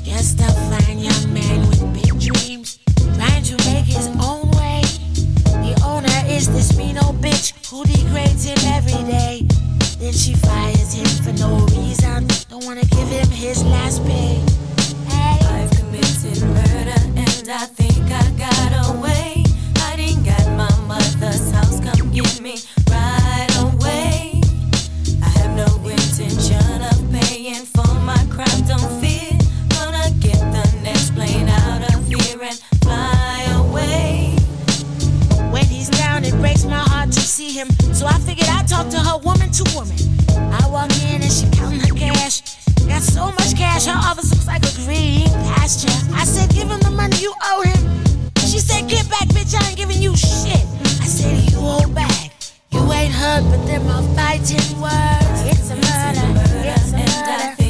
Just 0.03 0.37
a 0.41 0.51
fine 0.67 0.99
young 0.99 1.33
man 1.33 1.61
with 1.69 1.79
big 1.93 2.19
dreams, 2.19 2.79
trying 3.15 3.43
to 3.43 3.55
make 3.71 3.85
his 3.85 4.07
own 4.19 4.51
way. 4.59 4.81
The 5.63 5.81
owner 5.85 6.19
is 6.27 6.51
this 6.51 6.77
mean 6.77 6.97
old 6.97 7.21
bitch 7.21 7.53
who 7.69 7.85
degrades 7.85 8.43
him 8.43 8.57
every 8.73 9.01
day. 9.09 9.47
Then 9.97 10.11
she 10.11 10.33
fires 10.33 10.91
him 10.91 11.07
for 11.23 11.31
no 11.39 11.65
reason. 11.67 12.27
Don't 12.49 12.65
wanna 12.65 12.83
give 12.83 13.07
him 13.07 13.29
his 13.29 13.63
last 13.63 14.03
pay. 14.03 14.43
Hey. 15.07 15.39
I've 15.55 15.71
committed 15.71 16.43
murder 16.43 16.99
and 17.15 17.49
I 17.49 17.65
think 17.65 17.82
I 38.63 38.65
talk 38.65 38.87
to 38.91 38.97
her 38.97 39.17
woman 39.17 39.51
to 39.51 39.63
woman. 39.75 39.97
I 40.53 40.65
walk 40.69 40.89
in 41.11 41.21
and 41.21 41.29
she 41.29 41.45
counting 41.51 41.81
her 41.81 41.93
cash. 41.93 42.39
Got 42.87 43.01
so 43.01 43.25
much 43.25 43.57
cash, 43.57 43.87
her 43.87 43.91
office 43.91 44.31
looks 44.31 44.47
like 44.47 44.63
a 44.63 44.71
green 44.85 45.27
pasture. 45.51 45.91
I 46.13 46.23
said, 46.23 46.49
give 46.49 46.69
him 46.69 46.79
the 46.79 46.91
money 46.91 47.17
you 47.17 47.33
owe 47.43 47.61
him. 47.61 48.31
She 48.39 48.59
said, 48.59 48.87
get 48.87 49.09
back, 49.09 49.27
bitch, 49.35 49.53
I 49.53 49.67
ain't 49.67 49.77
giving 49.77 50.01
you 50.01 50.15
shit. 50.15 50.63
I 51.01 51.07
said, 51.07 51.51
you 51.51 51.59
hold 51.59 51.93
back. 51.93 52.31
You 52.71 52.79
ain't 52.93 53.13
heard, 53.13 53.43
but 53.51 53.65
them 53.65 53.85
are 53.87 54.01
fighting 54.15 54.79
words. 54.79 55.43
It's 55.43 55.69
a 55.69 55.75
murder, 55.75 56.39
it's 56.63 56.93
a 56.93 56.97
murder. 56.97 57.62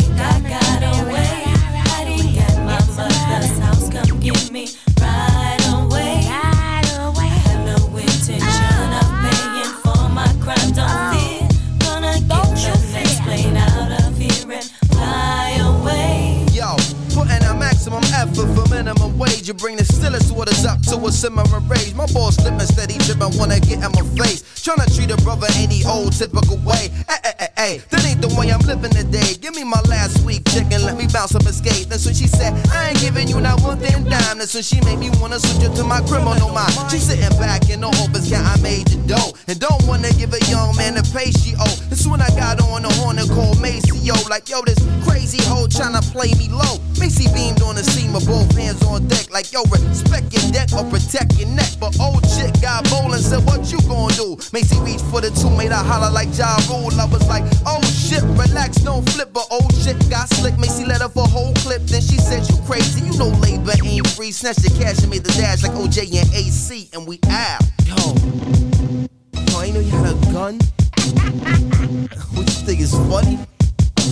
Minimum. 19.43 19.53
You 19.53 19.53
bring 19.53 19.75
the 19.77 19.85
stillest 19.85 20.31
waters 20.31 20.65
up 20.65 20.81
to 20.83 20.97
a 21.05 21.11
simmering 21.11 21.67
rage. 21.67 21.93
My 21.95 22.05
ball 22.13 22.31
slipping 22.31 22.59
steady, 22.59 22.97
dripping, 22.99 23.37
wanna 23.37 23.59
get 23.59 23.83
in 23.83 23.91
my 23.91 24.03
face. 24.15 24.43
Tryna 24.63 24.87
treat 24.95 25.11
a 25.11 25.17
brother 25.23 25.47
any 25.55 25.83
old 25.85 26.13
typical 26.13 26.57
way. 26.63 26.89
Hey, 27.09 27.19
hey, 27.23 27.33
hey, 27.39 27.49
hey, 27.57 27.77
that 27.89 28.05
ain't 28.05 28.21
the 28.21 28.29
way 28.39 28.51
I'm 28.51 28.61
living 28.61 28.91
today. 28.91 29.35
Give 29.41 29.55
me 29.55 29.63
my 29.63 29.81
last 29.87 30.23
week 30.25 30.47
chicken, 30.49 30.83
let 30.85 30.97
me 30.97 31.07
bounce 31.11 31.35
up 31.35 31.43
skate. 31.43 31.89
That's 31.89 32.05
when 32.05 32.15
she 32.15 32.27
said, 32.27 32.53
I 32.71 32.89
ain't 32.89 32.99
giving 32.99 33.27
you 33.27 33.39
not 33.41 33.61
one 33.61 33.79
thing 33.79 34.03
dime. 34.05 34.39
That's 34.39 34.53
when 34.53 34.63
she 34.63 34.79
made 34.81 34.99
me 34.99 35.09
wanna 35.19 35.39
switch 35.39 35.67
it 35.67 35.75
to 35.75 35.83
my 35.83 35.99
criminal 36.07 36.49
mind. 36.49 36.73
She 36.89 36.97
sitting 36.97 37.35
back 37.39 37.69
in 37.69 37.81
the 37.81 37.87
office, 37.87 38.29
count 38.29 38.47
I 38.47 38.55
made 38.61 38.87
the 38.87 38.97
dough. 39.07 39.33
And 39.47 39.59
don't 39.59 39.83
wanna 39.85 40.11
give 40.13 40.33
a 40.33 40.39
young 40.47 40.75
man 40.75 40.95
the 40.95 41.03
pay 41.11 41.31
she 41.31 41.55
owe. 41.59 41.77
That's 41.91 42.07
when 42.07 42.21
I 42.21 42.29
got 42.39 42.61
on 42.61 42.83
the 42.83 42.91
horn 43.03 43.19
and 43.19 43.29
called 43.29 43.59
Macy, 43.59 43.97
yo. 43.99 44.15
Like, 44.29 44.47
yo, 44.47 44.61
this 44.63 44.79
crazy 45.03 45.43
hoe 45.43 45.67
tryna 45.67 46.01
play 46.11 46.31
me 46.39 46.47
low. 46.47 46.79
Macy 46.99 47.27
beamed 47.33 47.61
on 47.61 47.75
the 47.75 47.83
scene 47.83 48.13
with 48.13 48.25
both 48.25 48.47
hands 48.55 48.81
on 48.83 49.07
deck. 49.07 49.32
Like, 49.33 49.51
yo, 49.51 49.63
respect 49.63 50.31
your 50.31 50.45
deck 50.51 50.69
or 50.77 50.85
protect 50.91 51.39
your 51.39 51.49
neck. 51.49 51.65
But 51.79 51.99
old 51.99 52.21
chick 52.37 52.53
got 52.61 52.87
bold 52.91 53.17
and 53.17 53.23
said, 53.23 53.43
What 53.45 53.65
you 53.71 53.81
gonna 53.89 54.13
do? 54.13 54.37
Macy 54.53 54.77
reached 54.81 55.05
for 55.09 55.21
the 55.21 55.31
two, 55.33 55.49
made 55.57 55.71
her 55.71 55.81
holler 55.81 56.13
like 56.13 56.29
Ja 56.37 56.53
Rule. 56.69 56.93
I 57.01 57.05
was 57.09 57.27
like, 57.27 57.41
Oh 57.65 57.81
shit, 57.81 58.21
relax, 58.37 58.77
don't 58.85 59.01
flip. 59.09 59.33
But 59.33 59.47
old 59.49 59.73
chick 59.83 59.97
got 60.07 60.29
slick. 60.29 60.59
Macy 60.59 60.85
let 60.85 61.01
her 61.01 61.09
for 61.09 61.23
a 61.23 61.27
whole 61.27 61.51
clip. 61.65 61.81
Then 61.81 62.01
she 62.01 62.21
said, 62.21 62.47
You 62.47 62.61
crazy, 62.69 63.01
you 63.09 63.17
know 63.17 63.29
labor 63.41 63.73
ain't 63.83 64.05
free. 64.09 64.29
Snatched 64.31 64.61
the 64.61 64.69
cash 64.77 65.01
and 65.01 65.09
made 65.09 65.23
the 65.23 65.33
dash 65.33 65.63
like 65.63 65.73
OJ 65.73 66.13
and 66.13 66.29
AC. 66.35 66.91
And 66.93 67.07
we 67.07 67.17
out. 67.29 67.65
Yo. 67.89 68.13
Yo, 69.49 69.57
I 69.57 69.65
ain't 69.65 69.73
know 69.73 69.81
you 69.81 69.97
had 69.97 70.13
a 70.13 70.17
gun. 70.29 70.61
what 72.37 72.45
you 72.45 72.59
think 72.69 72.81
is 72.81 72.93
funny? 73.09 73.39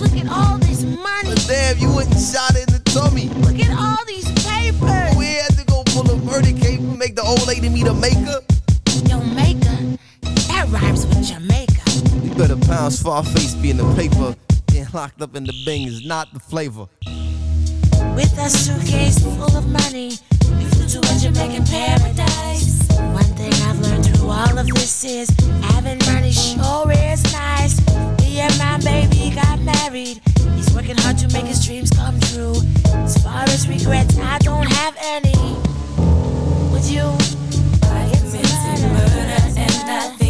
Look 0.02 0.16
at 0.18 0.28
all 0.28 0.58
this 0.58 0.82
money. 0.82 1.28
But 1.30 1.44
damn, 1.46 1.78
you 1.78 1.88
wouldn't 1.94 2.18
shot 2.18 2.56
in 2.56 2.66
the 2.66 2.82
tummy. 2.86 3.28
Look 3.46 3.58
at 3.60 3.70
all 3.70 4.04
these 4.04 4.26
papers. 4.42 5.16
We 5.16 5.26
had 5.26 5.54
to 5.56 5.64
go 5.64 5.84
pull 5.94 6.10
a 6.10 6.16
verdict 6.16 6.60
cape 6.60 6.80
and 6.80 6.98
make 6.98 7.14
the 7.14 7.22
old 7.22 7.46
lady 7.46 7.68
meet 7.68 7.86
a 7.86 7.94
maker. 7.94 8.40
Jamaica. 9.06 9.98
That 10.50 10.66
rhymes 10.70 11.06
with 11.06 11.24
Jamaica. 11.24 11.82
You 12.26 12.34
better 12.34 12.56
pound 12.66 12.92
Scarface 12.92 13.54
be 13.54 13.70
in 13.70 13.76
the 13.76 13.94
paper. 13.94 14.34
Being 14.72 14.88
locked 14.92 15.22
up 15.22 15.36
in 15.36 15.44
the 15.44 15.54
bing 15.64 15.86
is 15.86 16.04
not 16.04 16.32
the 16.34 16.40
flavor. 16.40 16.86
With 18.16 18.36
a 18.38 18.50
suitcase 18.50 19.20
full 19.20 19.56
of 19.56 19.68
money, 19.70 20.18
we 20.58 20.64
flew 20.64 20.88
to 20.88 20.98
a 20.98 21.18
Jamaican 21.20 21.64
paradise. 21.66 22.88
One 22.98 23.30
thing 23.38 23.52
I've 23.68 23.78
learned 23.78 24.01
all 24.32 24.58
of 24.58 24.66
this 24.66 25.04
is 25.04 25.28
having 25.72 25.98
money 26.06 26.32
sure 26.32 26.90
is 26.90 27.22
nice. 27.32 27.76
Me 28.20 28.40
and 28.40 28.56
my 28.58 28.78
baby 28.78 29.34
got 29.34 29.60
married. 29.60 30.20
He's 30.56 30.72
working 30.74 30.96
hard 30.98 31.18
to 31.18 31.28
make 31.34 31.46
his 31.46 31.64
dreams 31.64 31.90
come 31.90 32.18
true. 32.32 32.54
As 33.04 33.22
far 33.22 33.42
as 33.54 33.68
regrets, 33.68 34.18
I 34.18 34.38
don't 34.38 34.70
have 34.80 34.96
any. 35.00 35.36
Would 36.72 36.84
you? 36.84 37.06
I 37.84 38.10
committed 38.16 38.80
murder 38.92 39.36
and 39.56 39.90
I 39.90 40.21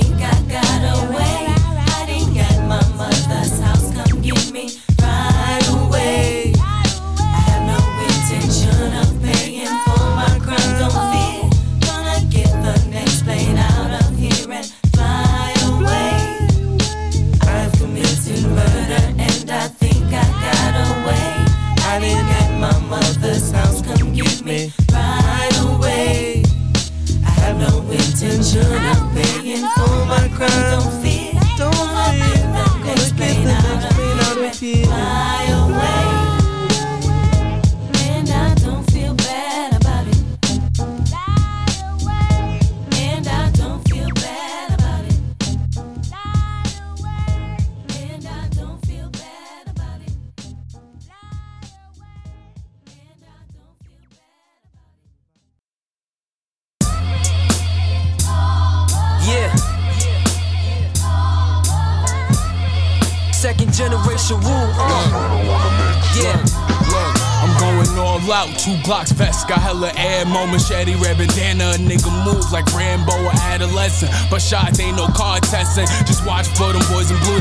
machete, 70.63 70.95
red 70.95 71.19
bandana. 71.19 71.75
A 71.75 71.79
nigga 71.79 72.11
moves 72.25 72.53
like 72.53 72.67
Rambo 72.75 73.13
or 73.13 73.35
adolescent. 73.51 74.13
But 74.31 74.41
shots 74.41 74.79
ain't 74.79 74.97
no 74.97 75.07
contesting. 75.07 75.87
Just 76.07 76.25
watch 76.25 76.47
for 76.55 76.73
them 76.73 76.83
boys 76.91 77.11
in 77.11 77.19
blue 77.27 77.41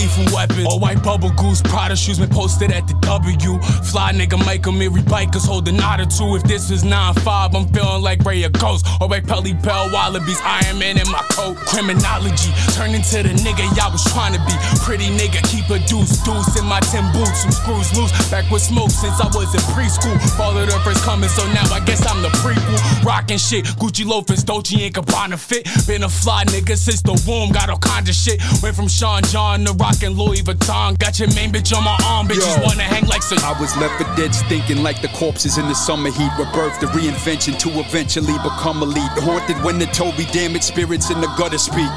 lethal 0.00 0.34
weapon. 0.34 0.66
All 0.66 0.80
white 0.80 1.02
bubble 1.02 1.30
goose, 1.36 1.60
Prada 1.60 1.96
shoes 1.96 2.18
been 2.18 2.30
posted 2.30 2.72
at 2.72 2.88
the 2.88 2.94
W. 3.04 3.60
Fly 3.84 4.12
nigga 4.12 4.38
Michael 4.44 4.72
Mary 4.72 5.02
bikers 5.02 5.46
hold 5.46 5.68
a 5.68 5.72
or 5.72 6.06
two. 6.06 6.36
If 6.36 6.44
this 6.44 6.70
was 6.70 6.82
9-5, 6.82 7.54
I'm 7.54 7.66
feeling 7.72 8.02
like 8.02 8.24
Ray 8.24 8.42
of 8.44 8.52
Ghost. 8.52 8.86
Or 9.00 9.08
like 9.08 9.26
Pelly 9.26 9.52
Bell 9.52 9.90
Wallabies, 9.92 10.40
Iron 10.42 10.78
Man 10.78 10.98
in 10.98 11.08
my 11.10 11.22
coat. 11.32 11.56
Criminology, 11.68 12.50
turn 12.72 12.94
into 12.94 13.22
the 13.22 13.34
nigga 13.44 13.64
y'all 13.76 13.92
was 13.92 14.04
trying 14.12 14.32
to 14.32 14.40
be. 14.48 14.54
Pretty 14.80 15.08
nigga, 15.12 15.42
keep 15.50 15.68
a 15.70 15.78
deuce, 15.86 16.22
deuce 16.24 16.58
in 16.58 16.64
my 16.66 16.80
tin 16.80 17.04
boots. 17.12 17.42
Some 17.42 17.52
screws 17.52 17.90
loose, 17.96 18.12
back 18.30 18.50
with 18.50 18.62
smoke 18.62 18.90
since 18.90 19.20
I 19.20 19.26
was 19.28 19.52
in 19.54 19.60
preschool. 19.74 20.16
Father 20.36 20.66
the 20.66 20.78
first 20.80 21.04
coming, 21.04 21.28
so 21.28 21.44
now 21.52 21.66
I 21.72 21.80
guess 21.80 22.06
I'm 22.06 22.22
the 22.22 22.28
prequel. 22.40 23.04
Rockin' 23.04 23.38
shit, 23.38 23.64
Gucci 23.76 24.06
loafers, 24.06 24.44
Dolce 24.44 24.86
and 24.86 24.94
Gabbana 24.94 25.38
fit. 25.38 25.68
Been 25.86 26.04
a 26.04 26.08
fly 26.08 26.44
nigga 26.44 26.76
since 26.76 27.02
the 27.02 27.14
womb, 27.26 27.52
got 27.52 27.68
all 27.68 27.78
kinds 27.78 28.08
of 28.08 28.14
shit. 28.14 28.40
Went 28.62 28.76
from 28.76 28.88
Sean 28.88 29.22
John 29.24 29.64
to 29.64 29.72
rockin' 29.90 30.16
Louis 30.16 30.42
Vuitton. 30.42 30.96
Got 30.98 31.18
your 31.18 31.32
main 31.34 31.50
bitch 31.50 31.76
on 31.76 31.82
my 31.84 31.96
arm, 32.06 32.28
bitches 32.28 32.56
Yo. 32.56 32.64
wanna 32.64 32.82
hang 32.82 33.06
like 33.06 33.22
some. 33.22 33.38
I 33.38 33.58
was 33.60 33.76
left 33.76 33.94
for 33.98 34.08
dead, 34.16 34.34
stinking 34.34 34.82
like 34.82 35.02
the 35.02 35.08
corpses 35.08 35.58
in 35.58 35.66
the 35.66 35.74
summer 35.74 36.10
heat. 36.10 36.30
Rebirth, 36.38 36.78
the 36.80 36.86
reinvention 36.86 37.58
to 37.58 37.68
eventually 37.80 38.34
become 38.42 38.82
elite. 38.82 39.14
Haunted 39.26 39.62
when 39.64 39.78
the 39.78 39.86
Toby 39.86 40.26
damaged 40.32 40.64
spirits 40.64 41.10
in 41.10 41.20
the 41.20 41.28
gutter 41.38 41.58
speak. 41.58 41.90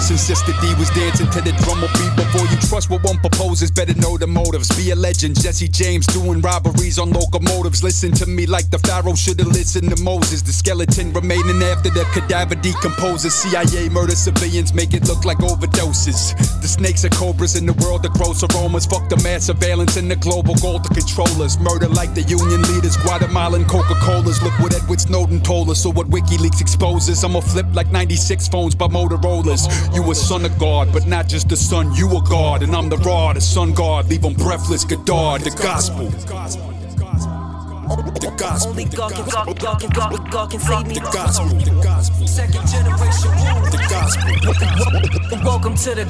Since 0.00 0.22
Sister 0.22 0.52
D 0.60 0.74
was 0.78 0.90
dancing 0.90 1.30
to 1.30 1.40
the 1.40 1.52
drummer 1.64 1.88
beat. 1.98 2.14
Before 2.16 2.46
you 2.48 2.56
trust 2.68 2.90
what 2.90 3.04
one 3.04 3.18
proposes, 3.18 3.70
better 3.70 3.94
know 3.94 4.16
the 4.16 4.26
motives. 4.26 4.68
Be 4.76 4.90
a 4.90 4.96
legend. 4.96 5.40
Jesse 5.40 5.68
James 5.68 6.06
doing 6.06 6.40
robberies 6.40 6.98
on 6.98 7.10
locomotives. 7.10 7.82
Listen 7.82 8.12
to 8.12 8.26
me 8.26 8.46
like 8.46 8.70
the 8.70 8.78
Pharaoh 8.78 9.14
should've 9.14 9.46
listened 9.46 9.94
to 9.94 10.02
Moses. 10.02 10.42
The 10.42 10.52
skeleton 10.52 11.12
remaining 11.12 11.62
after 11.62 11.90
the 11.90 12.04
cadaver 12.12 12.54
decomposes. 12.54 13.34
CIA 13.34 13.88
murder 13.88 14.16
civilians, 14.16 14.72
make 14.72 14.94
it 14.94 15.06
look 15.06 15.24
like 15.24 15.38
overdoses. 15.38 16.34
The 16.62 16.68
snakes 16.68 17.04
are 17.04 17.10
cobras 17.34 17.56
in 17.56 17.66
the 17.66 17.72
world, 17.84 18.02
the 18.02 18.08
gross 18.10 18.42
aromas. 18.42 18.86
Fuck 18.86 19.08
the 19.08 19.16
mass 19.22 19.46
surveillance 19.46 19.96
and 19.96 20.10
the 20.10 20.16
global 20.16 20.54
goal 20.56 20.78
to 20.78 20.88
controllers. 20.94 21.58
Murder 21.58 21.88
like 21.88 22.14
the 22.14 22.22
union 22.22 22.62
leaders, 22.62 22.96
Guatemalan 22.98 23.64
Coca 23.64 23.94
Colas. 24.00 24.42
Look 24.42 24.56
what 24.60 24.74
Edward 24.74 25.00
Snowden 25.00 25.40
told 25.40 25.70
us, 25.70 25.84
or 25.84 25.92
what 25.92 26.08
WikiLeaks 26.08 26.60
exposes. 26.60 27.24
I'ma 27.24 27.40
flip 27.40 27.66
like 27.72 27.90
96 27.90 28.48
phones 28.48 28.74
by 28.74 28.86
Motorola's. 28.86 29.66
You 29.94 30.08
a 30.10 30.14
son 30.14 30.44
of 30.44 30.56
God, 30.58 30.92
but 30.92 31.06
not 31.06 31.28
just 31.28 31.48
the 31.48 31.56
son, 31.56 31.92
you 31.94 32.08
a 32.16 32.22
God. 32.22 32.62
And 32.62 32.74
I'm 32.74 32.88
the 32.88 32.98
rod, 32.98 33.36
the 33.36 33.40
sun 33.40 33.72
God. 33.72 34.08
Leave 34.08 34.24
'em 34.24 34.34
breathless, 34.34 34.84
Godard, 34.84 35.42
the 35.42 35.50
gospel. 35.50 36.73
The 37.84 38.34
gospel. 38.38 38.70
Only 38.70 38.84
God 38.86 39.12
can, 39.12 39.28
God, 39.28 39.60
God 39.60 39.80
can, 39.80 39.90
God, 39.90 40.30
God 40.30 40.50
can 40.50 40.60
save 40.60 40.86
me. 40.86 40.94
The 40.94 41.00
gospel. 41.00 41.48
The 41.48 41.82
gospel. 41.84 42.26
Second 42.26 42.64
generation 42.64 43.28
rule. 43.44 43.60
The 43.68 43.80
gospel. 43.92 45.44
Welcome 45.44 45.76
to 45.76 45.94
the 45.94 46.04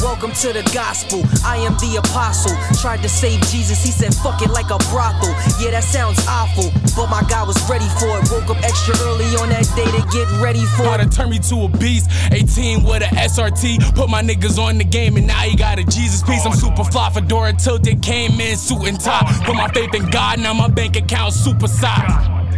welcome 0.00 0.32
to 0.40 0.54
the 0.54 0.62
gospel. 0.72 1.20
I 1.44 1.58
am 1.58 1.74
the 1.76 2.00
apostle. 2.00 2.56
Tried 2.80 3.02
to 3.02 3.08
save 3.10 3.40
Jesus, 3.52 3.84
he 3.84 3.90
said 3.90 4.14
fuck 4.14 4.40
it 4.40 4.48
like 4.48 4.70
a 4.72 4.78
brothel. 4.88 5.28
Yeah, 5.60 5.76
that 5.76 5.84
sounds 5.84 6.24
awful, 6.26 6.72
but 6.96 7.10
my 7.10 7.20
God 7.28 7.48
was 7.48 7.60
ready 7.68 7.88
for 8.00 8.16
it. 8.16 8.30
Woke 8.32 8.56
up 8.56 8.64
extra 8.64 8.96
early 9.04 9.28
on 9.36 9.50
that 9.50 9.68
day 9.76 9.84
to 9.84 10.00
get 10.08 10.24
ready 10.40 10.64
for 10.72 10.88
it. 10.96 11.12
turn 11.12 11.28
me 11.28 11.38
to 11.52 11.64
a 11.64 11.68
beast. 11.76 12.08
18 12.32 12.82
with 12.82 13.02
a 13.02 13.12
SRT. 13.20 13.94
Put 13.94 14.08
my 14.08 14.22
niggas 14.22 14.56
on 14.56 14.78
the 14.78 14.84
game, 14.84 15.18
and 15.18 15.26
now 15.26 15.44
he 15.44 15.54
got 15.54 15.78
a 15.78 15.84
Jesus 15.84 16.22
piece. 16.22 16.46
I'm 16.46 16.56
super 16.56 16.84
fly. 16.84 17.10
Fedora 17.10 17.52
tilted, 17.52 18.00
came 18.00 18.40
in 18.40 18.56
suit 18.56 18.88
and 18.88 18.98
tie. 18.98 19.20
Put 19.44 19.54
my 19.54 19.68
faith 19.68 19.92
in 19.92 20.08
God, 20.08 20.40
now 20.40 20.54
my 20.54 20.68
bank 20.68 20.93
account 20.96 21.32
super 21.32 21.68
size. 21.68 22.56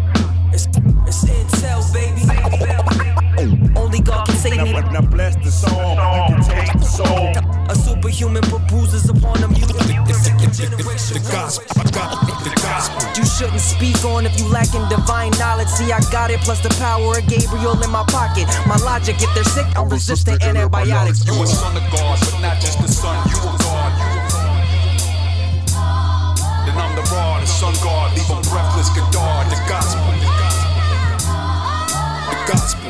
It's, 0.53 0.66
it's 1.07 1.24
intel, 1.24 1.82
baby. 1.93 2.22
Only 3.76 4.01
God 4.01 4.26
can 4.26 4.37
save 4.37 4.62
me. 4.62 4.72
Now 4.72 5.03
bless 5.03 5.37
the 5.37 5.51
song, 5.51 5.97
you 6.30 6.37
can 6.37 6.43
taste 6.45 6.72
the 6.72 6.84
soul. 6.84 7.32
A 7.68 7.74
superhuman 7.74 8.43
bruises 8.68 9.09
upon 9.09 9.41
them. 9.41 9.53
You 9.53 9.66
The 9.66 11.20
gospel. 11.30 11.64
I 11.76 11.91
got 11.91 12.26
the 12.45 12.51
gospel. 12.62 13.03
You 13.16 13.24
shouldn't 13.24 13.61
speak 13.61 14.05
on 14.05 14.26
if 14.26 14.39
you 14.39 14.49
lacking 14.49 14.89
divine 14.89 15.30
knowledge. 15.39 15.68
See, 15.68 15.93
I 15.93 16.01
got 16.11 16.30
it, 16.30 16.41
plus 16.41 16.61
the 16.61 16.70
power 16.80 17.18
of 17.18 17.26
Gabriel 17.26 17.80
in 17.82 17.91
my 17.91 18.05
pocket. 18.09 18.47
My 18.66 18.76
logic, 18.76 19.16
if 19.20 19.32
they're 19.34 19.45
sick, 19.45 19.66
I'm 19.76 19.89
resistant 19.89 20.43
antibiotics. 20.43 21.24
You 21.26 21.43
a 21.43 21.47
son 21.47 21.76
of 21.76 21.82
God, 21.93 22.18
but 22.20 22.41
not 22.41 22.61
just 22.61 22.80
the 22.80 22.89
son, 22.89 23.16
you 23.28 23.37
a 23.37 23.43
God. 23.43 23.61
You 23.61 23.66
a 23.66 23.66
The 27.17 27.41
the 27.41 27.47
sun 27.47 27.73
God, 27.83 28.14
leave 28.14 28.31
'em 28.31 28.43
breathless, 28.43 28.91
Godard, 28.91 29.49
the 29.49 29.57
gospel. 29.67 30.05
The 32.29 32.53
gospel. 32.53 32.86